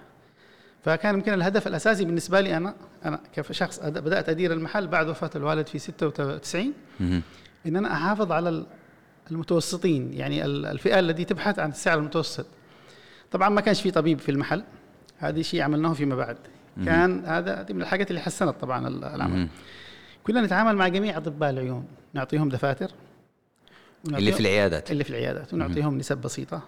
فكان 0.85 1.15
يمكن 1.15 1.33
الهدف 1.33 1.67
الأساسي 1.67 2.05
بالنسبة 2.05 2.41
لي 2.41 2.57
أنا 2.57 2.75
أنا 3.05 3.21
كشخص 3.35 3.81
بدأت 3.81 4.29
أدير 4.29 4.53
المحل 4.53 4.87
بعد 4.87 5.09
وفاة 5.09 5.31
الوالد 5.37 5.67
في 5.67 5.79
96 5.79 6.73
مهم. 7.01 7.23
إن 7.67 7.77
أنا 7.77 7.93
أحافظ 7.93 8.33
على 8.33 8.49
ال- 8.49 8.67
المتوسطين 9.31 10.13
يعني 10.13 10.45
ال- 10.45 10.67
الفئة 10.67 10.99
التي 10.99 11.25
تبحث 11.25 11.59
عن 11.59 11.69
السعر 11.71 11.99
المتوسط. 11.99 12.47
طبعا 13.31 13.49
ما 13.49 13.61
كانش 13.61 13.81
في 13.83 13.91
طبيب 13.91 14.19
في 14.19 14.31
المحل. 14.31 14.63
هذه 15.19 15.43
شيء 15.43 15.63
عملناه 15.63 15.93
فيما 15.93 16.15
بعد. 16.17 16.37
كان 16.85 17.25
هذا 17.27 17.61
هذه 17.61 17.73
من 17.73 17.83
الحاجات 17.83 18.11
اللي 18.11 18.21
حسنت 18.21 18.55
طبعا 18.61 18.89
ال- 18.89 19.05
العمل. 19.05 19.49
كنا 20.25 20.41
نتعامل 20.43 20.77
مع 20.77 20.89
جميع 20.89 21.17
أطباء 21.17 21.51
العيون. 21.51 21.85
نعطيهم 22.15 22.49
دفاتر. 22.49 22.91
اللي 24.07 24.33
في 24.33 24.41
العيادات. 24.41 24.91
اللي 24.91 25.05
في 25.05 25.11
العيادات. 25.11 25.55
ونعطيهم 25.55 25.99
نسب 25.99 26.19
بسيطة 26.19 26.63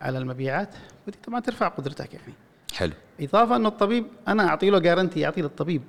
على 0.00 0.18
المبيعات. 0.18 0.74
ودي 1.06 1.18
طبعا 1.26 1.40
ترفع 1.40 1.68
قدرتك 1.68 2.14
يعني. 2.14 2.32
حلو. 2.72 2.92
إضافة 3.20 3.56
إنه 3.56 3.68
الطبيب 3.68 4.06
أنا 4.28 4.48
أعطي 4.48 4.70
له 4.70 4.78
guarantee 4.78 5.26
أعطي 5.26 5.42
للطبيب. 5.42 5.82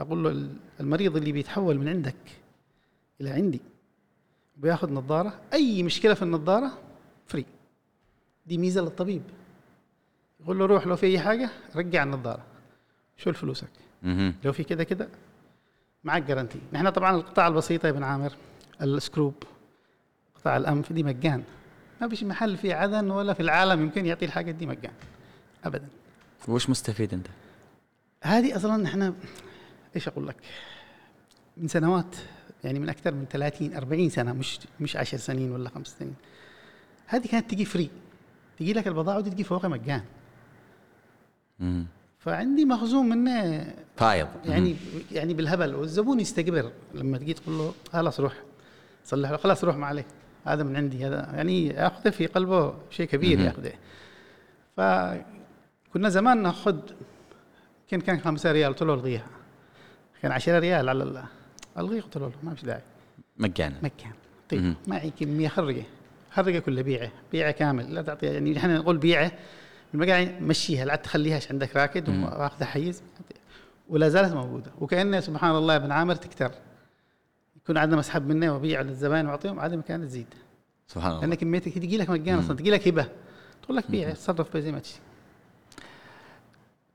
أقول 0.00 0.24
له 0.24 0.30
ال- 0.30 0.56
المريض 0.80 1.16
اللي 1.16 1.32
بيتحول 1.32 1.78
من 1.78 1.88
عندك 1.88 2.16
إلى 3.20 3.30
عندي 3.30 3.60
بياخذ 4.56 4.92
نظارة. 4.92 5.40
أي 5.52 5.82
مشكلة 5.82 6.14
في 6.14 6.22
النظارة؟ 6.22 6.78
free 7.26 7.44
دي 8.46 8.58
ميزة 8.58 8.80
للطبيب. 8.80 9.22
يقول 10.40 10.58
له 10.58 10.66
روح 10.66 10.86
لو 10.86 10.96
في 10.96 11.06
أي 11.06 11.18
حاجة 11.20 11.50
رجع 11.76 12.02
النظارة. 12.02 12.42
شو 13.16 13.32
فلوسك. 13.32 13.68
لو 14.44 14.52
في 14.52 14.64
كده 14.64 14.84
كده 14.84 15.08
معك 16.04 16.22
guarantee 16.22 16.58
نحن 16.72 16.90
طبعا 16.90 17.16
القطع 17.16 17.46
البسيطه 17.46 17.86
يا 17.86 17.90
ابن 17.90 18.02
عامر 18.02 18.32
ال 18.82 18.91
screw 18.91 19.34
قطاع 20.34 20.56
الأنف 20.56 20.92
دي 20.92 21.02
مجان. 21.02 21.42
ما 22.00 22.08
فيش 22.08 22.24
محل 22.24 22.56
في 22.56 22.72
عدن 22.72 23.10
ولا 23.10 23.32
في 23.32 23.40
العالم 23.40 23.82
يمكن 23.82 24.06
يعطي 24.06 24.24
الحاجة 24.24 24.50
دي 24.50 24.66
مجان. 24.66 24.92
ابدا. 25.64 25.88
وش 26.48 26.70
مستفيد 26.70 27.14
أنت؟ 27.14 27.26
هذه 28.22 28.56
أصلا 28.56 28.86
إحنا 28.86 29.14
إيش 29.96 30.08
أقول 30.08 30.26
لك؟ 30.26 30.36
من 31.56 31.68
سنوات 31.68 32.16
يعني 32.64 32.78
من 32.78 32.88
أكثر 32.88 33.14
من 33.14 33.24
30 33.30 33.74
40 33.74 34.08
سنة 34.08 34.32
مش 34.32 34.60
مش 34.80 34.96
10 34.96 35.18
سنين 35.18 35.52
ولا 35.52 35.68
خمس 35.68 35.96
سنين. 35.98 36.14
هذه 37.06 37.26
كانت 37.26 37.50
تجي 37.50 37.64
فري 37.64 37.90
تجي 38.58 38.72
لك 38.72 38.88
البضاعة 38.88 39.16
ودي 39.16 39.30
تجي 39.30 39.44
فوقها 39.44 39.68
مجان. 39.68 40.02
فعندي 42.30 42.64
مخزون 42.64 43.08
منه 43.08 43.66
فايض 43.96 44.28
يعني 44.44 44.76
يعني 45.12 45.34
بالهبل. 45.34 45.74
والزبون 45.74 46.20
يستكبر 46.20 46.70
لما 46.94 47.18
تجي 47.18 47.34
تقول 47.34 47.58
له 47.58 47.72
خلاص 47.92 48.20
روح 48.20 48.32
صلح 49.04 49.30
له. 49.30 49.36
خلاص 49.36 49.64
روح 49.64 49.76
ما 49.76 49.86
عليك 49.86 50.06
هذا 50.44 50.62
من 50.62 50.76
عندي. 50.76 51.06
هذا 51.06 51.30
يعني 51.34 51.66
ياخذه 51.66 52.10
في 52.10 52.26
قلبه 52.26 52.74
شيء 52.90 53.06
كبير. 53.06 53.40
ياخذه. 53.40 53.72
فكنا 54.76 56.08
زمان 56.08 56.42
ناخذ 56.42 56.76
يمكن 57.92 58.06
كان 58.06 58.20
خمسة 58.20 58.52
ريال 58.52 58.72
قلت 58.72 58.82
له 58.82 58.94
الغيها 58.94 59.26
كان 60.22 60.32
10 60.32 60.58
ريال 60.58 60.88
على 60.88 61.02
ال- 61.02 61.24
الغي 61.78 62.00
قلت 62.00 62.16
له 62.18 62.32
ما 62.42 62.54
فيش 62.54 62.64
داعي. 62.64 62.80
مجانا. 63.38 63.76
مكان 63.82 64.12
طيب. 64.50 64.74
معي 64.86 65.10
كمية 65.20 65.48
خرقة. 65.48 65.82
خرقة 66.32 66.58
كلها 66.58 66.82
بيعه. 66.82 67.10
بيعه 67.32 67.50
كامل. 67.50 67.94
لا 67.94 68.02
تعطي 68.02 68.26
يعني 68.26 68.52
نحن 68.52 68.74
نقول 68.74 68.96
بيعه 68.98 69.32
المقاعد 69.94 70.42
مشيها 70.42 70.84
لا 70.84 70.96
تخليهاش 70.96 71.50
عندك 71.50 71.76
راكد 71.76 72.10
مم. 72.10 72.24
واخذها 72.24 72.66
حيز. 72.66 73.02
ولا 73.88 74.08
زالت 74.08 74.32
موجودة. 74.32 74.70
وكأنها 74.80 75.20
سبحان 75.20 75.56
الله 75.56 75.74
يا 75.74 75.78
ابن 75.78 75.92
عامر 75.92 76.14
تكتر. 76.14 76.50
يكون 77.56 77.78
عندنا 77.78 77.98
مسحب 77.98 78.28
منه 78.28 78.56
وبيع 78.56 78.80
للزبائن 78.80 79.26
وأعطيهم 79.26 79.60
عادي 79.60 79.76
مكان 79.76 80.08
تزيد. 80.08 80.26
سبحان 80.88 81.10
الله. 81.10 81.20
لأن 81.20 81.34
كميتك 81.34 81.74
تجي 81.74 81.96
لك 81.98 82.10
مجانا 82.10 82.40
أصلا 82.40 82.56
تجي 82.56 82.70
لك 82.70 82.88
هبة. 82.88 83.08
تقول 83.62 83.76
لك 83.76 83.90
بيع 83.90 84.10
تصرف 84.10 84.56
زي 84.56 84.72
ما 84.72 84.78
تشتي 84.78 85.00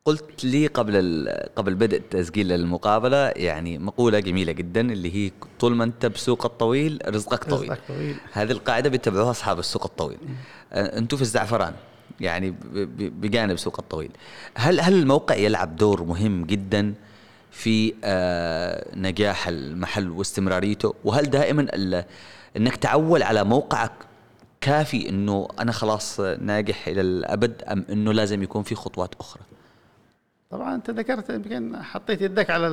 قلت 0.05 0.45
لي 0.45 0.67
قبل 0.67 1.29
قبل 1.55 1.75
بدء 1.75 2.01
تسجيل 2.09 2.51
المقابلة 2.51 3.17
يعني 3.17 3.77
مقولة 3.77 4.19
جميلة 4.19 4.51
جدا 4.51 4.81
اللي 4.81 5.15
هي 5.15 5.31
طول 5.59 5.75
ما 5.75 5.83
أنت 5.83 6.05
بسوق 6.05 6.45
الطويل 6.45 6.99
رزقك 7.05 7.43
طويل. 7.43 7.69
رزقك 7.69 7.81
طويل. 7.87 8.15
هذه 8.31 8.51
القاعدة 8.51 8.89
بيتبعوها 8.89 9.31
أصحاب 9.31 9.59
السوق 9.59 9.85
الطويل. 9.85 10.17
آه، 10.73 10.97
أنتم 10.97 11.17
في 11.17 11.23
الزعفران. 11.23 11.73
يعني 12.21 12.55
بجانب 12.97 13.55
سوق 13.55 13.79
الطويل. 13.79 14.11
هل 14.55 14.79
هل 14.79 14.93
الموقع 14.93 15.35
يلعب 15.35 15.75
دور 15.75 16.03
مهم 16.03 16.45
جدا 16.45 16.93
في 17.51 17.93
آه، 18.03 18.85
نجاح 18.95 19.47
المحل 19.47 20.09
واستمراريته؟ 20.09 20.93
وهل 21.03 21.23
دائما 21.23 21.67
إنك 22.57 22.75
تعول 22.75 23.23
على 23.23 23.43
موقعك 23.43 23.91
كافي 24.61 25.09
إنه 25.09 25.47
أنا 25.59 25.71
خلاص 25.71 26.19
ناجح 26.19 26.87
إلى 26.87 27.01
الأبد 27.01 27.63
أم 27.63 27.85
إنه 27.89 28.13
لازم 28.13 28.43
يكون 28.43 28.63
في 28.63 28.75
خطوات 28.75 29.15
أخرى؟ 29.19 29.41
طبعا 30.51 30.75
أنت 30.75 30.89
ذكرت 30.89 31.29
يمكن 31.29 31.83
حطيت 31.83 32.21
يدك 32.21 32.49
على 32.49 32.65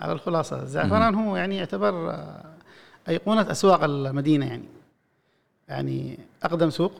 على 0.00 0.12
الخلاصة. 0.12 0.62
الزعفران 0.62 1.14
هو 1.14 1.36
يعني 1.36 1.56
يعتبر 1.56 2.10
آه، 2.10 2.44
أيقونة 3.08 3.50
أسواق 3.50 3.84
المدينة 3.84 4.46
يعني. 4.46 4.68
يعني 5.68 6.18
أقدم 6.42 6.70
سوق 6.70 6.92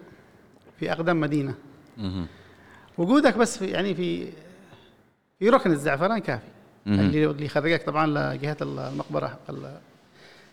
في 0.80 0.92
أقدم 0.92 1.20
مدينة. 1.20 1.54
وجودك 2.98 3.36
بس 3.36 3.58
في 3.58 3.66
يعني 3.66 3.94
في 3.94 4.28
في 5.38 5.48
ركن 5.48 5.70
الزعفران 5.70 6.18
كافي. 6.18 6.46
اللي 6.86 7.26
اللي 7.26 7.44
يخرجك 7.44 7.82
طبعا 7.82 8.06
لجهة 8.34 8.56
المقبرة. 8.62 9.38
ال- 9.50 9.78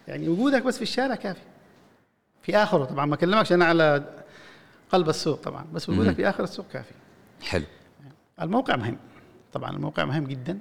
يعني 0.07 0.29
وجودك 0.29 0.63
بس 0.63 0.75
في 0.75 0.81
الشارع 0.81 1.15
كافي. 1.15 1.41
في 2.41 2.57
آخره 2.57 2.85
طبعا. 2.85 3.05
ما 3.05 3.15
أكلمكش 3.15 3.51
أنا 3.53 3.65
على 3.65 4.03
قلب 4.89 5.09
السوق 5.09 5.41
طبعا. 5.41 5.65
بس 5.73 5.89
وجودك. 5.89 6.11
في 6.15 6.29
آخر 6.29 6.43
السوق 6.43 6.65
كافي. 6.73 6.93
حلو. 7.41 7.65
الموقع 8.41 8.75
مهم. 8.75 8.97
طبعا 9.53 9.69
الموقع 9.71 10.05
مهم 10.05 10.23
جدا. 10.23 10.59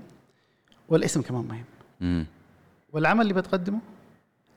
والاسم 0.88 1.22
كمان 1.22 1.44
مهم. 1.48 1.64
مم. 2.00 2.26
والعمل 2.92 3.20
اللي 3.22 3.34
بتقدمه 3.34 3.80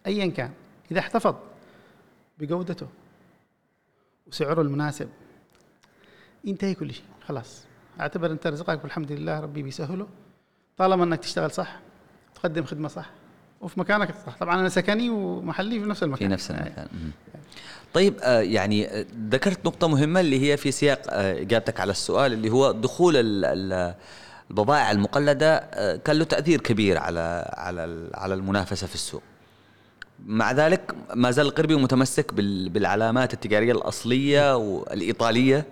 ايا 0.07 0.27
كان. 0.27 0.51
إذا 0.91 0.99
احتفظ 0.99 1.35
بجودته 2.39 2.87
وسعره 4.27 4.61
المناسب 4.61 5.09
ينتهي 6.43 6.73
كل 6.75 6.93
شيء 6.93 7.03
خلاص. 7.27 7.63
أعتبر 7.99 8.31
أنت 8.31 8.47
رزقك 8.47 8.83
والحمد 8.83 9.11
لله 9.11 9.39
ربي 9.39 9.63
بيسهله. 9.63 10.07
طالما 10.77 11.03
إنك 11.03 11.19
تشتغل 11.19 11.51
صح 11.51 11.79
تقدم 12.35 12.63
خدمة 12.63 12.87
صح 12.87 13.09
وفي 13.61 13.79
مكانك 13.79 14.15
صح 14.27 14.37
طبعا 14.39 14.59
أنا 14.59 14.69
سكني 14.69 15.09
ومحلي 15.09 15.79
في 15.79 15.85
نفس 15.85 16.03
المكان. 16.03 16.27
في 16.27 16.33
نفس 16.33 16.51
المكان. 16.51 16.87
طيب 17.93 18.13
آه، 18.21 18.39
يعني 18.41 18.87
آه، 18.87 19.05
ذكرت 19.29 19.65
نقطة 19.65 19.87
مهمة 19.87 20.19
اللي 20.19 20.51
هي 20.51 20.57
في 20.57 20.71
سياق 20.71 21.01
آه، 21.09 21.41
إجابتك 21.41 21.79
على 21.79 21.91
السؤال 21.91 22.33
اللي 22.33 22.49
هو 22.49 22.71
دخول 22.71 23.15
ال- 23.17 23.45
ال- 23.45 23.95
البضائع 24.49 24.91
المقلدة 24.91 25.55
آه، 25.57 25.95
كان 25.95 26.15
له 26.15 26.25
تأثير 26.25 26.61
كبير 26.61 26.97
على 26.97 27.51
على 27.53 28.09
على 28.13 28.33
المنافسة 28.33 28.87
في 28.87 28.95
السوق. 28.95 29.21
مع 30.25 30.51
ذلك 30.51 30.95
ما 31.15 31.31
زال 31.31 31.45
القربي 31.45 31.75
متمسك 31.75 32.33
بال- 32.33 32.69
بالعلامات 32.69 33.33
التجارية 33.33 33.71
الأصلية 33.71 34.55
والإيطالية. 34.57 35.65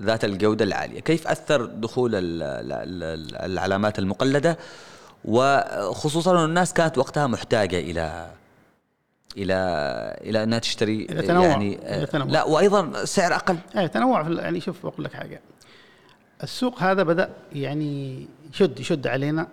ذات 0.00 0.24
الجودة 0.24 0.64
العالية، 0.64 1.00
كيف 1.00 1.26
أثر 1.26 1.64
دخول 1.64 2.14
ال- 2.14 2.42
ال- 2.42 3.02
ال- 3.02 3.36
العلامات 3.52 3.98
المقلدة؟ 3.98 4.58
وخصوصا 5.24 6.38
أن 6.38 6.44
الناس 6.44 6.72
كانت 6.72 6.98
وقتها 6.98 7.26
محتاجة 7.26 7.78
إلى 7.78 8.30
إلى 9.36 9.54
إلى 10.20 10.42
أنها 10.42 10.58
تشتري 10.58 11.06
إلى 11.10 11.22
تنوع. 11.22 11.46
يعني 11.46 11.96
إلى 11.96 12.06
تنوع. 12.06 12.26
لا 12.26 12.44
وأيضا 12.44 13.04
سعر 13.04 13.34
أقل. 13.34 13.56
إيه 13.76 13.86
تنوع 13.86 14.24
في 14.24 14.34
يعني 14.34 14.60
شوف 14.60 14.86
بقول 14.86 15.04
لك 15.04 15.12
حاجة. 15.12 15.40
السوق 16.42 16.82
هذا 16.82 17.02
بدأ 17.02 17.30
يعني 17.52 18.26
يشد 18.54 18.80
يشد 18.80 19.06
علينا 19.06 19.48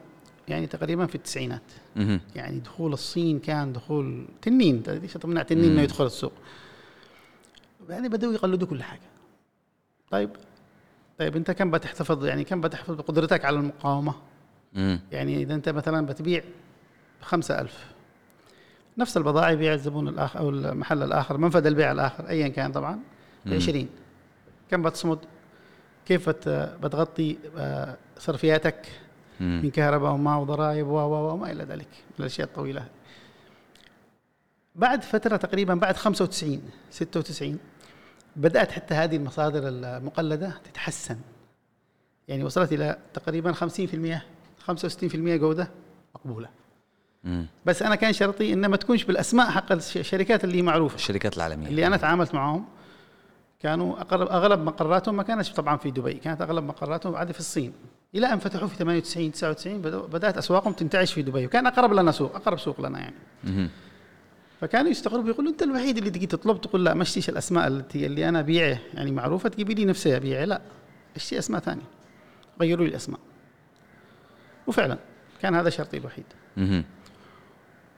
يعني 0.47 0.67
تقريبا 0.67 1.05
في 1.05 1.15
التسعينات. 1.15 1.61
مهم. 1.95 2.21
يعني 2.35 2.59
دخول 2.59 2.93
الصين 2.93 3.39
كان 3.39 3.73
دخول 3.73 4.25
تنين 4.41 4.83
ليش 4.87 5.13
تمنع 5.13 5.43
تنين 5.43 5.71
إنه 5.71 5.81
يدخل 5.81 6.05
السوق. 6.05 6.33
يعني 7.89 8.09
بدأوا 8.09 8.33
يقلدوا 8.33 8.67
كل 8.67 8.83
حاجة. 8.83 9.01
طيب 10.11 10.29
طيب 11.19 11.35
أنت 11.35 11.51
كم 11.51 11.71
بتحتفظ؟ 11.71 12.25
يعني 12.25 12.43
كم 12.43 12.61
بتحتفظ 12.61 12.95
بقدرتك 12.95 13.45
على 13.45 13.55
المقاومة؟ 13.59 14.13
مم. 14.73 14.99
يعني 15.11 15.41
إذا 15.43 15.53
أنت 15.55 15.69
مثلا 15.69 16.05
بتبيع 16.05 16.43
بخمسة 17.21 17.61
ألف 17.61 17.85
نفس 18.97 19.17
البضائع 19.17 19.49
يبيع 19.49 19.73
الزبون 19.73 20.07
الآخر 20.07 20.39
أو 20.39 20.49
المحل 20.49 21.03
الآخر 21.03 21.37
منفذ 21.37 21.65
البيع 21.65 21.91
الآخر 21.91 22.29
أيا 22.29 22.47
كان 22.47 22.71
طبعا 22.71 22.99
ب 23.45 23.53
20 23.53 23.87
كم 24.71 24.81
بتصمد؟ 24.81 25.19
كيف 26.05 26.29
بت- 26.29 26.49
بتغطي 26.83 27.37
آه، 27.57 27.97
صرفياتك؟ 28.17 28.85
مم. 29.39 29.61
من 29.63 29.69
كهرباء 29.71 30.11
وماء 30.11 30.39
وضرائب 30.39 30.87
و 30.87 30.93
و 30.97 31.33
وما 31.33 31.51
إلى 31.51 31.63
ذلك 31.63 31.87
من 32.09 32.19
الأشياء 32.19 32.47
الطويلة. 32.47 32.85
بعد 34.75 35.03
فترة 35.03 35.37
تقريبا 35.37 35.73
بعد 35.73 35.97
95 35.97 36.61
96 36.91 37.59
بدأت 38.35 38.71
حتى 38.71 38.93
هذه 38.93 39.15
المصادر 39.15 39.61
المقلدة 39.67 40.53
تتحسن. 40.71 41.17
يعني 42.27 42.43
وصلت 42.43 42.73
إلى 42.73 42.97
تقريبا 43.13 43.51
50% 43.53 44.21
65% 44.67 45.35
جودة 45.35 45.67
مقبولة. 46.15 46.49
مم. 47.23 47.45
بس 47.65 47.81
أنا 47.81 47.95
كان 47.95 48.13
شرطي 48.13 48.53
إن 48.53 48.65
ما 48.65 48.77
تكونش 48.77 49.03
بالأسماء 49.03 49.49
حق 49.51 49.71
الش- 49.71 49.97
الشركات 49.97 50.43
اللي 50.43 50.61
معروفة. 50.61 50.95
الشركات 50.95 51.37
العالمية. 51.37 51.67
اللي 51.67 51.87
أنا 51.87 51.97
تعاملت 51.97 52.33
معهم 52.35 52.65
كانوا 53.59 54.01
أقرب 54.01 54.27
أغلب 54.27 54.59
مقراتهم 54.59 55.15
ما 55.17 55.23
كانت 55.23 55.47
طبعا 55.49 55.77
في 55.77 55.91
دبي 55.91 56.13
كانت 56.13 56.41
أغلب 56.41 56.63
مقراتهم 56.63 57.15
عادة 57.15 57.33
في 57.33 57.39
الصين. 57.39 57.73
إلى 58.15 58.33
أن 58.33 58.39
فتحوا 58.39 58.67
في 58.67 58.75
98 58.77 59.31
99 59.31 59.81
بدأوا- 59.81 60.05
بدأت 60.11 60.37
أسواقهم 60.37 60.73
تنتعش 60.73 61.13
في 61.13 61.21
دبي 61.21 61.45
وكان 61.45 61.67
أقرب 61.67 61.93
لنا 61.93 62.11
سوق 62.11 62.35
أقرب 62.35 62.59
سوق 62.59 62.81
لنا 62.81 62.99
يعني. 62.99 63.15
مهم. 63.43 63.69
فكانوا 64.61 64.91
يستغربوا 64.91 65.29
يقولوا 65.29 65.51
أنت 65.51 65.63
الوحيد 65.63 65.97
اللي 65.97 66.09
تجي 66.09 66.25
تطلب 66.25 66.61
تقول 66.61 66.85
لا 66.85 66.93
ما 66.93 67.03
اشتيش 67.03 67.29
الأسماء 67.29 67.67
التي 67.67 68.05
اللي 68.05 68.29
أنا 68.29 68.39
ابيعها 68.39 68.79
يعني 68.93 69.11
معروفة 69.11 69.49
تجيبي 69.49 69.73
لي 69.73 69.85
نفسها 69.85 70.17
ابيعها 70.17 70.45
لا 70.45 70.61
اشتي 71.15 71.39
أسماء 71.39 71.61
ثانية. 71.61 71.83
غيروا 72.61 72.85
لي 72.85 72.89
الأسماء. 72.89 73.19
وفعلا 74.67 74.97
كان 75.41 75.55
هذا 75.55 75.69
شرطي 75.69 75.97
الوحيد. 75.97 76.23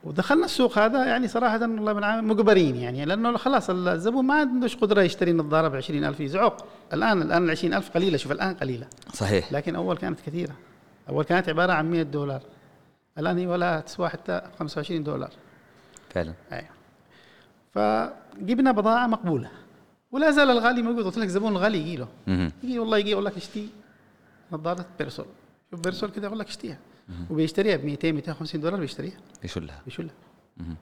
ودخلنا 0.04 0.44
السوق 0.44 0.78
هذا 0.78 1.04
يعني 1.04 1.28
صراحة 1.28 1.60
والله 1.60 1.92
من 1.92 2.04
عام 2.04 2.28
مجبرين 2.28 2.76
يعني 2.76 3.04
لأنه 3.04 3.36
خلاص 3.36 3.70
الزبون 3.70 4.24
ما 4.24 4.34
عندوش 4.34 4.76
قدرة 4.76 5.02
يشتري 5.02 5.32
نظارة 5.32 5.68
ب 5.68 5.74
20000 5.74 6.20
يزعق. 6.20 6.66
الآن 6.92 7.22
الآن 7.22 7.44
ال 7.44 7.50
20000 7.50 7.90
قليلة. 7.90 8.16
شوف 8.16 8.32
الآن 8.32 8.54
قليلة. 8.54 8.86
صحيح. 9.14 9.52
لكن 9.52 9.76
أول 9.76 9.96
كانت 9.96 10.20
كثيرة. 10.20 10.54
أول 11.08 11.24
كانت 11.24 11.48
عبارة 11.48 11.72
عن 11.72 11.90
100 11.90 12.02
دولار. 12.02 12.42
الآن 13.18 13.38
هي 13.38 13.46
ولا 13.46 13.80
تسوى 13.80 14.08
حتى 14.08 14.42
25 14.58 15.04
دولار. 15.04 15.30
فعلا. 16.14 16.34
أيوه 16.52 16.68
فجبنا 17.74 18.72
بضاعة 18.72 19.06
مقبولة. 19.06 19.50
ولا 20.12 20.30
زال 20.30 20.50
الغالي 20.50 20.82
موجود. 20.82 21.04
قلت 21.04 21.18
لك 21.18 21.28
زبون 21.28 21.52
الغالي 21.52 21.78
يجي 21.78 21.96
له. 21.96 22.08
يجي 22.62 22.78
والله 22.78 22.98
يجي 22.98 23.10
يقول 23.10 23.24
لك 23.24 23.36
اشتي 23.36 23.68
نظارة 24.52 24.86
بيرسول. 24.98 25.26
شوف 25.70 25.80
بيرسول 25.80 26.10
كده 26.10 26.26
يقول 26.26 26.38
لك 26.38 26.48
اشتيها 26.48 26.78
وبيشتريها 27.30 27.76
ب 27.76 27.84
200 27.84 28.12
250 28.12 28.60
دولار 28.60 28.80
بيشتريها. 28.80 29.16
يشلها 29.44 29.80
بيشيلها 29.84 30.14
مهم. 30.56 30.76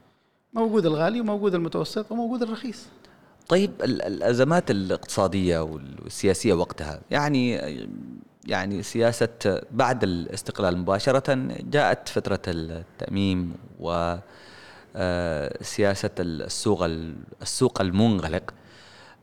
موجود 0.53 0.87
الغالي 0.87 1.21
وموجود 1.21 1.55
المتوسط 1.55 2.13
وموجود 2.13 2.43
الرخيص. 2.43 2.87
طيب 3.49 3.71
ال- 3.83 4.03
الأزمات 4.03 4.71
الاقتصادية 4.71 5.59
وال- 5.63 5.99
والسياسية 6.03 6.53
وقتها 6.55 7.01
يعني 7.11 7.61
يعني 8.47 8.83
سياسة 8.83 9.29
بعد 9.71 10.03
الاستقلال 10.05 10.79
مباشرة 10.79 11.35
جاءت 11.71 12.09
فترة 12.09 12.41
التأميم 12.49 13.55
و 13.81 14.17
سياسة 15.63 16.11
السوق 16.19 16.83
ال- 16.85 17.17
السوق 17.43 17.81
المنغلق. 17.81 18.55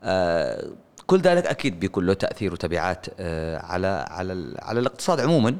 آه، 0.03 0.67
كل 1.07 1.19
ذلك 1.19 1.47
أكيد 1.47 1.79
بيكون 1.79 2.05
له 2.05 2.13
تأثير 2.13 2.53
وتبعات 2.53 3.05
آه، 3.19 3.57
على 3.57 3.87
على 4.09 4.55
على 4.59 4.79
الاقتصاد 4.79 5.19
عموما 5.19 5.57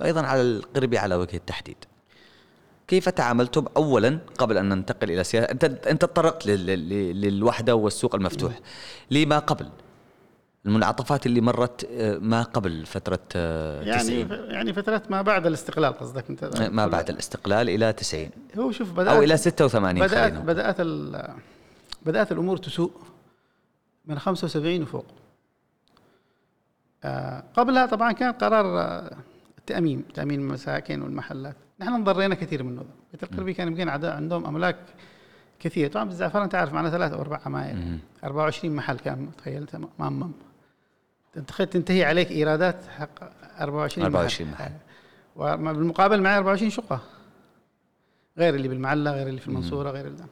وأيضا 0.00 0.22
على 0.22 0.40
القربي 0.42 0.98
على 0.98 1.14
وجه 1.14 1.36
التحديد. 1.36 1.76
كيف 2.88 3.08
تعاملتم 3.08 3.64
اولا 3.76 4.18
قبل 4.38 4.58
أن 4.58 4.68
ننتقل 4.68 5.10
إلى 5.10 5.24
سياسه 5.24 5.50
أنت 5.50 5.64
أنت 5.64 6.02
تطرقت 6.04 6.46
لل- 6.46 6.66
لل- 6.66 7.20
للوحدة 7.20 7.74
والسوق 7.74 8.14
المفتوح. 8.14 8.52
لما 9.10 9.38
قبل؟ 9.38 9.68
المنعطفات 10.66 11.26
اللي 11.26 11.40
مرت 11.40 11.88
آه، 11.92 12.18
ما 12.18 12.42
قبل 12.42 12.86
فترة 12.86 13.18
آه، 13.36 13.82
يعني 13.82 14.02
90 14.02 14.50
يعني 14.50 14.72
فترات 14.72 15.10
ما 15.10 15.22
بعد 15.22 15.46
الاستقلال 15.46 15.92
قصدك 15.98 16.24
انت؟ 16.30 16.60
ما 16.72 16.86
بعد 16.86 17.10
الاستقلال 17.10 17.70
إلى 17.70 17.92
90 17.92 18.28
هو 18.58 18.72
شوف 18.72 18.92
بدأت 18.92 19.08
أو 19.16 19.22
إلى 19.22 19.36
86 19.36 19.94
بدأت 19.94 20.10
خلينا 20.10 20.28
نقول. 20.34 20.46
بدأت 20.46 20.80
ال- 20.80 21.34
بدأت 22.06 22.32
الأمور 22.32 22.56
تسوء 22.56 22.92
من 24.06 24.18
75 24.18 24.82
وفوق. 24.82 25.04
آه، 27.04 27.44
قبلها 27.56 27.86
طبعا 27.86 28.12
كان 28.12 28.32
قرار 28.32 28.80
آه، 28.80 29.16
التامين 29.58 30.04
تامين 30.14 30.40
المساكن 30.40 31.02
والمحلات. 31.02 31.56
نحن 31.80 31.92
انضرينا 31.94 32.34
كثير 32.34 32.62
منه 32.62 32.84
بيت 33.12 33.22
القربي 33.22 33.54
كان 33.54 33.68
يمكن 33.68 33.88
عندهم 33.88 34.46
أملاك 34.46 34.76
كثير. 35.60 35.90
طبعا 35.92 36.04
بالزعفران 36.04 36.42
انت 36.42 36.54
عارف 36.54 36.72
معنا 36.72 36.90
ثلاثة 36.90 37.14
أو 37.14 37.20
أربع 37.20 37.40
عماير 37.46 37.74
مم. 37.74 37.98
24 38.24 38.76
محل 38.76 38.98
كان 38.98 39.28
تخيلت 39.38 39.76
مأمم 39.98 40.20
تخيل 40.20 40.53
تنتهي 41.70 42.04
عليك 42.04 42.30
إيرادات 42.30 42.76
حق 42.98 43.10
24 43.60 44.06
24 44.06 44.50
محل. 44.50 44.72
وبالمقابل 45.36 46.20
معي 46.22 46.36
24 46.36 46.70
شقة. 46.70 47.00
غير 48.38 48.54
اللي 48.54 48.68
بالمعلة 48.68 49.10
غير 49.10 49.28
اللي 49.28 49.40
في 49.40 49.48
المنصورة 49.48 49.90
غير 49.90 50.06
اللي 50.06 50.24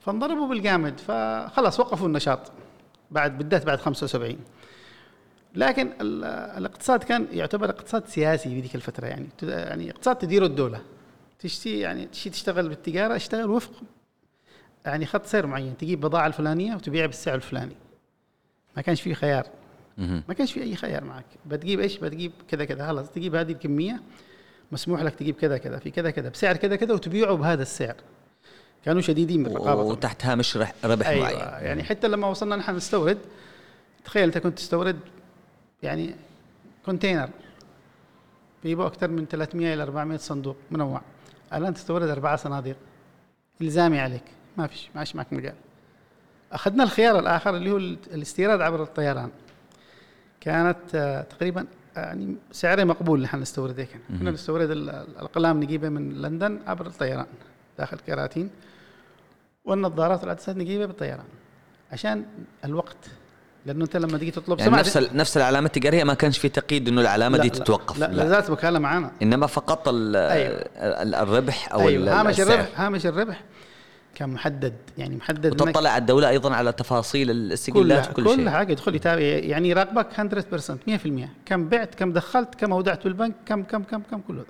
فانضربوا 0.00 0.48
بالجامد. 0.48 1.00
فخلاص 1.00 1.80
وقفوا 1.80 2.06
النشاط. 2.06 2.52
بعد 3.10 3.38
بالذات 3.38 3.66
بعد 3.66 3.78
75 3.80 4.38
لكن 5.54 5.90
ال- 6.00 6.24
الاقتصاد 6.58 7.04
كان 7.04 7.26
يعتبر 7.32 7.70
اقتصاد 7.70 8.06
سياسي 8.08 8.48
في 8.48 8.60
ذيك 8.60 8.74
الفترة 8.74 9.06
يعني. 9.06 9.26
يعني 9.42 9.90
اقتصاد 9.90 10.16
تديره 10.16 10.46
الدولة. 10.46 10.80
تشتي 11.38 11.78
يعني 11.78 12.06
تشتي 12.06 12.30
تشتغل 12.30 12.68
بالتجارة 12.68 13.16
اشتغل 13.16 13.50
وفق. 13.50 13.72
يعني 14.86 15.06
خط 15.06 15.26
سير 15.26 15.46
معين. 15.46 15.76
تجيب 15.76 16.00
بضاعة 16.00 16.26
الفلانية 16.26 16.74
وتبيعها 16.74 17.06
بالسعر 17.06 17.34
الفلاني. 17.34 17.76
ما 18.76 18.82
كانش 18.82 19.02
في 19.02 19.14
خيار. 19.14 19.46
ما 20.00 20.34
كانش 20.34 20.52
في 20.52 20.62
أي 20.62 20.76
خيار 20.76 21.04
معك. 21.04 21.24
بتجيب 21.46 21.80
إيش؟ 21.80 21.98
بتجيب 21.98 22.32
كذا 22.48 22.64
كذا. 22.64 22.86
خلاص 22.86 23.10
تجيب 23.10 23.34
هذه 23.34 23.52
الكمية 23.52 24.00
مسموح 24.72 25.02
لك 25.02 25.14
تجيب 25.14 25.34
كذا 25.34 25.58
كذا 25.58 25.78
في 25.78 25.90
كذا 25.90 26.10
كذا 26.10 26.28
بسعر 26.28 26.56
كذا 26.56 26.76
كذا 26.76 26.94
وتبيعه 26.94 27.34
بهذا 27.34 27.62
السعر. 27.62 27.94
كانوا 28.84 29.00
شديدين 29.00 29.42
بالرقابة. 29.42 29.82
وتحت 29.82 30.24
هامش 30.24 30.56
ربح 30.84 31.08
أيوه 31.08 31.22
معين. 31.22 31.38
يعني 31.66 31.82
حتى 31.82 32.08
لما 32.08 32.26
وصلنا 32.26 32.56
نحن 32.56 32.76
نستورد 32.76 33.18
تخيل 34.04 34.22
أنت 34.24 34.38
كنت 34.38 34.58
تستورد 34.58 34.98
يعني 35.82 36.14
كونتينر 36.84 37.28
بيبقوا 38.64 38.86
أكثر 38.86 39.08
من 39.08 39.26
300 39.26 39.74
إلى 39.74 39.82
400 39.82 40.18
صندوق 40.18 40.56
منوع. 40.70 41.00
الآن 41.54 41.74
تستورد 41.74 42.08
أربعة 42.08 42.36
صناديق. 42.36 42.76
إلزامي 43.62 43.98
عليك. 44.00 44.22
ما 44.56 44.66
فيش 44.66 44.88
ما 44.94 45.04
معك 45.14 45.32
مجال. 45.32 45.54
أخذنا 46.52 46.84
الخيار 46.84 47.18
الآخر 47.18 47.56
اللي 47.56 47.70
هو 47.70 47.76
ال- 47.76 47.98
الاستيراد 48.14 48.60
عبر 48.60 48.82
الطيران. 48.82 49.30
كانت 50.40 50.76
آه، 50.94 51.22
تقريبا 51.22 51.66
آه، 51.96 52.00
يعني 52.00 52.36
سعرها 52.52 52.84
مقبول 52.84 53.22
نحن 53.22 53.40
نستورد 53.40 53.80
هيك 53.80 53.88
كنا 54.20 54.30
نستورد 54.30 54.70
ال- 54.70 54.90
ال- 54.90 55.06
الأقلام 55.18 55.62
نجيبها 55.62 55.88
من 55.90 56.22
لندن 56.22 56.58
عبر 56.66 56.86
الطيران 56.86 57.26
داخل 57.78 57.96
كراتين 57.98 58.50
والنظارات 59.64 60.20
والعدسات 60.20 60.56
نجيبها 60.56 60.86
بالطيران. 60.86 61.24
عشان 61.92 62.24
الوقت 62.64 62.96
لأنه 63.66 63.84
أنت 63.84 63.96
لما 63.96 64.18
تيجي 64.18 64.30
تطلب 64.30 64.58
يعني 64.58 64.70
نفس 64.76 64.96
نفس 64.96 65.36
العلامة 65.36 65.66
التجارية 65.66 66.04
ما 66.04 66.14
كانش 66.14 66.38
في 66.38 66.48
تقييد 66.48 66.88
إنه 66.88 67.00
العلامة 67.00 67.36
لا 67.36 67.42
دي 67.42 67.48
لا 67.48 67.54
تتوقف. 67.54 67.98
لا, 67.98 68.06
لا. 68.06 68.28
زالت 68.28 68.50
وكاله 68.50 68.78
معانا 68.78 69.10
إنما 69.22 69.46
فقط 69.46 69.88
أيوة. 69.88 69.96
ال- 70.76 71.14
الربح 71.14 71.72
أو 71.72 71.88
أيوه 71.88 72.20
هامش 72.20 72.40
السعر. 72.40 72.54
الربح 72.60 72.80
هامش 72.80 73.06
الربح. 73.06 73.42
كان 74.20 74.30
محدد 74.30 74.74
يعني 74.98 75.16
محدد 75.16 75.62
وتطلع 75.62 75.96
الدولة 75.96 76.28
أيضا 76.28 76.54
على 76.54 76.72
تفاصيل 76.72 77.30
الاستقلالات 77.30 78.10
وكل 78.10 78.24
كل 78.24 78.34
شيء 78.34 78.48
حاجة 78.48 78.72
يدخل 78.72 78.94
يتابع 78.94 79.22
يعني 79.22 79.68
يراقبك 79.68 80.06
100% 80.12 80.18
100% 81.26 81.28
كم 81.46 81.68
بعت 81.68 81.94
كم 81.94 82.12
دخلت 82.12 82.54
كم 82.54 82.72
أودعت 82.72 83.04
بالبنك 83.04 83.34
كم 83.46 83.62
كم 83.62 83.82
كم 83.82 84.02
كم 84.10 84.20
كله 84.28 84.38
ده 84.38 84.46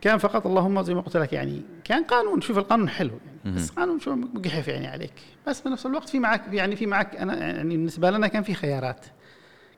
كان 0.00 0.18
فقط 0.18 0.46
اللهم 0.46 0.82
زي 0.82 0.94
ما 0.94 1.00
قلت 1.00 1.16
لك 1.16 1.32
يعني 1.32 1.62
كان 1.84 2.04
قانون. 2.04 2.40
شوف 2.40 2.58
القانون 2.58 2.88
حلو 2.88 3.14
يعني 3.44 3.56
بس 3.56 3.70
قانون 3.70 4.00
شو 4.00 4.14
مقحف 4.14 4.68
يعني 4.68 4.86
عليك. 4.86 5.14
بس 5.46 5.60
بنفس 5.60 5.86
الوقت 5.86 6.08
في 6.08 6.18
معك 6.18 6.42
يعني 6.52 6.76
في 6.76 6.86
معك 6.86 7.16
أنا 7.16 7.38
يعني 7.38 7.76
بالنسبة 7.76 8.10
لنا 8.10 8.26
كان 8.26 8.42
في 8.42 8.54
خيارات. 8.54 9.06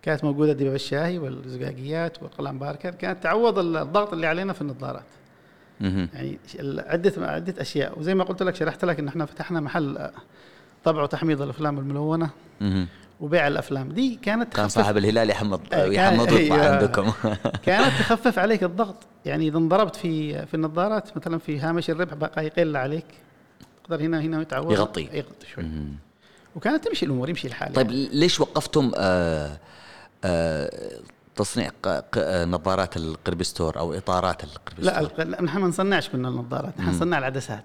كانت 0.03 0.25
موجودة 0.25 0.53
الدبابه 0.53 0.75
الشاهي 0.75 1.19
والزقاقيات 1.19 2.23
والقلم 2.23 2.59
باركر 2.59 2.91
كانت 2.91 3.23
تعوض 3.23 3.59
الضغط 3.59 4.13
اللي 4.13 4.27
علينا 4.27 4.53
في 4.53 4.63
النظارات. 4.63 5.07
يعني 5.81 6.39
عدة 6.79 7.13
عدة 7.19 7.63
أشياء 7.63 7.99
وزي 7.99 8.15
ما 8.15 8.25
قلت 8.25 8.43
لك 8.43 8.55
شرحت 8.55 8.85
لك 8.85 8.99
إن 8.99 9.09
إحنا 9.09 9.27
فتحنا 9.27 9.61
محل 9.61 9.97
آه، 9.97 10.13
طبع 10.85 11.03
وتحميض 11.03 11.43
الأفلام 11.43 11.79
الملونة. 11.79 12.31
وبيع 13.21 13.47
الأفلام 13.47 13.89
دي 13.89 14.19
كانت 14.23 14.55
كان 14.55 14.69
صاحب 14.69 14.97
الهلال 14.97 15.31
يحمض 15.31 15.61
آه، 15.73 15.85
يحمض 15.87 16.33
ويطبع 16.33 16.55
أيوة. 16.63 16.77
عندكم 16.77 17.13
كانت 17.67 17.87
تخفف 17.99 18.39
عليك 18.39 18.65
الضغط 18.65 18.97
يعني 19.27 19.49
إذا 19.49 19.59
انضربت 19.59 19.97
في 19.97 20.47
في 20.47 20.55
النظارات 20.55 21.17
مثلا 21.17 21.39
في 21.39 21.59
هامش 21.59 21.91
الربح 21.91 22.15
بقى 22.15 22.47
يقل 22.47 22.77
عليك 22.77 23.05
تقدر 23.85 24.01
هنا 24.03 24.21
هنا 24.21 24.43
يتعوض 24.43 24.73
يغطي. 24.73 25.09
يغطي 25.13 25.47
شوي. 25.55 25.65
وكانت 26.57 26.89
تمشي 26.89 27.07
الأمور 27.07 27.29
يمشي 27.29 27.49
الحال 27.49 27.73
طيب 27.73 27.91
يعني. 27.91 28.09
ليش 28.13 28.41
وقفتم 28.41 28.93
آه 28.97 29.59
آه 30.25 30.71
تصنيع 31.41 31.71
نظارات 32.45 32.97
القربستور 32.97 33.79
أو 33.79 33.95
إطارات 33.95 34.45
القربستور 34.45 35.25
لا 35.25 35.43
نحن 35.43 35.59
ما 35.59 35.69
نصنعش 35.69 36.09
كنا 36.09 36.29
النظارات 36.29 36.79
نحن 36.79 36.91
نصنع 36.91 37.19
العدسات. 37.19 37.65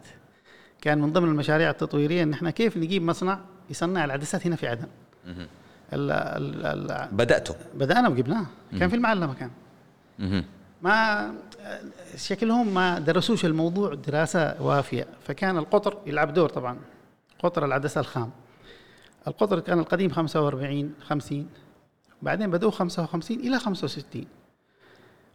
كان 0.81 1.01
من 1.01 1.13
ضمن 1.13 1.29
المشاريع 1.29 1.69
التطويرية 1.69 2.23
إن 2.23 2.33
إحنا 2.33 2.51
كيف 2.51 2.77
نجيب 2.77 3.03
مصنع 3.03 3.39
يصنع 3.69 4.05
العدسات 4.05 4.47
هنا 4.47 4.55
في 4.55 4.67
عدن. 4.67 4.87
ال 5.27 6.11
ال 6.11 6.65
ال 6.65 7.07
بدأتوا؟ 7.11 7.55
بدأنا 7.75 8.09
وجبناه. 8.09 8.45
كان 8.79 8.89
في 8.89 8.95
المعلمه 8.95 9.33
كان. 9.33 9.51
ما 10.81 11.33
شكلهم 12.15 12.73
ما 12.73 12.99
درسوش 12.99 13.45
الموضوع 13.45 13.93
دراسة 13.93 14.61
وافية 14.61 15.07
فكان 15.27 15.57
القطر 15.57 15.97
يلعب 16.05 16.33
دور 16.33 16.49
طبعا 16.49 16.77
قطر 17.39 17.65
العدسة 17.65 18.01
الخام. 18.01 18.31
القطر 19.27 19.59
كان 19.59 19.79
القديم 19.79 20.09
45 20.09 20.93
50 21.07 21.47
بعدين 22.21 22.51
بدأوا 22.51 22.71
55 22.71 23.39
إلى 23.39 23.59
65 23.59 24.25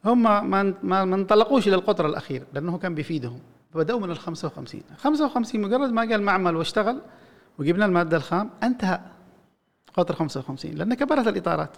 هم 0.05 0.23
ما 0.23 0.75
ما 0.83 1.03
انطلقوش 1.03 1.69
إلى 1.69 1.77
القطر 1.77 2.07
الأخير 2.07 2.43
لأنه 2.55 2.79
كان 2.79 2.95
بيفيدهم. 2.95 3.41
بدأوا 3.75 4.01
من 4.01 4.11
ال 4.11 4.19
55 4.19 4.81
55 4.99 5.61
مجرد 5.61 5.91
ما 5.91 6.03
قال 6.03 6.23
معمل 6.23 6.57
واشتغل 6.57 7.01
وجبنا 7.59 7.85
المادة 7.85 8.17
الخام 8.17 8.51
انتهى 8.63 9.01
قطر 9.95 10.15
55 10.15 10.71
لأن 10.75 10.95
كبرت 10.95 11.29
الإطارات. 11.29 11.71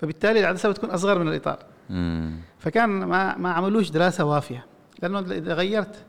فبالتالي 0.00 0.40
العدسة 0.40 0.68
بتكون 0.68 0.90
أصغر 0.90 1.18
من 1.18 1.28
الإطار. 1.28 1.58
مم. 1.90 2.36
فكان 2.58 2.88
ما 2.88 3.36
ما 3.36 3.52
عملوش 3.52 3.90
دراسة 3.90 4.24
وافية. 4.24 4.66
لأنه 5.02 5.18
إذا 5.18 5.54
غيرت 5.54 6.04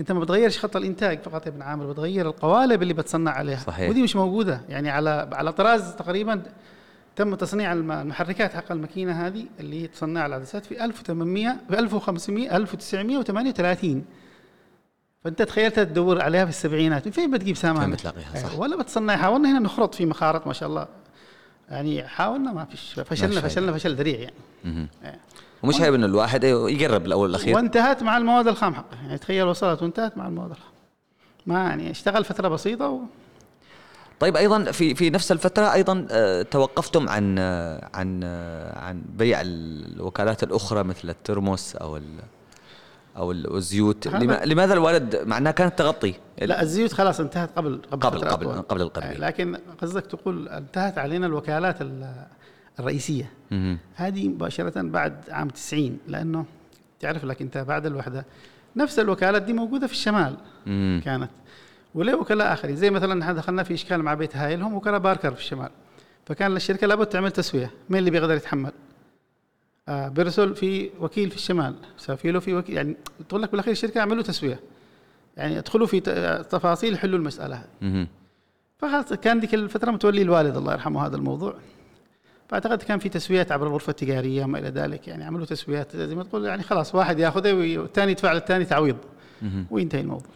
أنت 0.00 0.12
ما 0.12 0.20
بتغيرش 0.20 0.58
خط 0.58 0.76
الإنتاج 0.76 1.20
فقط 1.22 1.46
يا 1.46 1.50
ابن 1.50 1.62
عامر 1.62 1.92
بتغير 1.92 2.26
القوالب 2.26 2.82
اللي 2.82 2.94
بتصنع 2.94 3.30
عليها. 3.30 3.58
صحيح. 3.58 3.90
ودي 3.90 4.02
مش 4.02 4.16
موجودة. 4.16 4.60
يعني 4.68 4.90
على 4.90 5.28
على 5.32 5.52
طراز 5.52 5.94
تقريبا 5.94 6.42
تم 7.18 7.34
تصنيع 7.34 7.72
الم- 7.72 7.92
المحركات 7.92 8.54
حق 8.54 8.72
الماكينة 8.72 9.26
هذه 9.26 9.46
اللي 9.60 9.86
تصنع 9.86 10.26
العدسات 10.26 10.66
في 10.66 10.84
1800 10.84 11.56
في 11.68 11.78
1500 11.78 12.56
1938 12.56 14.04
فأنت 15.24 15.42
تخيلت 15.42 15.76
تدور 15.80 16.22
عليها 16.22 16.44
في 16.44 16.50
السبعينات. 16.50 17.08
فين 17.08 17.30
بتجيب 17.30 17.56
سامان 17.56 17.80
فين 17.84 17.90
بتلاقيها، 17.90 18.42
صح. 18.42 18.58
ولا 18.58 18.76
بتصنع 18.76 19.16
حاولنا 19.16 19.50
هنا 19.52 19.58
نخرط 19.58 19.94
في 19.94 20.06
مخارط 20.06 20.46
ما 20.46 20.52
شاء 20.52 20.68
الله. 20.68 20.88
يعني 21.68 22.08
حاولنا 22.08 22.52
ما 22.52 22.64
فيش 22.64 23.00
فشلنا 23.06 23.34
شاء 23.40 23.48
فشلنا 23.48 23.72
فشل 23.72 23.94
ذريع 23.94 24.18
يعني. 24.18 24.34
إيه. 25.04 25.18
ومش 25.62 25.80
عيب 25.80 25.94
إنه 25.94 26.06
الواحد 26.06 26.44
يقرب 26.44 27.06
الأول 27.06 27.22
والأخير؟ 27.22 27.54
وانتهت 27.56 28.02
مع 28.02 28.16
المواد 28.16 28.48
الخام 28.48 28.74
حقه. 28.74 28.96
يعني 29.06 29.18
تخيل 29.18 29.44
وصلت 29.44 29.82
وانتهت 29.82 30.18
مع 30.18 30.26
المواد 30.26 30.50
الخام. 30.50 30.72
ما 31.46 31.58
يعني 31.58 31.90
اشتغل 31.90 32.24
فترة 32.24 32.48
بسيطة 32.48 32.88
و... 32.88 33.00
طيب 34.20 34.36
أيضا 34.36 34.64
في 34.72 34.94
في 34.94 35.10
نفس 35.10 35.32
الفترة 35.32 35.72
أيضا 35.72 36.06
آه، 36.10 36.42
توقفتم 36.42 37.08
عن 37.08 37.36
آه، 37.38 37.88
عن 37.94 38.20
آه، 38.24 38.78
عن 38.78 39.02
بيع 39.18 39.40
الوكالات 39.44 40.42
الأخرى 40.42 40.82
مثل 40.82 41.10
الترمس 41.10 41.76
أو 41.76 41.96
ال 41.96 42.02
أو 43.16 43.32
ال- 43.32 43.56
الزيوت 43.56 44.08
لماذا 44.44 44.74
الوالد 44.74 45.16
مع 45.26 45.38
انها 45.38 45.52
كانت 45.52 45.78
تغطي؟ 45.78 46.14
لا 46.42 46.62
الزيوت 46.62 46.92
خلاص 46.92 47.20
انتهت 47.20 47.50
قبل 47.56 47.80
قبل 47.90 48.06
قبل 48.06 48.18
قبل 48.18 48.46
أطول. 48.46 48.62
قبل 48.62 48.80
القربي 48.82 49.06
آه، 49.06 49.18
لكن 49.18 49.56
قصدك 49.82 50.06
تقول 50.06 50.48
انتهت 50.48 50.98
علينا 50.98 51.26
الوكالات 51.26 51.82
ال- 51.82 52.26
الرئيسية. 52.80 53.30
هذه 53.94 54.28
مباشرة 54.28 54.82
بعد 54.82 55.14
عام 55.30 55.48
90 55.48 55.98
لأنه 56.08 56.44
تعرف 57.00 57.24
لك 57.24 57.42
انت 57.42 57.58
بعد 57.58 57.86
الوحدة. 57.86 58.24
نفس 58.76 58.98
الوكالات 58.98 59.42
دي 59.42 59.52
موجودة 59.52 59.86
في 59.86 59.92
الشمال. 59.92 60.36
مم. 60.66 61.02
كانت 61.04 61.30
وليه 61.94 62.14
وكلاء 62.14 62.52
آخرين. 62.52 62.76
زي 62.76 62.90
مثلا 62.90 63.14
نحن 63.14 63.34
دخلنا 63.34 63.62
في 63.62 63.74
إشكال 63.74 64.02
مع 64.02 64.14
بيت 64.14 64.36
هايل 64.36 64.62
هم 64.62 64.74
وكلاء 64.74 64.98
Parker 64.98 65.34
في 65.34 65.40
الشمال. 65.40 65.70
فكان 66.26 66.56
الشركة 66.56 66.86
لابد 66.86 67.06
تعمل 67.06 67.30
تسوية. 67.30 67.70
مين 67.90 67.98
اللي 67.98 68.10
بيقدر 68.10 68.34
يتحمل؟ 68.34 68.72
آه 69.88 70.08
Persol 70.08 70.54
في 70.54 70.90
وكيل 71.00 71.30
في 71.30 71.36
الشمال. 71.36 71.74
Safilo 71.98 72.40
في 72.40 72.54
وكيل. 72.54 72.76
يعني 72.76 72.96
تقول 73.28 73.42
لك 73.42 73.50
بالأخير 73.50 73.72
الشركة 73.72 74.00
اعملوا 74.00 74.22
تسوية. 74.22 74.60
يعني 75.36 75.58
ادخلوا 75.58 75.86
في 75.86 76.00
ت- 76.00 76.10
تفاصيل 76.50 76.98
حلوا 76.98 77.18
المسألة 77.18 77.56
هذه. 77.56 78.06
فخلاص 78.78 79.12
كان 79.12 79.40
ذيك 79.40 79.54
الفترة 79.54 79.90
متولي 79.90 80.22
الوالد 80.22 80.56
الله 80.56 80.72
يرحمه 80.72 81.06
هذا 81.06 81.16
الموضوع. 81.16 81.54
فأعتقد 82.48 82.82
كان 82.82 82.98
في 82.98 83.08
تسويات 83.08 83.52
عبر 83.52 83.66
الغرفة 83.66 83.90
التجارية 83.90 84.44
وما 84.44 84.58
إلى 84.58 84.68
ذلك. 84.68 85.08
يعني 85.08 85.24
عملوا 85.24 85.46
تسويات 85.46 85.96
زي 85.96 86.14
ما 86.14 86.22
تقول 86.24 86.44
يعني 86.44 86.62
خلاص 86.62 86.94
واحد 86.94 87.18
ياخذه 87.18 87.52
والثاني 87.78 88.12
يدفع 88.12 88.32
للثاني 88.32 88.64
تعويض. 88.64 88.96
وينتهي 89.70 90.00
الموضوع. 90.00 90.28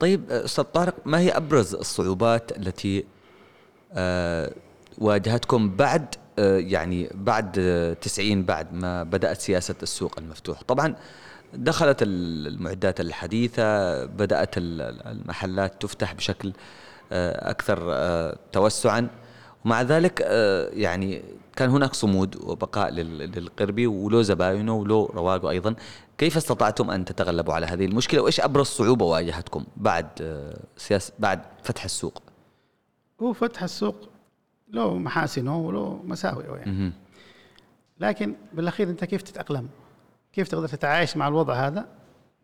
طيب 0.00 0.30
أستاذ 0.30 0.64
طارق 0.64 0.94
ما 1.04 1.18
هي 1.20 1.30
أبرز 1.36 1.74
الصعوبات 1.74 2.56
التي 2.58 3.04
آه، 3.92 4.52
واجهتكم 4.98 5.76
بعد 5.76 6.14
آه، 6.38 6.58
يعني 6.58 7.10
بعد 7.14 7.56
آه، 7.58 7.92
90 7.92 8.42
بعد 8.42 8.72
ما 8.72 9.02
بدأت 9.02 9.40
سياسة 9.40 9.74
السوق 9.82 10.18
المفتوح؟ 10.18 10.62
طبعا 10.62 10.94
دخلت 11.54 12.02
ال- 12.02 12.46
المعدات 12.46 13.00
الحديثة 13.00 14.04
بدأت 14.04 14.58
ال- 14.58 15.06
المحلات 15.06 15.82
تفتح 15.82 16.12
بشكل 16.14 16.52
آه، 17.12 17.50
أكثر 17.50 17.78
آه، 17.90 18.36
توسعا. 18.52 19.08
ومع 19.64 19.82
ذلك 19.82 20.22
آه، 20.24 20.68
يعني 20.72 21.22
كان 21.56 21.70
هناك 21.70 21.94
صمود 21.94 22.36
وبقاء 22.36 22.90
لل- 22.90 23.18
للقربي 23.32 23.86
وله 23.86 24.22
زباينه 24.22 24.74
وله 24.74 25.08
رواقه 25.14 25.50
أيضا 25.50 25.74
كيف 26.18 26.36
استطعتم 26.36 26.90
أن 26.90 27.04
تتغلبوا 27.04 27.54
على 27.54 27.66
هذه 27.66 27.84
المشكلة 27.86 28.20
وإيش 28.20 28.40
أبرز 28.40 28.66
صعوبة 28.66 29.04
واجهتكم 29.04 29.64
بعد 29.76 30.06
آه، 30.20 30.58
سياسه 30.76 31.12
بعد 31.18 31.40
فتح 31.62 31.84
السوق 31.84 32.22
هو 33.22 33.32
فتح 33.32 33.62
السوق 33.62 34.08
له 34.68 34.94
محاسنه 34.98 35.58
وله 35.58 36.00
مساوئه 36.04 36.56
يعني. 36.56 36.70
لكن 38.00 38.34
بالأخير 38.52 38.88
أنت 38.90 39.04
كيف 39.04 39.22
تتأقلم؟ 39.22 39.68
كيف 40.32 40.48
تقدر 40.48 40.68
تتعايش 40.68 41.16
مع 41.16 41.28
الوضع 41.28 41.54
هذا 41.66 41.86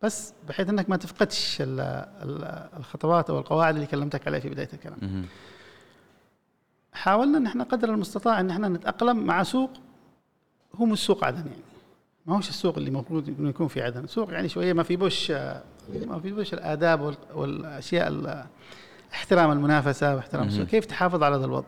بس 0.03 0.33
بحيث 0.49 0.69
أنك 0.69 0.91
ما 0.91 0.97
تفقدش 0.97 1.61
ال- 1.61 1.81
ال- 2.23 2.69
الخطوات 2.77 3.31
أو 3.31 3.39
القواعد 3.39 3.75
اللي 3.75 3.87
كلمتك 3.87 4.27
عليها 4.27 4.41
في 4.41 4.49
بداية 4.49 4.69
الكلام. 4.73 5.25
حاولنا 6.95 7.39
ان 7.39 7.47
إحنا 7.47 7.65
قدر 7.65 7.89
المستطاع 7.95 8.41
ان 8.41 8.51
إحنا 8.51 8.69
نتأقلم 8.69 9.17
مع 9.27 9.43
سوق 9.43 9.71
هو 10.75 10.85
مش 10.87 10.99
سوق 10.99 11.25
عدن 11.25 11.39
يعني. 11.47 11.63
ما 12.27 12.37
هوش 12.37 12.49
السوق 12.49 12.77
اللي 12.77 12.89
المفروض 12.89 13.29
إنه 13.29 13.49
يكون 13.49 13.69
في 13.69 13.83
عدن، 13.83 14.07
سوق 14.07 14.33
يعني 14.33 14.49
شوية 14.49 14.73
ما 14.73 14.83
في 14.83 14.97
بوش 14.97 15.31
ما 15.91 16.21
في 16.23 16.33
بوش 16.33 16.55
الآداب 16.55 17.01
وال- 17.01 17.17
والأشياء 17.35 18.09
ال- 18.09 18.45
احترام 19.13 19.51
المنافسة 19.53 20.15
واحترام 20.17 20.47
السوق، 20.47 20.67
كيف 20.67 20.85
تحافظ 20.85 21.23
على 21.23 21.37
هذا 21.37 21.45
الوضع؟ 21.45 21.67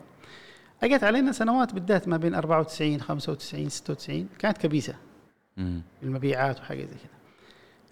اجت 0.82 1.04
علينا 1.04 1.32
سنوات 1.32 1.74
بالذات 1.74 2.08
ما 2.08 2.16
بين 2.16 2.34
94 2.34 3.00
95 3.00 3.68
96 3.68 4.28
كانت 4.38 4.58
كبيسة. 4.58 4.94
المبيعات 6.02 6.60
وحاجة 6.60 6.78
زي 6.80 6.86
كده 6.86 7.16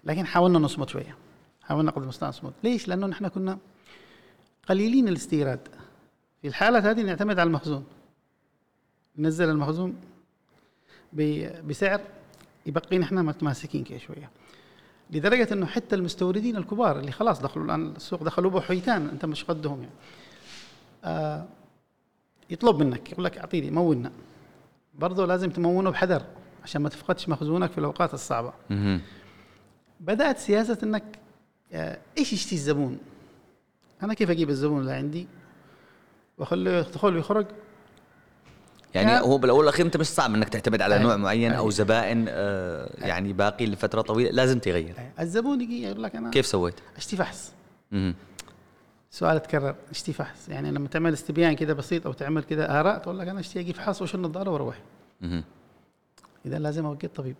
لكن 0.03 0.25
حاولنا 0.25 0.59
نصمت 0.59 0.89
شوية 0.89 1.15
حاولنا 1.63 1.91
قدر 1.91 2.03
المستطاع 2.03 2.29
نصمت 2.29 2.53
ليش؟ 2.63 2.87
لأنه 2.87 3.07
نحن 3.07 3.27
كنا 3.27 3.57
قليلين 4.69 5.07
الاستيراد 5.07 5.59
في 6.45 6.49
الحالة 6.49 6.91
هذه 6.91 7.01
نعتمد 7.01 7.39
على 7.39 7.47
المخزون. 7.47 7.85
ننزل 9.17 9.49
المخزون 9.49 9.95
بسعر 11.67 12.01
يبقينا 12.65 13.05
إحنا 13.05 13.21
متماسكين 13.21 13.83
كده 13.83 13.97
شوية. 13.97 14.29
لدرجة 15.11 15.53
إنه 15.53 15.65
حتى 15.65 15.95
المستوردين 15.95 16.55
الكبار 16.57 16.99
اللي 16.99 17.11
خلاص 17.11 17.41
دخلوا 17.41 17.65
الآن 17.65 17.95
السوق 17.95 18.23
دخلوا 18.23 18.51
بحيتان 18.51 19.09
أنت 19.09 19.25
مش 19.25 19.43
قدهم 19.43 19.79
يعني. 19.79 19.93
آه 21.03 21.45
يطلب 22.49 22.83
منك 22.83 23.11
يقول 23.11 23.25
لك 23.25 23.37
أعطيني 23.37 23.71
مولنا 23.71 24.11
برضه 24.95 25.25
لازم 25.25 25.49
تمونه 25.49 25.89
بحذر 25.89 26.23
عشان 26.63 26.81
ما 26.81 26.89
تفقدش 26.89 27.29
مخزونك 27.29 27.71
في 27.71 27.77
الأوقات 27.77 28.13
الصعبة. 28.13 28.53
بدأت 29.99 30.37
سياسة 30.37 30.77
إنك 30.83 31.19
آه، 31.73 31.97
إيش 32.17 32.33
يشتي 32.33 32.55
الزبون؟ 32.55 32.97
أنا 34.03 34.13
كيف 34.13 34.29
أجيب 34.29 34.49
الزبون 34.49 34.79
اللي 34.79 34.93
عندي؟ 34.93 35.27
واخليه 36.37 36.71
يدخل 36.71 37.15
ويخرج 37.15 37.45
يعني 38.93 39.19
هو 39.19 39.37
بالأول 39.37 39.59
والأخير 39.59 39.85
أنت 39.85 39.97
مش 39.97 40.05
صعب 40.07 40.33
إنك 40.35 40.49
تعتمد 40.49 40.81
على 40.81 40.95
أي. 40.95 41.03
نوع 41.03 41.15
معين 41.15 41.53
أو. 41.53 41.69
زبائن 41.69 42.25
آه 42.29 42.89
يعني 42.97 43.33
باقي 43.33 43.65
لفترة 43.65 44.01
طويلة 44.01 44.31
لازم 44.31 44.59
تغير 44.59 44.95
الزبون 45.19 45.61
يجي 45.61 45.83
يقول 45.83 46.03
لك 46.03 46.15
أنا 46.15 46.29
كيف 46.29 46.45
سويت؟ 46.45 46.75
أشتي 46.97 47.15
فحص. 47.15 47.53
سؤال 49.11 49.41
تكرر 49.41 49.75
أشتي 49.91 50.13
فحص 50.13 50.49
يعني 50.49 50.71
لما 50.71 50.87
تعمل 50.87 51.13
استبيان 51.13 51.55
كده 51.55 51.73
بسيط 51.73 52.07
أو 52.07 52.13
تعمل 52.13 52.43
كده 52.43 52.79
آراء 52.79 52.97
تقول 52.97 53.19
لك 53.19 53.27
أنا 53.27 53.39
أشتي 53.39 53.59
أجيب 53.59 53.75
فحص 53.75 54.01
وش 54.01 54.15
النظارة 54.15 54.49
وأروح. 54.51 54.81
إذا 56.45 56.59
لازم 56.59 56.85
أوقف 56.85 57.09
طبيب 57.15 57.35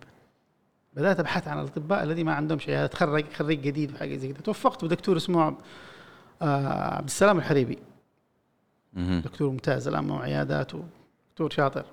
بدأت 0.94 1.20
أبحث 1.20 1.48
عن 1.48 1.60
الأطباء 1.60 2.04
الذي 2.04 2.24
ما 2.24 2.34
عندهم 2.34 2.60
شيء 2.60 2.76
هذا 2.76 2.88
تخرج 2.88 3.26
خريج 3.34 3.62
جديد 3.62 3.94
وحاجه 3.94 4.16
زي 4.18 4.28
كده 4.28 4.40
توفقت 4.40 4.86
بدكتور 4.86 5.18
اسمه 5.18 5.56
آه 6.42 6.96
عبد 6.96 7.06
السلام 7.08 7.38
الحريبي. 7.38 7.78
دكتور 8.96 9.50
ممتاز 9.50 9.88
الآن 9.88 10.04
معه 10.04 10.22
عيادات 10.22 10.72
ودكتور 10.76 11.50
شاطر. 11.50 11.86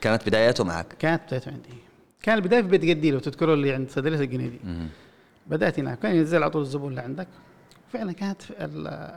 كانت 0.00 0.26
بداياته 0.26 0.64
معك؟ 0.64 0.86
كانت 0.98 1.22
بدايته 1.26 1.50
عندي. 1.50 1.68
كان 2.22 2.34
البداية 2.34 2.62
في 2.62 2.68
بيت 2.68 2.84
جدي 2.84 3.10
لو 3.10 3.18
تذكروا 3.18 3.54
اللي 3.54 3.72
عند 3.72 3.90
صيدليه 3.90 4.20
الجنيدي. 4.20 4.58
بدأت 5.46 5.78
هناك. 5.78 5.98
كان 5.98 6.16
ينزل 6.16 6.42
على 6.42 6.50
طول 6.50 6.62
الزبون 6.62 6.90
اللي 6.90 7.00
عندك. 7.00 7.28
فعلا 7.92 8.12
كانت 8.12 8.42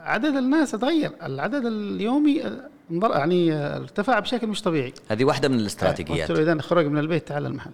عدد 0.04 0.36
الناس 0.36 0.70
تغير. 0.70 1.12
العدد 1.22 1.66
اليومي 1.66 2.46
آه، 2.46 2.70
يعني 2.90 3.52
آه، 3.52 3.76
ارتفع 3.76 4.18
بشكل 4.18 4.46
مش 4.46 4.62
طبيعي. 4.62 4.92
هذه 5.08 5.24
واحدة 5.24 5.48
من 5.48 5.60
الاستراتيجيات. 5.60 6.30
قلت 6.30 6.40
له 6.40 6.52
اذا 6.52 6.62
خرج 6.62 6.86
من 6.86 6.98
البيت 6.98 7.28
تعال 7.28 7.46
المحل. 7.46 7.70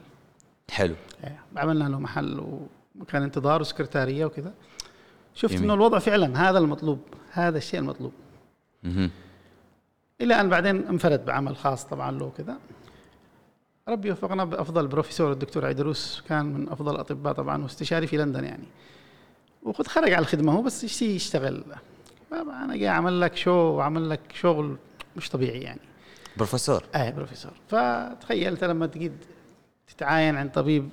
حلو. 0.70 0.94
إيه، 1.24 1.40
عملنا 1.56 1.84
له 1.84 1.98
محل 1.98 2.60
وكان 3.00 3.22
انتظار 3.22 3.60
وسكرتارية 3.60 4.24
وكذا. 4.24 4.52
شفت. 5.34 5.54
إنه 5.54 5.74
الوضع 5.74 5.98
فعلا 5.98 6.50
هذا 6.50 6.58
المطلوب 6.58 6.98
هذا 7.32 7.58
الشيء 7.58 7.80
المطلوب. 7.80 8.12
مهم. 8.82 9.10
إلى 10.22 10.40
أن 10.40 10.48
بعدين 10.48 10.86
انفرد 10.86 11.24
بعمل 11.24 11.56
خاص 11.56 11.84
طبعا 11.84 12.10
له 12.10 12.24
وكذا. 12.24 12.56
ربي 13.88 14.10
وفقنا 14.10 14.44
بأفضل 14.44 14.86
بروفيسور 14.86 15.32
الدكتور 15.32 15.66
عيدروس 15.66 16.22
كان 16.28 16.46
من 16.46 16.68
أفضل 16.68 16.94
الأطباء 16.94 17.32
طبعا 17.32 17.62
واستشاري 17.62 18.06
في 18.06 18.16
لندن 18.16 18.44
يعني. 18.44 18.64
وقد 19.62 19.86
خرج 19.86 20.12
على 20.12 20.22
الخدمة 20.22 20.52
هو 20.52 20.62
بس 20.62 21.02
يشتغل؟ 21.02 21.64
أنا 22.32 22.76
جاي 22.76 22.88
عمل 22.88 23.20
لك 23.20 23.36
شو 23.36 23.50
وعمل 23.50 24.10
لك 24.10 24.20
شغل 24.34 24.76
مش 25.16 25.30
طبيعي 25.30 25.60
يعني. 25.60 25.80
بروفيسور؟ 26.36 26.84
آه 26.94 27.10
بروفيسور. 27.10 27.52
فتخيلت 27.68 28.64
لما 28.64 28.86
تجد 28.86 29.16
تتعاين 29.88 30.36
عند 30.36 30.50
طبيب 30.50 30.88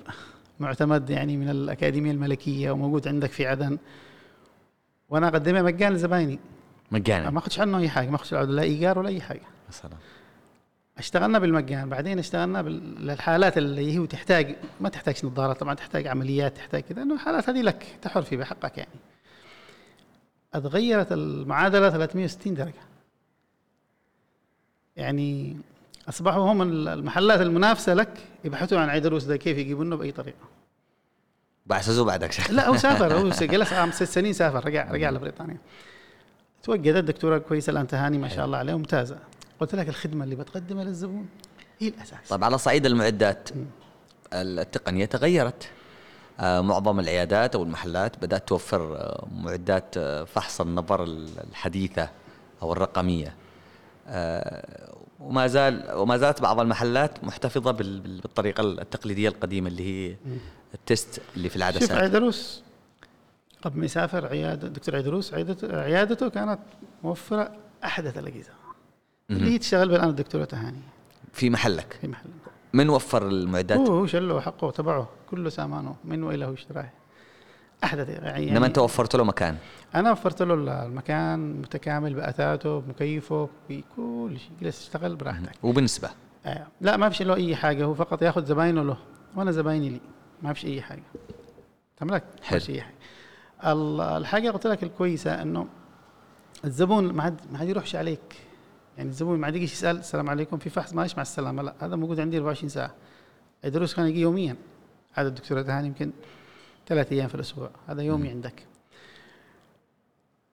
معتمد 0.60 1.10
يعني 1.10 1.38
من 1.38 1.50
الأكاديمية 1.50 2.12
الملكية 2.12 2.72
وموجود 2.72 3.08
عندك 3.08 3.32
في 3.32 3.48
عدن. 3.48 3.78
وأنا 5.10 5.28
اقدمها 5.28 5.62
مجانا 5.62 5.96
لزبايني 5.96 6.40
مجانا. 6.92 7.30
ما 7.30 7.40
أخذش 7.40 7.60
عنه 7.60 7.78
أي 7.78 7.90
حاجة 7.90 8.10
ما 8.10 8.16
أخذش 8.16 8.34
لا 8.34 8.62
إيجار 8.62 9.00
ولا 9.00 9.10
أي 9.10 9.22
حاجة. 9.22 9.40
يا 9.68 9.72
سلام. 9.72 9.98
اشتغلنا 10.98 11.40
بالمجان 11.40 11.90
بعدين 11.90 12.20
اشتغلنا 12.20 12.62
بال- 12.62 13.06
للحالات 13.08 13.58
اللي 13.58 13.98
هي 14.00 14.08
تحتاج 14.08 14.56
ما 14.82 14.90
تحتاج 14.90 15.26
نظارات 15.26 15.60
طبعا 15.60 15.74
تحتاج 15.74 16.08
عمليات 16.08 16.58
تحتاج 16.58 16.82
كذا 16.84 17.02
إنه 17.02 17.14
الحالات 17.14 17.50
هذه 17.50 17.62
لك 17.62 17.86
تحر 18.02 18.22
في 18.22 18.38
بحقك 18.38 18.78
يعني. 18.78 18.90
اتغيرت 20.54 21.12
المعادلة 21.12 21.90
360 21.90 22.54
درجة. 22.54 22.74
يعني 24.96 25.58
أصبحوا 26.10 26.52
هم 26.52 26.62
المحلات 26.62 27.42
المنافسة 27.42 27.94
لك 27.94 28.18
يبحثوا 28.44 28.80
عن 28.80 28.90
عيدروس 28.90 29.24
ده 29.24 29.38
كيف 29.38 29.58
يجيبونه 29.58 29.96
بأي 29.96 30.12
طريقة. 30.12 30.48
بعسسوا 31.66 32.06
بعدك 32.06 32.52
لا 32.52 32.68
هو 32.68 32.78
سافر 32.78 33.14
هو 33.14 33.30
جلس 33.54 33.74
عام 33.74 33.92
ست 33.92 34.04
سنين 34.04 34.34
سافر 34.34 34.66
رجع 34.66 34.92
رجع 34.92 35.10
لبريطانيا. 35.10 35.58
توجدت 36.64 37.04
دكتورة 37.04 37.38
كويسة 37.38 37.72
الآن 37.72 37.88
تهاني 37.88 38.18
ما 38.18 38.28
شاء 38.28 38.46
الله 38.46 38.58
عليها 38.58 38.76
ممتازة. 38.76 39.18
قلت 39.60 39.76
لك 39.76 39.90
الخدمة 39.90 40.24
اللي 40.24 40.36
بتقدمها 40.36 40.84
للزبون 40.84 41.28
هي 41.80 41.88
الأساس. 41.88 42.30
طيب 42.30 42.44
على 42.44 42.58
صعيد 42.58 42.86
المعدات 42.86 43.50
التقنية 44.34 45.06
تغيرت. 45.06 45.70
آه، 46.40 46.62
معظم 46.62 47.00
العيادات 47.00 47.56
أو 47.56 47.64
المحلات 47.64 48.20
بدأت 48.22 48.48
توفر 48.48 48.96
آه، 48.98 49.28
معدات 49.32 49.96
آه، 49.98 50.24
فحص 50.24 50.62
النظر 50.62 51.04
الحديثة 51.04 52.10
أو 52.62 52.74
الرقمية. 52.74 53.36
وما 55.20 55.48
زال 55.48 55.92
وما 55.96 56.18
زالت 56.18 56.42
بعض 56.42 56.60
المحلات 56.60 57.24
محتفظة 57.24 57.72
بال- 57.72 58.00
بال- 58.00 58.22
بالطريقة 58.22 58.62
التقليدية 58.62 59.30
القديمة 59.30 59.68
اللي 59.68 59.84
هي 60.12 60.16
التست 60.74 61.22
اللي 61.36 61.50
في 61.50 61.54
شوف 61.54 61.58
العدسات 61.58 61.92
عيدروس 61.92 62.64
قبل 63.62 63.80
ما 63.80 63.86
يسافر 63.86 64.26
عياده 64.26 64.68
دكتور 64.68 64.96
عيدروس 64.96 65.34
عيادته, 65.34 65.82
عيادته 65.82 66.30
كانت 66.30 66.60
موفرة 67.04 67.52
أحدث 67.84 68.18
الأجهزة. 68.18 68.52
اللي 69.30 69.52
هي 69.52 69.58
تشتغل 69.58 69.96
الان 69.96 70.10
الدكتورة 70.10 70.46
تهاني. 70.46 70.82
في 71.34 71.50
محلك؟ 71.50 71.98
في 72.02 72.08
محل 72.08 72.30
من 72.74 72.90
وفر 72.90 73.28
المعدات؟ 73.28 73.78
هو 73.78 73.86
هو 73.86 74.06
شله 74.06 74.42
حقه 74.42 74.72
تبعه 74.72 75.10
كله 75.30 75.50
سامانه 75.50 75.96
من 76.06 76.24
وإلى 76.24 76.46
هو 76.46 76.54
اشتراه 76.54 76.90
أحدث 77.84 78.10
يعني 78.10 78.52
انما 78.52 78.66
أنت 78.66 78.78
وفرت 78.78 79.16
له 79.16 79.24
مكان؟ 79.24 79.58
أنا 79.96 80.12
وفرت 80.12 80.42
له 80.42 80.54
المكان 80.86 81.54
متكامل 81.62 82.14
بأثاثه 82.14 82.80
بمكيفه 82.80 83.50
بكل 83.70 84.40
شيء 84.40 84.52
جلس 84.62 84.82
يشتغل 84.82 85.16
براحتك. 85.16 85.64
وبنسبة؟ 85.64 86.10
آه. 86.46 86.68
لا 86.82 86.98
ما 86.98 87.10
فيش 87.10 87.22
له 87.22 87.36
أي 87.36 87.56
حاجة 87.56 87.84
هو 87.84 87.94
فقط 87.94 88.22
ياخذ 88.22 88.46
زباينه 88.46 88.84
له 88.84 88.98
وأنا 89.36 89.52
زبايني 89.52 89.90
لي. 89.90 90.02
ما 90.42 90.54
فيش 90.54 90.66
أي 90.66 90.82
حاجة. 90.82 91.04
تملك؟ 91.98 92.24
ما 92.40 92.44
حلو. 92.44 92.60
فيش 92.60 92.70
أي 92.70 92.82
حاجة. 92.82 92.96
الحاجة 93.64 94.52
قلت 94.52 94.68
لك 94.68 94.84
الكويسة 94.84 95.42
إنه 95.42 95.68
الزبون 96.66 97.14
ما 97.14 97.24
عاد 97.24 97.40
ما 97.52 97.60
عاد 97.60 97.70
يروحش 97.70 97.96
عليك. 97.96 98.36
يعني 98.98 99.10
الزبون 99.10 99.40
ما 99.40 99.46
عاد 99.46 99.56
يجيش 99.56 99.74
يسأل 99.74 99.98
السلام 99.98 100.30
عليكم 100.30 100.58
في 100.58 100.70
فحص 100.70 100.94
ماشي 100.94 101.16
مع 101.18 101.22
السلامة 101.22 101.64
لا 101.64 101.74
هذا 101.80 101.96
موجود 101.96 102.20
عندي 102.20 102.38
24 102.38 102.70
ساعة. 102.70 102.92
الدروس 103.66 103.96
كان 103.96 104.08
يجي 104.08 104.22
يوميا. 104.22 104.56
هذا 105.14 105.28
الدكتور 105.28 105.62
دهاني 105.62 105.88
يمكن 105.88 106.12
ثلاث 106.88 107.12
أيام 107.12 107.28
في 107.28 107.36
الأسبوع. 107.36 107.70
هذا 107.88 108.02
يومي 108.02 108.30
عندك. 108.30 108.64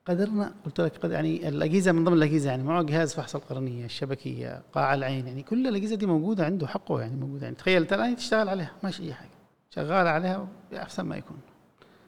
قدرنا 0.07 0.55
قلت 0.65 0.81
لك 0.81 0.97
قد 0.97 1.11
يعني 1.11 1.49
الأجهزة 1.49 1.93
من 1.93 2.05
ضمن 2.05 2.17
الأجهزة 2.17 2.51
يعني 2.51 2.63
معه 2.63 2.83
جهاز 2.83 3.15
فحص 3.15 3.35
القرنية 3.35 3.85
الشبكية 3.85 4.63
قاع 4.73 4.95
العين 4.95 5.27
يعني 5.27 5.43
كل 5.43 5.67
الأجهزة 5.67 5.97
دي 5.97 6.07
موجودة 6.07 6.45
عنده 6.45 6.67
حقه 6.67 7.01
يعني 7.01 7.17
موجودة 7.17 7.45
يعني 7.45 7.57
تخيل 7.57 7.83
انت 7.83 7.93
الان 7.93 8.17
تشتغل 8.17 8.49
عليها 8.49 8.73
ماشي 8.83 9.03
أي 9.03 9.15
حاجة. 9.15 9.29
شغال 9.71 10.07
عليها 10.07 10.49
بأحسن 10.71 11.03
ما 11.03 11.17
يكون. 11.17 11.37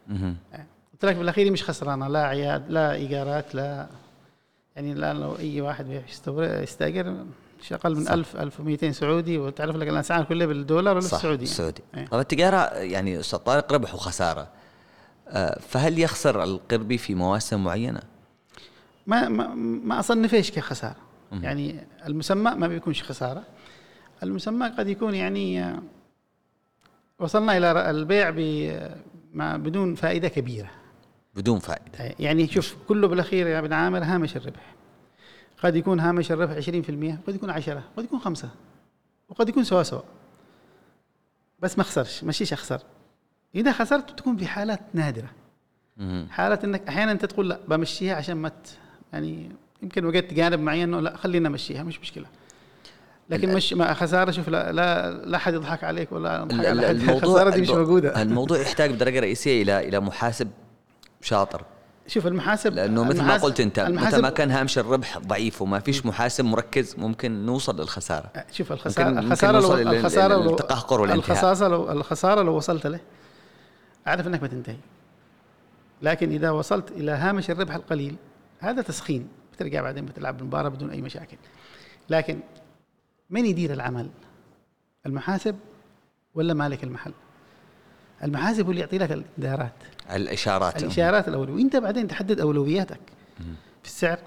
مهم. 0.09 0.37
قلت 1.03 1.05
لك 1.11 1.17
بالأخير 1.17 1.51
مش 1.53 1.65
خسرانة 1.65 2.09
لا 2.09 2.23
عياد 2.27 2.71
لا 2.71 2.93
إيجارات 2.93 3.55
لا 3.55 3.87
يعني 4.77 4.93
الآن 4.93 5.21
لو 5.21 5.37
أي 5.39 5.61
واحد 5.61 6.03
يستأجر 6.29 7.25
مش 7.63 7.73
أقل 7.73 7.97
من 7.97 8.05
صح. 8.05 8.13
1000 8.13 8.37
1200 8.37 8.91
سعودي 8.93 9.39
وتعرف 9.39 9.77
لك 9.77 9.89
الاسعار 9.89 10.25
كلها 10.25 10.47
بالدولار 10.47 10.93
ولا 10.97 11.01
صح 11.01 11.11
بالسعودي 11.13 11.35
يعني. 11.45 11.51
السعودي 11.51 11.83
إيه. 11.97 12.07
طب 12.07 12.19
التجارة 12.19 12.57
يعني 12.75 13.21
أستاذ 13.21 13.39
طارق 13.39 13.73
ربح 13.73 13.95
وخسارة 13.95 14.49
آه، 15.29 15.59
فهل 15.61 15.99
يخسر 15.99 16.43
القربي 16.43 16.99
في 16.99 17.15
مواسم 17.15 17.65
معينة؟ 17.65 18.01
ما 19.07 19.29
ما 19.29 19.55
ما 19.85 19.99
اصنفش 20.01 20.51
كخسارة. 20.51 20.97
يعني 21.33 21.87
المسمى 22.07 22.51
ما 22.51 22.69
بيكونش 22.69 23.03
خسارة 23.03 23.43
المسمى 24.23 24.69
قد 24.69 24.89
يكون 24.89 25.15
يعني 25.15 25.65
آه، 25.65 25.79
وصلنا 27.19 27.57
إلى 27.57 27.91
البيع 27.91 28.31
ب- 28.31 28.91
ما 29.33 29.57
بدون 29.57 29.95
فائدة 29.95 30.29
كبيرة 30.29 30.71
بدون 31.35 31.59
فائدة. 31.59 32.15
يعني 32.19 32.49
شوف 32.49 32.77
كله 32.89 33.09
بالأخير 33.09 33.47
يا 33.47 33.59
ابن 33.59 33.73
عامر 33.73 34.05
هامش 34.05 34.37
الربح. 34.37 34.75
قد 35.63 35.77
يكون 35.77 36.01
هامش 36.01 36.33
الربح 36.33 36.53
20% 36.53 37.27
قد 37.27 37.35
يكون 37.35 37.51
10 37.51 37.83
قد 37.97 38.05
يكون 38.05 38.19
5 38.19 38.49
وقد 39.29 39.49
يكون 39.49 39.65
سوا 39.65 39.83
سوا. 39.83 40.01
بس 41.61 41.79
ما 41.79 41.85
خسرش 41.85 42.25
ماشيش 42.25 42.53
أخسر. 42.53 42.81
إذا 43.55 43.73
خسرت 43.73 44.13
بتكون 44.13 44.37
في 44.37 44.47
حالات 44.47 44.81
نادرة. 44.95 45.29
حالة 46.31 46.59
إنك 46.65 46.89
أحيانا 46.89 47.13
أنت 47.13 47.25
تقول 47.25 47.49
لا 47.49 47.61
بمشيها 47.69 48.15
عشان 48.15 48.37
ما 48.37 48.53
يعني 49.13 49.51
يمكن 49.83 50.05
وجدت 50.05 50.35
جانب 50.35 50.61
معين 50.61 50.83
إنه 50.83 51.01
لا 51.01 51.17
خلينا 51.17 51.49
امشيها 51.49 51.83
مش 51.83 52.01
مشكلة. 52.01 52.27
لكن 53.31 53.55
مش 53.55 53.73
ما 53.73 53.95
خسارة 53.95 54.31
شوف 54.31 54.49
لا 54.49 54.73
لا 54.73 55.13
لا 55.13 55.39
حد 55.39 55.55
يضحك 55.55 55.85
عليك 55.85 56.13
ولا 56.13 56.41
يضحك 56.43 56.67
على 56.67 56.89
حد. 56.89 56.95
الخساره 56.95 57.51
دي 57.51 57.61
مش 57.61 57.69
موجودة. 57.71 58.23
الموضوع 58.23 58.59
يحتاج 58.59 58.91
بدرجة 58.91 59.21
رئيسية 59.21 59.63
إلى 59.63 59.89
إلى 59.89 60.01
محاسب 60.01 60.51
شاطر. 61.21 61.63
شوف 62.07 62.27
المحاسب 62.27 62.73
لأنه 62.75 63.05
مثل 63.05 63.23
ما 63.23 63.37
قلت 63.37 63.61
أنت 63.61 63.81
متى 63.81 64.21
ما 64.21 64.31
كان 64.31 64.51
هامش 64.51 64.79
الربح 64.79 65.19
ضعيف 65.19 65.63
وما 65.63 65.79
فيش 65.79 66.07
محاسب 66.07 66.45
مركز 66.45 66.95
ممكن 66.99 67.47
نوصل 67.47 67.81
للخسارة. 67.81 68.33
شوف 68.53 68.73
الخساره 68.73 69.09
ممكن- 69.09 69.19
الخسارة 69.19 69.61
ممكن 69.61 69.83
لو 69.85 69.93
الخسارة 69.93 70.35
لو 70.35 70.51
للتقهقر 70.51 71.01
والانتهاء. 71.01 71.31
الخسارة 71.45 71.69
لو 71.69 71.93
الخسارة 71.93 72.43
لو 72.43 72.57
وصلت 72.57 72.87
له 72.87 73.01
أعرف 74.07 74.27
إنك 74.27 74.41
بتنتهي 74.41 74.77
لكن 76.03 76.31
إذا 76.33 76.51
وصلت 76.51 76.91
إلى 76.91 77.11
هامش 77.13 77.51
الربح 77.51 77.75
القليل 77.75 78.17
هذا 78.59 78.83
تسخين. 78.83 79.29
بترجع 79.53 79.83
بعدين 79.83 80.07
بتلعب 80.07 80.41
المباراه 80.41 80.69
بدون 80.69 80.91
أي 80.91 81.03
مشاكل. 81.03 81.37
لكن 82.11 82.41
من 83.31 83.47
يدير 83.47 83.73
العمل؟ 83.73 84.09
المحاسب 85.07 85.57
ولا 86.35 86.55
مالك 86.55 86.85
المحل؟ 86.85 87.13
المحاسب 88.25 88.65
هو 88.65 88.71
اللي 88.71 88.81
يعطي 88.81 88.99
لك 88.99 89.13
الادارات 89.13 89.73
الإشارات. 90.11 90.83
الإشارات 90.83 91.29
الاولويه 91.29 91.55
وإنت 91.55 91.77
بعدين 91.77 92.09
تحدد 92.09 92.41
أولوياتك. 92.41 93.01
في 93.83 93.89
السعر 93.89 94.19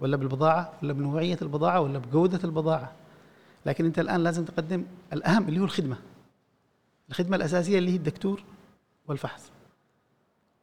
ولا 0.00 0.16
بالبضاعة 0.16 0.72
ولا 0.82 0.92
بنوعية 0.92 1.38
البضاعة 1.42 1.80
ولا 1.80 1.98
بجودة 1.98 2.40
البضاعة. 2.44 2.92
لكن 3.66 3.84
أنت 3.84 3.98
الآن 3.98 4.24
لازم 4.24 4.44
تقدم 4.44 4.84
الأهم 5.12 5.48
اللي 5.48 5.60
هو 5.60 5.64
الخدمة. 5.64 5.96
الخدمة 7.10 7.36
الأساسية 7.36 7.78
اللي 7.78 7.90
هي 7.90 7.96
الدكتور 7.96 8.42
والفحص. 9.08 9.50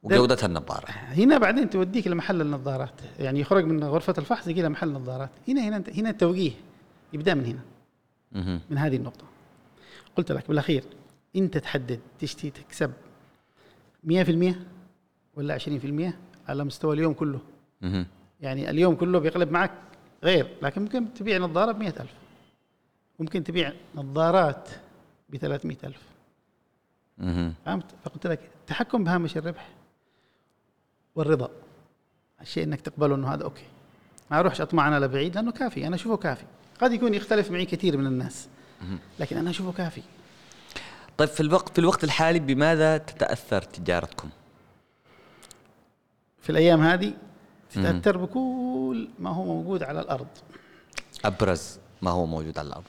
وجودة 0.03 0.37
النظارة. 0.43 0.85
هنا 0.89 1.37
بعدين 1.37 1.69
توديك 1.69 2.07
لمحل 2.07 2.41
النظارات. 2.41 2.93
يعني 3.19 3.39
يخرج 3.39 3.65
من 3.65 3.83
غرفة 3.83 4.13
الفحص 4.17 4.47
يجي 4.47 4.61
لمحل 4.61 4.87
النظارات. 4.87 5.29
هنا 5.47 5.61
هنا 5.61 5.83
هنا 5.95 6.09
التوجيه 6.09 6.51
يبدأ 7.13 7.33
من 7.33 7.45
هنا. 7.45 7.61
من 8.69 8.77
هذه 8.77 8.95
النقطة. 8.95 9.25
قلت 10.17 10.31
لك 10.31 10.47
بالأخير 10.47 10.83
أنت 11.35 11.57
تحدد 11.57 11.99
تشتي 12.19 12.49
تكسب 12.49 12.91
100% 14.03 14.55
ولا 15.35 15.57
20% 15.57 16.13
على 16.47 16.63
مستوى 16.63 16.95
اليوم 16.95 17.13
كله. 17.13 17.39
يعني 18.41 18.69
اليوم 18.69 18.95
كله 18.95 19.19
بيقلب 19.19 19.51
معك 19.51 19.71
غير 20.23 20.57
لكن 20.61 20.81
ممكن 20.81 21.13
تبيع 21.13 21.37
نظارة 21.37 21.71
ب 21.71 21.81
ألف. 21.81 22.13
ممكن 23.19 23.43
تبيع 23.43 23.73
نظارات 23.95 24.69
ب 25.29 25.35
ألف. 25.83 26.01
فهمت؟ 27.65 27.85
فقلت 28.03 28.27
لك 28.27 28.39
التحكم 28.61 29.03
بهامش 29.03 29.37
الربح 29.37 29.69
والرضا. 31.15 31.49
الشيء 32.41 32.63
إنك 32.63 32.81
تقبله 32.81 33.15
إنه 33.15 33.33
هذا 33.33 33.43
okay. 33.43 33.65
ما 34.31 34.39
أروحش 34.39 34.61
أطمع 34.61 34.87
أنا 34.87 35.05
لبعيد 35.05 35.35
لأنه 35.35 35.51
كافي. 35.51 35.87
أنا 35.87 35.95
أشوفه 35.95 36.17
كافي. 36.17 36.45
قد 36.81 36.93
يكون 36.93 37.13
يختلف 37.13 37.51
معي 37.51 37.65
كثير 37.65 37.97
من 37.97 38.07
الناس. 38.07 38.47
لكن 39.19 39.37
أنا 39.37 39.49
أشوفه 39.49 39.71
كافي. 39.71 40.01
طيب 41.19 41.29
في 41.29 41.39
الوقت 41.39 41.69
في 41.69 41.79
الوقت 41.79 42.03
الحالي 42.03 42.39
بماذا 42.39 42.97
تتأثر 42.97 43.61
تجارتكم؟ 43.61 44.29
في 46.41 46.49
الأيام 46.49 46.81
هذه 46.81 47.13
تتأثر 47.71 48.17
بكل 48.17 49.07
ما 49.19 49.29
هو 49.29 49.43
موجود 49.43 49.83
على 49.83 49.99
الأرض 50.01 50.27
أبرز 51.25 51.79
ما 52.01 52.11
هو 52.11 52.25
موجود 52.25 52.57
على 52.57 52.67
الأرض 52.67 52.83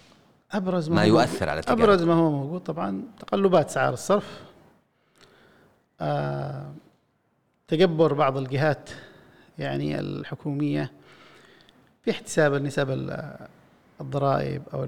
أبرز 0.53 0.89
ما, 0.89 0.95
ما 0.97 1.05
يؤثر 1.05 1.49
على 1.49 1.63
تجارتكم. 1.63 1.83
أبرز 1.83 2.03
ما 2.03 2.15
هو 2.15 2.31
موجود 2.31 2.61
طبعا 2.61 3.03
تقلبات 3.19 3.69
اسعار 3.69 3.93
الصرف 3.93 4.41
آه 6.01 6.73
تجبر 7.69 8.13
بعض 8.15 8.37
الجهات 8.37 8.91
يعني 9.59 10.01
الحكومية 10.01 10.93
في 12.03 12.11
احتساب 12.11 12.55
النسب 12.55 12.91
ال- 12.91 13.37
الضرائب 14.01 14.63
أو 14.75 14.85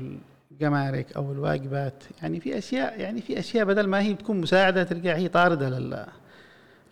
الجمارك 0.53 1.13
أو 1.17 1.33
الواجبات. 1.33 2.05
يعني 2.23 2.41
في 2.41 2.59
أشياء 2.59 3.01
يعني 3.01 3.21
في 3.21 3.39
أشياء 3.39 3.65
بدل 3.65 3.87
ما 3.87 4.01
هي 4.01 4.15
بتكون 4.15 4.41
مساعدة 4.41 4.83
ترجع 4.83 5.15
هي 5.15 5.29
طاردة 5.29 5.69
لل 5.69 6.07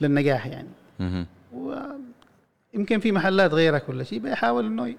للنجاح 0.01 0.47
يعني. 0.47 0.69
مهم. 1.01 1.27
ويمكن 1.53 3.01
في 3.01 3.13
محلات 3.13 3.55
غيرك 3.55 3.89
ولا 3.89 4.05
شيء 4.05 4.19
بيحاول 4.19 4.67
إنه 4.67 4.95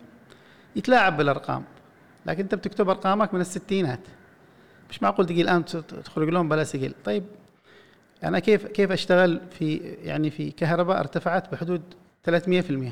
يتلاعب 0.76 1.18
بالأرقام. 1.18 1.64
لكن 2.26 2.44
أنت 2.44 2.56
بتكتب 2.56 2.90
أرقامك 2.90 3.34
من 3.34 3.42
الستينات. 3.42 4.00
مش 4.90 5.04
معقول 5.04 5.26
تجي 5.26 5.42
الان 5.42 5.66
تخرج 6.06 6.30
لهم 6.30 6.50
بلا 6.50 6.64
سجل 6.64 6.94
طيب 7.06 7.24
أنا 8.24 8.40
كيف 8.40 8.66
كيف 8.68 8.92
أشتغل 8.92 9.42
في 9.52 9.76
يعني 10.04 10.30
في 10.30 10.52
كهرباء 10.52 11.00
ارتفعت 11.00 11.52
بحدود 11.52 11.82
300% 12.30 12.92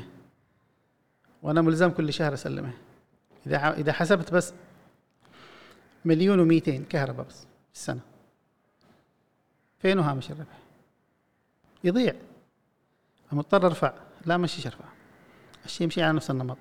وأنا 1.42 1.62
ملزم 1.62 1.90
كل 1.90 2.12
شهر 2.12 2.34
اسلمها 2.34 2.72
إذا 3.46 3.74
إذا 3.78 3.92
حسبت 3.92 4.32
بس 4.32 4.52
مليون 6.04 6.60
و200 6.60 6.70
كهرباء 6.88 7.26
بس 7.26 7.40
في 7.40 7.74
السنة. 7.74 8.00
فين 9.78 9.98
هامش 9.98 10.30
الربح؟ 10.30 10.58
يضيع. 11.84 12.14
مضطر 13.32 13.66
أرفع. 13.66 13.94
لا 14.26 14.36
مشيش 14.36 14.66
أرفع. 14.66 14.84
الشيء 15.64 15.84
يمشي 15.84 16.02
على 16.02 16.12
نفس 16.12 16.30
النمط. 16.30 16.58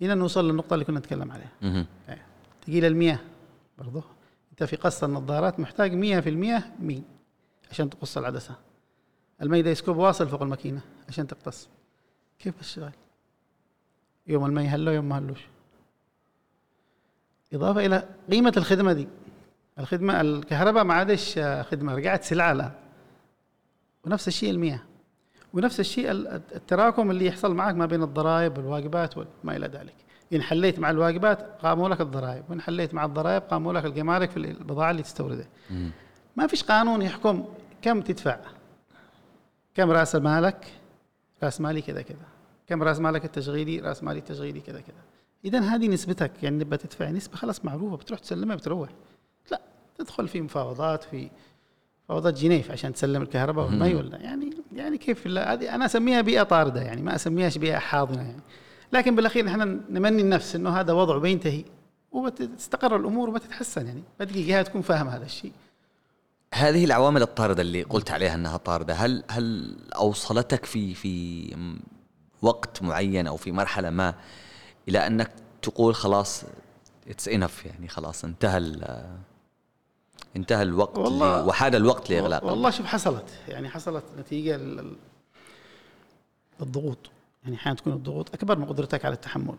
هنا 0.00 0.14
نوصل 0.14 0.48
للنقطة 0.48 0.74
اللي 0.74 0.84
كنا 0.84 0.98
نتكلم 0.98 1.32
عليها. 1.32 1.50
مهم. 1.62 1.86
تجي 2.66 2.80
للمياه 2.80 3.18
برضه 3.78 4.02
أنت 4.50 4.64
في 4.64 4.76
قص 4.76 5.04
النظارات 5.04 5.60
محتاج 5.60 5.92
100% 5.92 6.72
مي 6.80 7.02
عشان 7.70 7.90
تقص 7.90 8.18
العدسة. 8.18 8.54
الميداسكوب 9.42 9.96
واصل 9.96 10.28
فوق 10.28 10.42
الماكينة 10.42 10.80
عشان 11.08 11.26
تقتص. 11.26 11.68
كيف 12.38 12.60
الشغل؟ 12.60 12.92
يوم 14.26 14.46
المي 14.46 14.68
هلو 14.68 14.90
يوم 14.90 15.08
ما 15.08 15.18
هلوش. 15.18 15.40
إضافة 17.52 17.86
إلى 17.86 18.08
قيمة 18.30 18.52
الخدمة 18.56 18.92
دي. 18.92 19.08
الخدمة 19.78 20.20
الكهرباء 20.20 20.84
ما 20.84 20.94
عادش 20.94 21.38
خدمة 21.70 21.94
رجعت 21.94 22.24
سلعة 22.24 22.52
الان 22.52 22.70
ونفس 24.04 24.28
الشيء 24.28 24.50
المياه. 24.50 24.80
ونفس 25.52 25.80
الشيء 25.80 26.10
ال- 26.10 26.28
التراكم 26.54 27.10
اللي 27.10 27.26
يحصل 27.26 27.54
معك 27.54 27.74
ما 27.74 27.86
بين 27.86 28.02
الضرائب 28.02 28.58
والواجبات 28.58 29.16
وما 29.16 29.56
إلى 29.56 29.66
ذلك. 29.66 29.94
إن 30.32 30.42
حليت 30.42 30.78
مع 30.78 30.90
الواجبات 30.90 31.38
قاموا 31.62 31.88
لك 31.88 32.00
الضرائب 32.00 32.44
وإن 32.48 32.60
حليت 32.60 32.94
مع 32.94 33.04
الضرائب 33.04 33.42
قاموا 33.42 33.72
لك 33.72 33.84
الجمارك 33.84 34.30
في 34.30 34.36
البضاعة 34.36 34.90
اللي 34.90 35.02
تستوردها. 35.02 35.46
ما 36.36 36.46
فيش 36.46 36.62
قانون 36.64 37.02
يحكم 37.02 37.44
كم 37.82 38.00
تدفع. 38.00 38.36
كم 39.74 39.90
رأس 39.90 40.14
مالك؟ 40.14 40.72
رأس 41.42 41.60
مالي 41.60 41.82
كذا 41.82 42.02
كذا. 42.02 42.26
كم 42.66 42.82
رأس 42.82 42.98
مالك 43.00 43.24
التشغيلي؟ 43.24 43.80
رأس 43.80 44.02
مالي 44.02 44.18
التشغيلي 44.18 44.60
كذا 44.60 44.80
كذا. 44.80 44.96
اذا 45.44 45.60
هذه 45.60 45.88
نسبتك 45.88 46.30
يعني 46.42 46.56
نبى 46.56 46.76
تدفع 46.76 47.10
نسبة 47.10 47.36
خلاص 47.36 47.64
معروفة 47.64 47.96
بتروح 47.96 48.20
تسلمها 48.20 48.56
بتروح. 48.56 48.88
لا 49.50 49.60
تدخل 49.98 50.28
في 50.28 50.40
مفاوضات 50.40 51.04
في 51.04 51.30
مفاوضات 52.04 52.34
جنيف 52.34 52.70
عشان 52.70 52.92
تسلم 52.92 53.22
الكهرباء 53.22 53.64
والمي 53.64 53.94
ولا 53.94 54.18
يعني 54.18 54.50
يعني 54.72 54.98
كيف 54.98 55.26
لا؟ 55.26 55.52
هذه 55.52 55.74
أنا 55.74 55.84
أسميها 55.84 56.20
بيئة 56.20 56.42
طاردة 56.42 56.82
يعني 56.82 57.02
ما 57.02 57.14
أسميهاش 57.14 57.58
بيئة 57.58 57.78
حاضنة 57.78 58.22
يعني. 58.22 58.42
لكن 58.92 59.16
بالأخير 59.16 59.44
نحن 59.44 59.80
نمني 59.90 60.22
النفس 60.22 60.56
إنه 60.56 60.80
هذا 60.80 60.92
وضعه 60.92 61.18
بينتهي 61.18 61.64
وتستقر 62.12 62.96
الأمور 62.96 63.28
وبتتحسن 63.28 63.86
يعني. 63.86 64.02
بتجي 64.20 64.46
جهة 64.46 64.62
تكون 64.62 64.82
فاهمة 64.82 65.16
هذا 65.16 65.24
الشيء. 65.24 65.52
هذه 66.54 66.84
العوامل 66.84 67.22
الطاردة 67.22 67.62
اللي 67.62 67.82
قلت 67.82 68.10
عليها 68.10 68.34
إنها 68.34 68.56
طاردة 68.56 68.94
هل 68.94 69.24
هل 69.28 69.76
أوصلتك 69.94 70.64
في 70.64 70.94
في 70.94 71.56
وقت 72.42 72.82
معين 72.82 73.26
أو 73.26 73.36
في 73.36 73.52
مرحلة 73.52 73.90
ما 73.90 74.14
إلى 74.88 75.06
أنك 75.06 75.30
تقول 75.62 75.94
خلاص 75.94 76.44
اتس 77.08 77.28
انف 77.28 77.66
يعني 77.66 77.88
خلاص 77.88 78.24
انتهى 78.24 78.58
انتهى 80.36 80.62
الوقت 80.62 80.98
والله- 80.98 81.46
وحان 81.46 81.74
الوقت 81.74 82.10
لإغلاق. 82.10 82.44
والله 82.44 82.70
شوف 82.70 82.86
حصلت 82.86 83.24
يعني 83.48 83.68
حصلت 83.68 84.04
نتيجة 84.18 84.56
للضغوط 86.60 87.10
يعني 87.44 87.56
أحيانا 87.56 87.78
تكون 87.78 87.92
الضغوط 87.92 88.34
أكبر 88.34 88.58
من 88.58 88.64
قدرتك 88.64 89.04
على 89.04 89.14
التحمل. 89.14 89.54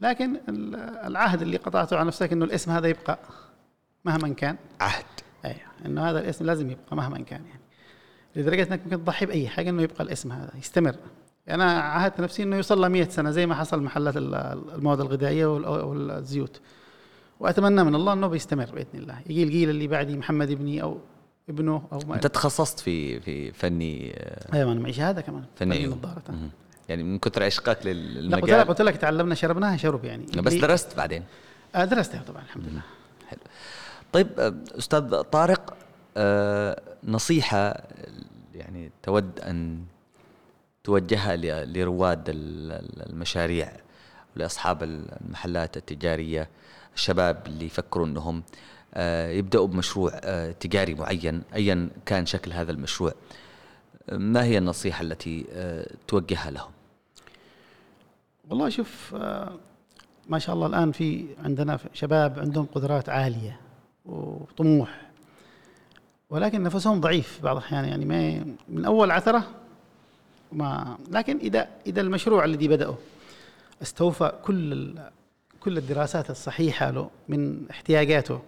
لكن 0.00 0.36
ال- 0.48 0.74
العهد 1.06 1.42
اللي 1.42 1.56
قطعته 1.56 1.96
على 1.96 2.06
نفسك 2.08 2.32
إنه 2.32 2.44
الاسم 2.44 2.70
هذا 2.70 2.88
يبقى 2.88 3.18
مهما 4.04 4.28
كان. 4.28 4.56
عهد. 4.80 5.04
أيوه 5.44 5.56
إنه 5.86 6.10
هذا 6.10 6.18
الاسم 6.20 6.44
لازم 6.46 6.70
يبقى 6.70 6.96
مهما 6.96 7.18
كان 7.18 7.44
يعني. 7.46 7.60
لدرجة 8.36 8.62
إنك 8.62 8.80
ممكن 8.84 9.04
تضحي 9.04 9.26
بأي 9.26 9.48
حاجة 9.48 9.70
إنه 9.70 9.82
يبقى 9.82 10.04
الاسم 10.04 10.32
هذا 10.32 10.50
يستمر. 10.58 10.94
أنا 11.50 11.80
عهدت 11.80 12.20
نفسي 12.20 12.42
إنه 12.42 12.56
يوصل 12.56 12.80
له 12.80 12.88
100 12.88 13.08
سنة 13.08 13.30
زي 13.30 13.46
ما 13.46 13.54
حصل 13.54 13.82
محلات 13.82 14.16
ال- 14.16 14.34
المواد 14.74 15.00
الغذائية 15.00 15.46
وال- 15.46 15.66
والزيوت 15.66 16.60
وأتمنى 17.40 17.84
من 17.84 17.94
الله 17.94 18.12
إنه 18.12 18.26
بيستمر 18.26 18.64
بإذن 18.74 18.88
الله. 18.94 19.18
يجي 19.26 19.42
الجيل 19.42 19.70
اللي 19.70 19.86
بعدي 19.86 20.16
محمد 20.16 20.50
ابني 20.50 20.82
أو 20.82 20.98
ابنه 21.48 21.82
أو 21.92 21.98
ما 22.08 22.14
أنت 22.14 22.26
تخصصت 22.26 22.80
في 22.80 23.20
في 23.20 23.52
فني 23.52 24.12
آه، 24.16 24.54
أيوه 24.54 24.72
أنا 24.72 24.80
معي 24.80 24.92
شهاده 24.92 25.20
كمان. 25.20 25.44
فني. 25.56 25.86
نظارة. 25.86 26.22
يعني 26.88 27.02
من 27.02 27.18
كثر 27.18 27.42
عشقك 27.42 27.66
لا 27.68 27.72
قلت 27.74 27.86
لك 27.86 27.96
للمجال 28.16 28.66
قلت 28.66 28.82
لك 28.82 28.96
تعلمنا 28.96 29.34
شربناها 29.34 29.76
شرب 29.76 30.04
يعني. 30.04 30.26
بس 30.42 30.54
درست 30.54 30.96
بعدين. 30.96 31.24
آه 31.74 31.84
درستها 31.84 32.22
طبعا 32.22 32.42
الحمد 32.42 32.64
لله. 32.68 32.80
حلو. 33.28 33.40
طيب 34.12 34.28
آه، 34.38 34.54
أستاذ 34.78 35.20
طارق 35.22 35.76
نصيحة 37.04 37.82
يعني 38.54 38.90
تود 39.02 39.40
أن 39.40 39.78
توجهها 40.88 41.36
لرواد 41.66 42.28
ال- 42.28 42.72
ال- 42.72 43.10
المشاريع 43.10 43.72
ولاصحاب 44.36 44.82
المحلات 44.82 45.76
التجارية 45.76 46.48
الشباب 46.94 47.42
اللي 47.46 47.66
يفكروا 47.66 48.06
إنهم 48.06 48.42
آه، 48.94 49.30
يبدأوا 49.30 49.66
بمشروع 49.66 50.12
آه، 50.14 50.50
تجاري 50.52 50.94
معين 50.94 51.42
ايا 51.54 51.88
كان 52.06 52.26
شكل 52.26 52.52
هذا 52.52 52.72
المشروع 52.72 53.12
ما 54.12 54.44
هي 54.44 54.58
النصيحة 54.58 55.02
التي 55.02 55.46
آه، 55.52 55.90
توجهها 56.08 56.50
لهم؟ 56.50 56.70
والله 58.50 58.68
شوف 58.68 59.14
ما 60.28 60.38
شاء 60.38 60.54
الله 60.54 60.66
الآن 60.66 60.92
في 60.92 61.26
عندنا 61.44 61.78
شباب 61.92 62.38
عندهم 62.38 62.66
قدرات 62.74 63.08
عالية 63.08 63.60
وطموح 64.06 65.00
ولكن 66.30 66.62
نفسهم 66.62 67.00
ضعيف 67.00 67.40
بعض 67.42 67.56
الأحيان 67.56 67.84
يعني 67.84 68.04
ما 68.04 68.44
من 68.68 68.84
أول 68.84 69.10
عثرة 69.10 69.57
ما 70.52 70.98
لكن 71.10 71.38
اذا 71.38 71.68
إذا 71.86 72.00
المشروع 72.00 72.44
الذي 72.44 72.68
بدأه 72.68 72.94
استوفى 73.82 74.32
كل 74.44 74.94
كل 75.60 75.78
الدراسات 75.78 76.30
الصحيحة 76.30 76.90
له 76.90 77.10
من 77.28 77.70
احتياجاته 77.70 78.40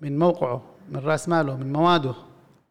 من 0.00 0.18
موقعه 0.18 0.62
من 0.92 0.96
رأس 0.96 1.28
ماله 1.28 1.56
من 1.56 1.72
مواده 1.72 2.14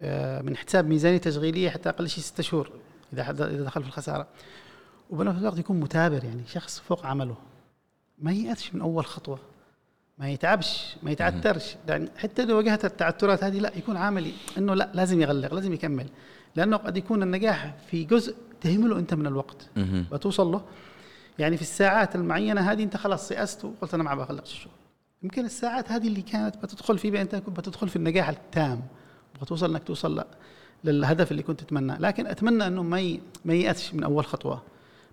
آه، 0.01 0.41
من 0.41 0.57
حساب 0.57 0.87
ميزانية 0.87 1.17
تشغيلية 1.17 1.69
حتى 1.69 1.89
أقل 1.89 2.09
شيء 2.09 2.23
ستة 2.23 2.43
شهور 2.43 2.69
إذا 3.13 3.31
إذا 3.31 3.63
دخل 3.63 3.81
في 3.81 3.87
الخسارة. 3.87 4.27
وبنفس 5.09 5.39
الوقت 5.39 5.57
يكون 5.57 5.79
مثابر 5.79 6.23
يعني 6.23 6.43
شخص 6.47 6.79
فوق 6.79 7.05
عمله. 7.05 7.35
ما 8.19 8.31
ييأسش 8.31 8.75
من 8.75 8.81
أول 8.81 9.05
خطوة 9.05 9.39
ما 10.17 10.29
يتعبش 10.29 10.95
ما 11.03 11.11
يتعثرش 11.11 11.75
يعني 11.87 12.09
حتى 12.17 12.45
لو 12.45 12.57
واجهت 12.57 12.85
التعثرات 12.85 13.43
هذه 13.43 13.59
لا 13.59 13.71
يكون 13.77 13.97
عاملي 13.97 14.33
إنه 14.57 14.73
لا 14.73 14.89
لازم 14.93 15.21
يغلق 15.21 15.53
لازم 15.53 15.73
يكمل. 15.73 16.07
لأنه 16.55 16.77
قد 16.77 16.97
يكون 16.97 17.23
النجاح 17.23 17.73
في 17.91 18.03
جزء 18.03 18.35
تهمله 18.61 18.99
أنت 18.99 19.13
من 19.13 19.27
الوقت 19.27 19.67
مهم. 19.77 20.05
بتوصل 20.11 20.51
له. 20.51 20.61
يعني 21.39 21.55
في 21.55 21.61
الساعات 21.61 22.15
المعينة 22.15 22.61
هذه 22.71 22.83
أنت 22.83 22.97
خلاص 22.97 23.31
يأست 23.31 23.65
وقلت 23.65 23.93
أنا 23.93 24.03
ما 24.03 24.15
بخلص 24.15 24.51
الشغل. 24.51 24.71
يمكن 25.23 25.45
الساعات 25.45 25.91
هذه 25.91 26.07
اللي 26.07 26.21
كانت 26.21 26.57
بتدخل 26.57 26.97
فيها 26.97 27.21
انت 27.21 27.35
بتدخل 27.35 27.89
في 27.89 27.95
النجاح 27.95 28.29
التام. 28.29 28.81
بتوصل 29.41 29.69
إنك 29.71 29.83
توصل 29.83 30.25
للهدف 30.83 31.31
اللي 31.31 31.43
كنت 31.43 31.59
تتمناه 31.59 31.97
لكن 31.99 32.27
أتمنى 32.27 32.67
إنه 32.67 32.83
ما 32.83 32.99
ي- 32.99 33.21
ما 33.45 33.53
ييأسش 33.53 33.93
من 33.93 34.03
أول 34.03 34.25
خطوة 34.25 34.61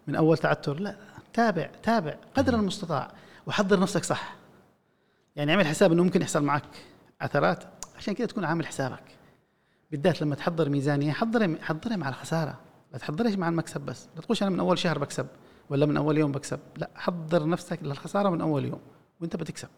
من 0.07 0.15
أول 0.17 0.39
تعثر. 0.39 0.81
لا 0.81 0.97
تابع 1.33 1.71
تابع 1.83 2.15
قدر 2.35 2.55
المستطاع 2.55 3.11
وحضر 3.47 3.81
نفسك 3.81 4.05
صح. 4.05 4.35
يعني 5.37 5.53
اعمل 5.53 5.67
حساب 5.67 5.93
إنه 5.93 6.03
ممكن 6.05 6.23
يحصل 6.23 6.43
معك 6.45 6.63
عثرات. 7.21 7.65
عشان 7.99 8.15
كده 8.15 8.27
تكون 8.27 8.45
عامل 8.45 8.67
حسابك. 8.67 9.03
بالذات 9.93 10.23
لما 10.23 10.35
تحضر 10.35 10.69
ميزانية 10.69 11.13
حضرها 11.13 11.57
حضرها 11.63 11.97
مع 11.97 12.09
الخسارة. 12.09 12.59
لا 12.93 12.99
تحضرهاش 12.99 13.35
مع 13.35 13.49
المكسب 13.49 13.81
بس. 13.81 14.09
لا 14.17 14.23
تقولش 14.23 14.43
أنا 14.43 14.51
من 14.51 14.61
أول 14.61 14.79
شهر 14.79 14.99
بكسب 14.99 15.27
ولا 15.71 15.87
من 15.87 15.97
أول 15.97 16.19
يوم 16.19 16.33
بكسب. 16.33 16.59
لا 16.77 16.91
حضر 16.95 17.49
نفسك 17.49 17.79
للخسارة 17.83 18.31
من 18.31 18.41
أول 18.41 18.65
يوم 18.65 18.81
وأنت 19.21 19.37
بتكسب. 19.37 19.69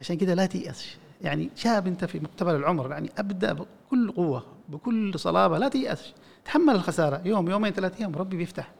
عشان 0.00 0.16
كده 0.16 0.34
لا 0.34 0.46
تيأس. 0.46 0.96
يعني 1.22 1.50
شاب 1.54 1.86
أنت 1.86 2.04
في 2.04 2.20
مقتبل 2.20 2.54
العمر 2.54 2.90
يعني 2.90 3.10
أبدأ 3.18 3.52
بكل 3.52 4.12
قوة 4.12 4.46
بكل 4.68 5.18
صلابة 5.18 5.58
لا 5.58 5.68
تيأس. 5.68 6.12
تحمل 6.44 6.74
الخسارة. 6.74 7.22
يوم 7.24 7.50
يومين 7.50 7.72
ثلاث 7.72 8.00
أيام 8.00 8.14
ربي 8.14 8.36
بيفتح. 8.36 8.72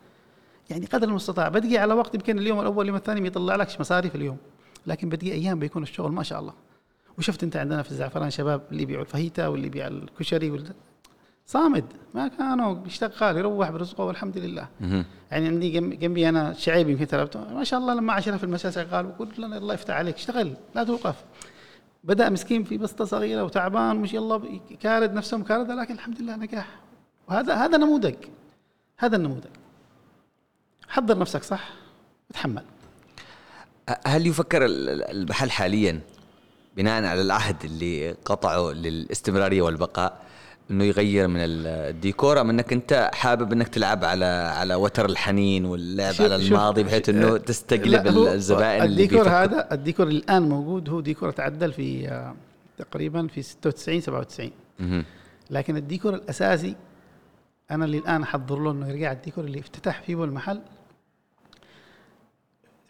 يعني 0.70 0.86
قدر 0.86 1.08
المستطاع. 1.08 1.48
بتجي 1.48 1.78
على 1.78 1.94
وقت 1.94 2.14
يمكن 2.14 2.38
اليوم 2.38 2.60
الأول 2.60 2.84
اليوم 2.84 2.96
الثاني 2.96 3.20
ما 3.20 3.26
يطلع 3.26 3.56
لكش 3.56 3.80
مصاري 3.80 4.10
في 4.10 4.14
اليوم. 4.14 4.36
لكن 4.86 5.08
بتجي 5.08 5.32
أيام 5.32 5.58
بيكون 5.58 5.82
الشغل 5.82 6.12
ما 6.12 6.22
شاء 6.22 6.40
الله. 6.40 6.52
وشفت 7.18 7.42
انت 7.42 7.56
عندنا 7.56 7.82
في 7.82 7.90
الزعفران 7.90 8.30
شباب 8.30 8.60
اللي 8.70 8.82
يبيعوا 8.82 9.02
الفاهيتا 9.04 9.46
واللي 9.46 9.66
يبيع 9.66 9.86
الكشري 9.86 10.50
وال... 10.50 10.72
صامد. 11.46 11.84
ما 12.14 12.28
كانوا 12.28 12.74
بيشتغل 12.74 13.36
يروح 13.36 13.70
برزقه 13.70 14.04
والحمد 14.04 14.38
لله. 14.38 14.68
يعني 15.30 15.46
عندي 15.48 15.70
جنب- 15.70 15.98
جنبي 15.98 16.28
أنا 16.28 16.52
شعيب 16.52 16.88
يمكن 16.88 17.06
تربته 17.06 17.54
ما 17.54 17.64
شاء 17.64 17.80
الله 17.80 17.94
لما 17.94 18.12
عشرة 18.12 18.36
في 18.36 18.44
المساء 18.44 18.72
شغال 18.72 19.06
وقلت 19.06 19.38
له 19.38 19.56
الله 19.58 19.74
يفتح 19.74 19.94
عليك 19.94 20.14
اشتغل 20.16 20.54
لا 20.74 20.84
توقف. 20.84 21.24
بدأ 22.04 22.28
مسكين 22.28 22.64
في 22.64 22.78
بسطة 22.78 23.04
صغيرة 23.04 23.44
وتعبان 23.44 23.96
مش 23.96 24.14
يلا 24.14 24.60
كارد 24.80 25.12
نفسه 25.14 25.36
مكارده 25.36 25.74
لكن 25.74 25.94
الحمد 25.94 26.20
لله 26.22 26.36
نجاح. 26.36 26.68
وهذا 27.28 27.54
هذا 27.54 27.76
نموذج. 27.78 28.14
هذا 28.98 29.16
النموذج. 29.16 29.50
حضر 30.88 31.18
نفسك 31.18 31.42
صح 31.42 31.68
وتحمل 32.30 32.62
هل 34.06 34.26
يفكر 34.26 34.64
ال- 34.64 34.88
ال- 34.88 35.02
المحل 35.10 35.50
حاليا 35.50 36.00
بناء 36.76 37.04
على 37.04 37.22
العهد 37.22 37.64
اللي 37.64 38.12
قطعه 38.12 38.70
للاستمرارية 38.72 39.62
والبقاء 39.62 40.26
إنه 40.70 40.84
يغير 40.84 41.28
من 41.28 41.40
ال- 41.40 41.66
الديكور 41.66 42.40
ام 42.40 42.50
إنك 42.50 42.72
أنت 42.72 43.10
حابب 43.14 43.52
إنك 43.52 43.68
تلعب 43.68 44.04
على 44.04 44.24
على 44.56 44.74
وتر 44.74 45.06
الحنين 45.06 45.64
واللعب 45.64 46.12
شوف- 46.14 46.20
على 46.26 46.40
شوف- 46.42 46.52
الماضي 46.52 46.82
بحيث 46.82 47.08
إنه 47.08 47.36
تستقطب 47.36 48.06
الزبائن 48.06 48.82
اللي 48.82 49.04
الديكور. 49.04 49.28
هذا 49.28 49.68
الديكور 49.72 50.06
اللي 50.06 50.18
الآن 50.18 50.42
موجود 50.48 50.88
هو 50.88 51.00
ديكور 51.00 51.30
تعدل 51.30 51.72
في 51.72 52.08
آه، 52.08 52.34
تقريبا 52.78 53.26
في 53.26 53.42
96 53.42 54.00
97 54.00 54.50
مهم. 54.80 55.04
لكن 55.50 55.76
الديكور 55.76 56.14
الأساسي 56.14 56.76
أنا 57.70 57.84
اللي 57.84 57.98
الآن 57.98 58.22
أحضر 58.22 58.58
له 58.58 58.70
إنه 58.70 58.88
يرجع 58.88 59.12
الديكور 59.12 59.44
اللي 59.44 59.58
افتتح 59.60 60.02
فيه 60.02 60.24
المحل 60.24 60.60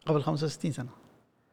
قبل 0.07 0.22
65 0.22 0.72
سنة. 0.72 0.89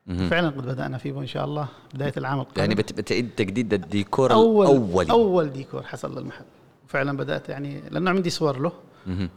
فعلا 0.08 0.50
قد 0.50 0.66
بدأنا 0.66 0.98
فيه 0.98 1.20
إن 1.20 1.28
شاء 1.28 1.46
الله 1.46 1.68
بداية 1.94 2.14
العام 2.18 2.40
القادم. 2.40 2.60
يعني 2.62 2.76
بت- 2.76 2.94
بتعيد 2.94 3.30
تجديد 3.38 3.74
الديكور 3.74 4.34
اول 4.34 4.66
الاولي 4.66 5.12
أول 5.12 5.50
ديكور 5.54 5.84
حصل 5.84 6.20
للمحل. 6.20 6.46
وفعلا 6.86 7.18
بدأت 7.18 7.50
يعني 7.50 7.82
لأنه 7.92 8.10
عندي 8.10 8.30
صور 8.30 8.60
له. 8.60 8.72
مهم. 9.08 9.30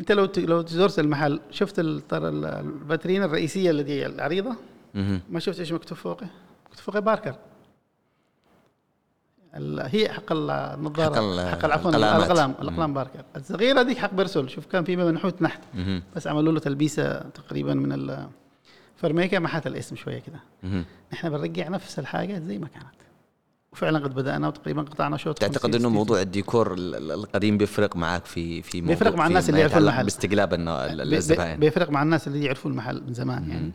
أنت 0.00 0.12
لو 0.12 0.28
لو 0.38 0.66
زرت 0.66 0.98
المحل 0.98 1.40
شفت 1.50 1.80
ترى 1.80 2.28
ال- 2.28 2.44
الفاترينا 2.44 3.24
الرئيسية 3.24 3.70
اللي 3.70 4.06
العريضة؟ 4.06 4.56
مهم. 4.94 5.20
ما 5.30 5.40
شفت 5.40 5.58
إيش 5.58 5.72
مكتوب 5.72 5.98
فوقه؟ 5.98 6.26
مكتوب 6.66 6.84
فوقه 6.84 7.00
باركر. 7.00 7.34
هي 9.80 10.08
حق 10.08 10.32
النظارة. 10.32 11.48
حق 11.50 11.56
حق 11.56 11.64
القلامات. 11.64 12.22
الاقلام. 12.22 12.54
الأقلام 12.62 12.94
باركر. 12.94 13.24
الصغيرة 13.36 13.82
ديك 13.82 13.98
حق 13.98 14.14
برسول 14.14 14.50
شوف 14.50 14.66
كان 14.66 14.84
في 14.84 14.96
منحوت 14.96 15.42
نحت 15.42 15.60
مهم. 15.74 16.02
بس 16.16 16.26
عملوا 16.26 16.52
له 16.52 16.60
تلبيسة 16.60 17.18
تقريبا 17.18 17.74
من 17.74 17.92
الفرميكه 19.04 19.38
محت 19.38 19.66
الاسم 19.66 19.96
شوية 19.96 20.18
كده. 20.18 20.40
نحن 21.12 21.30
بنرجع 21.30 21.68
نفس 21.68 21.98
الحاجة 21.98 22.38
زي 22.38 22.58
ما 22.58 22.68
كانت. 22.68 22.86
وفعلا 23.72 23.98
قد 23.98 24.14
بدأنا 24.14 24.48
وتقريبا 24.48 24.82
قطعنا 24.82 25.16
شوط 25.16 25.38
تعتقد 25.38 25.56
50 25.56 25.70
إنه 25.74 25.78
60. 25.80 25.92
موضوع 25.92 26.20
الديكور 26.20 26.74
ال- 26.74 26.94
ال- 26.94 27.12
القديم 27.12 27.58
بيفرق 27.58 27.96
معك 27.96 28.24
في 28.24 28.62
في 28.62 28.80
موضوع 28.80 28.94
بيفرق 28.94 29.14
مع 29.14 29.26
الناس 29.26 29.48
اللي 29.48 29.60
يعرفوا 29.60 29.76
يتعلق 29.76 29.90
المحل. 29.90 30.04
باستقلاب 30.04 30.54
الزبائن. 31.12 31.60
بيفرق 31.60 31.90
مع 31.90 32.02
الناس 32.02 32.26
اللي 32.28 32.44
يعرفوا 32.44 32.70
المحل 32.70 33.02
من 33.06 33.14
زمان 33.14 33.50
يعني. 33.50 33.72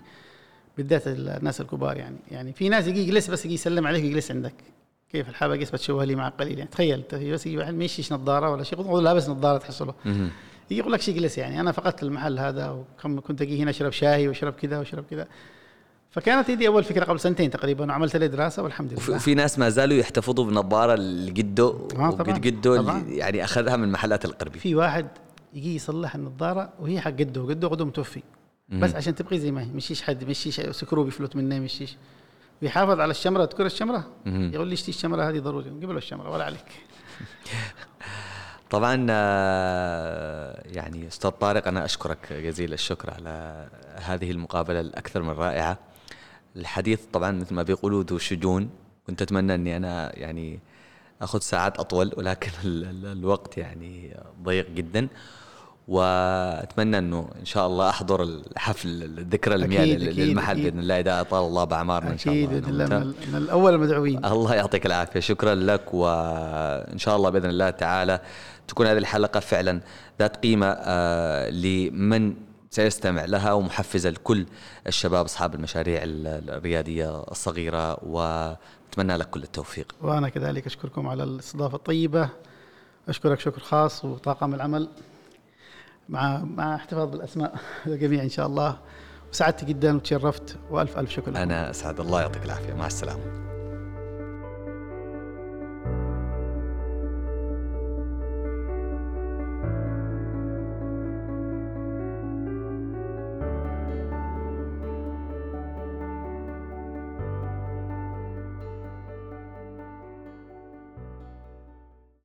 بالذات 0.78 1.03
الناس 1.07 1.61
الكبار 1.61 1.97
يعني. 1.97 2.15
يعني 2.32 2.53
في 2.53 2.69
ناس 2.69 2.88
يجي 2.88 2.99
يجلس 3.01 3.30
بس 3.30 3.45
يجي 3.45 3.53
يسلم 3.53 3.88
عليك 3.88 4.03
ويجلس 4.03 4.32
عندك. 4.32 4.53
كيف 5.11 5.30
الحال 5.30 5.49
بقيس 5.49 5.71
بتشوه 5.71 6.05
لي 6.05 6.15
مع 6.15 6.30
قليل 6.30 6.57
يعني؟ 6.59 6.69
تخيل 6.71 7.03
بس 7.13 7.45
يجي 7.45 7.57
واحد 7.57 7.73
ما 7.73 7.84
يشيش 7.84 8.13
نظارة 8.13 8.49
ولا 8.51 8.63
شيء. 8.63 8.99
لابس 9.01 9.30
نظارة 9.30 9.57
تحصله. 9.57 9.93
يقول 10.72 10.91
لك 10.91 11.01
شي 11.01 11.11
اجلس 11.11 11.38
يعني 11.38 11.59
أنا 11.59 11.72
فقدت 11.72 12.03
المحل 12.03 12.39
هذا 12.39 12.70
وكم 12.70 13.20
كنت 13.20 13.41
أجي 13.41 13.63
هنا 13.63 13.70
أشرب 13.70 13.91
شاي 13.91 14.28
وأشرب 14.28 14.53
كذا 14.53 14.78
وأشرب 14.80 15.03
كذا. 15.09 15.28
فكانت 16.11 16.49
هذه 16.49 16.68
أول 16.68 16.84
فكرة 16.84 17.05
قبل 17.05 17.20
سنتين 17.20 17.49
تقريبا 17.49 17.86
وعملت 17.89 18.16
لي 18.16 18.28
دراسة 18.28 18.63
والحمد 18.63 18.93
لله. 18.93 19.16
وفي 19.16 19.36
ناس 19.36 19.59
ما 19.59 19.70
زالوا 19.70 19.97
يحتفظوا 19.97 20.45
بنظارة 20.45 20.95
لجده 20.95 21.63
آه 21.95 22.09
طبعاً. 22.11 22.38
جده. 22.38 22.80
اللي 22.80 23.18
يعني 23.18 23.43
أخذها 23.43 23.76
من 23.76 23.91
محلات 23.91 24.26
القربي. 24.26 24.59
في 24.59 24.76
واحد 24.76 25.07
يجي 25.53 25.76
يصلح 25.76 26.16
النظارة 26.16 26.74
وهي 26.80 27.01
حق 27.01 27.09
جده 27.09 27.41
وجده 27.41 27.68
قدوم 27.68 27.88
متوفي 27.88 28.22
بس 28.70 28.95
عشان 28.95 29.16
تبقي 29.16 29.39
زي 29.39 29.51
ما 29.51 29.61
هي 29.61 29.68
مشيش 29.72 30.01
حد 30.01 30.24
مشيش 30.24 30.61
سكروب 30.61 31.07
يفلت 31.07 31.36
منه 31.36 31.59
مشيش. 31.59 31.97
ويحافظ 32.61 32.99
على 32.99 33.11
الشمرة 33.11 33.45
تذكر 33.45 33.66
الشمرة. 33.66 34.07
يقول 34.26 34.68
لي 34.68 34.74
اشتي 34.74 34.91
الشمرة 34.91 35.30
هذه 35.30 35.39
ضروري 35.39 35.70
له 35.70 35.97
الشمرة 35.97 36.30
ولا 36.30 36.43
عليك. 36.43 36.66
طبعا 38.76 39.07
آه، 39.09 40.61
يعني 40.65 41.07
أستاذ 41.07 41.30
طارق 41.32 41.67
أنا 41.67 41.86
أشكرك 41.86 42.34
جزيل 42.34 42.73
الشكر 42.73 43.09
على 43.13 43.65
هذه 43.95 44.32
المقابلة 44.32 44.80
الأكثر 44.80 45.21
من 45.21 45.30
رائعة. 45.30 45.78
الحديث 46.55 46.99
طبعا 47.13 47.32
مثل 47.32 47.53
ما 47.55 47.63
بيقولوا 47.63 48.03
ذو 48.03 48.17
شجون 48.17 48.69
كنت 49.07 49.21
أتمنى 49.21 49.55
أني 49.55 49.78
أنا 49.78 50.19
يعني 50.19 50.59
أخذ 51.21 51.39
ساعات 51.39 51.80
أطول 51.80 52.11
ولكن 52.17 52.51
ال- 52.65 52.84
ال- 52.84 53.17
الوقت 53.17 53.57
يعني 53.57 54.17
ضيق 54.43 54.69
جدا. 54.69 55.07
وأتمنى 55.88 56.97
أنه 56.97 57.30
إن 57.39 57.45
شاء 57.45 57.67
الله 57.67 57.89
أحضر 57.89 58.23
الحفل 58.23 58.89
الذكرى 59.03 59.55
أكيد، 59.65 59.99
للمحل. 60.19 60.61
بإذن 60.63 60.80
الله. 60.80 60.99
إذا 60.99 61.21
أطال 61.21 61.43
الله 61.47 61.63
بأعمارنا 61.63 62.11
إن 62.11 62.17
شاء 62.17 62.34
الله 62.34 62.45
أكيد 62.45 62.61
باذن 62.65 62.82
الله 62.82 62.99
من 62.99 63.36
الأول 63.36 63.73
المدعوين 63.73 64.26
الله 64.26 64.55
يعطيك 64.55 64.86
العافية. 64.86 65.19
شكرا 65.19 65.55
لك 65.55 65.93
وإن 65.93 66.97
شاء 66.97 67.15
الله 67.15 67.30
بإذن 67.30 67.49
الله 67.49 67.69
تعالى 67.69 68.19
تكون 68.68 68.88
هذه 68.88 68.97
الحلقة 68.97 69.39
فعلا 69.39 69.82
ذات 70.20 70.38
قيمة 70.38 70.68
آه، 70.80 71.49
لمن 71.49 72.34
سيستمع 72.70 73.26
لها 73.26 73.53
ومحفزه 73.53 74.09
لكل 74.09 74.45
الشباب 74.88 75.26
أصحاب 75.26 75.55
المشاريع 75.55 76.03
ال- 76.03 76.49
الريادية 76.49 77.24
الصغيرة 77.32 77.97
ونتمنى 78.03 79.18
لك 79.18 79.30
كل 79.30 79.43
التوفيق. 79.43 79.95
وأنا 80.01 80.30
كذلك 80.30 80.66
أشكركم 80.66 81.07
على 81.07 81.24
الاستضافة 81.24 81.76
الطيبة. 81.76 82.30
أشكرك 83.09 83.39
شكر 83.39 83.59
خاص 83.61 84.05
وطاقم 84.05 84.53
العمل. 84.53 84.89
مع 86.09 86.38
مع 86.38 86.76
احتفاظ 86.76 87.09
بالأسماء 87.09 87.55
الجميع 87.88 88.24
إن 88.24 88.30
شاء 88.30 88.47
الله. 88.47 88.78
وسعدت 89.32 89.63
جدا 89.63 89.95
وتشرفت 89.95 90.57
وألف 90.70 90.97
ألف 90.99 91.11
شكر 91.11 91.32
لكم. 91.32 91.41
أنا 91.41 91.70
أسعد 91.70 91.99
الله 91.99 92.22
يعطيك 92.22 92.45
العافية. 92.45 92.74
مع 92.74 92.88
السلامة. 92.88 93.54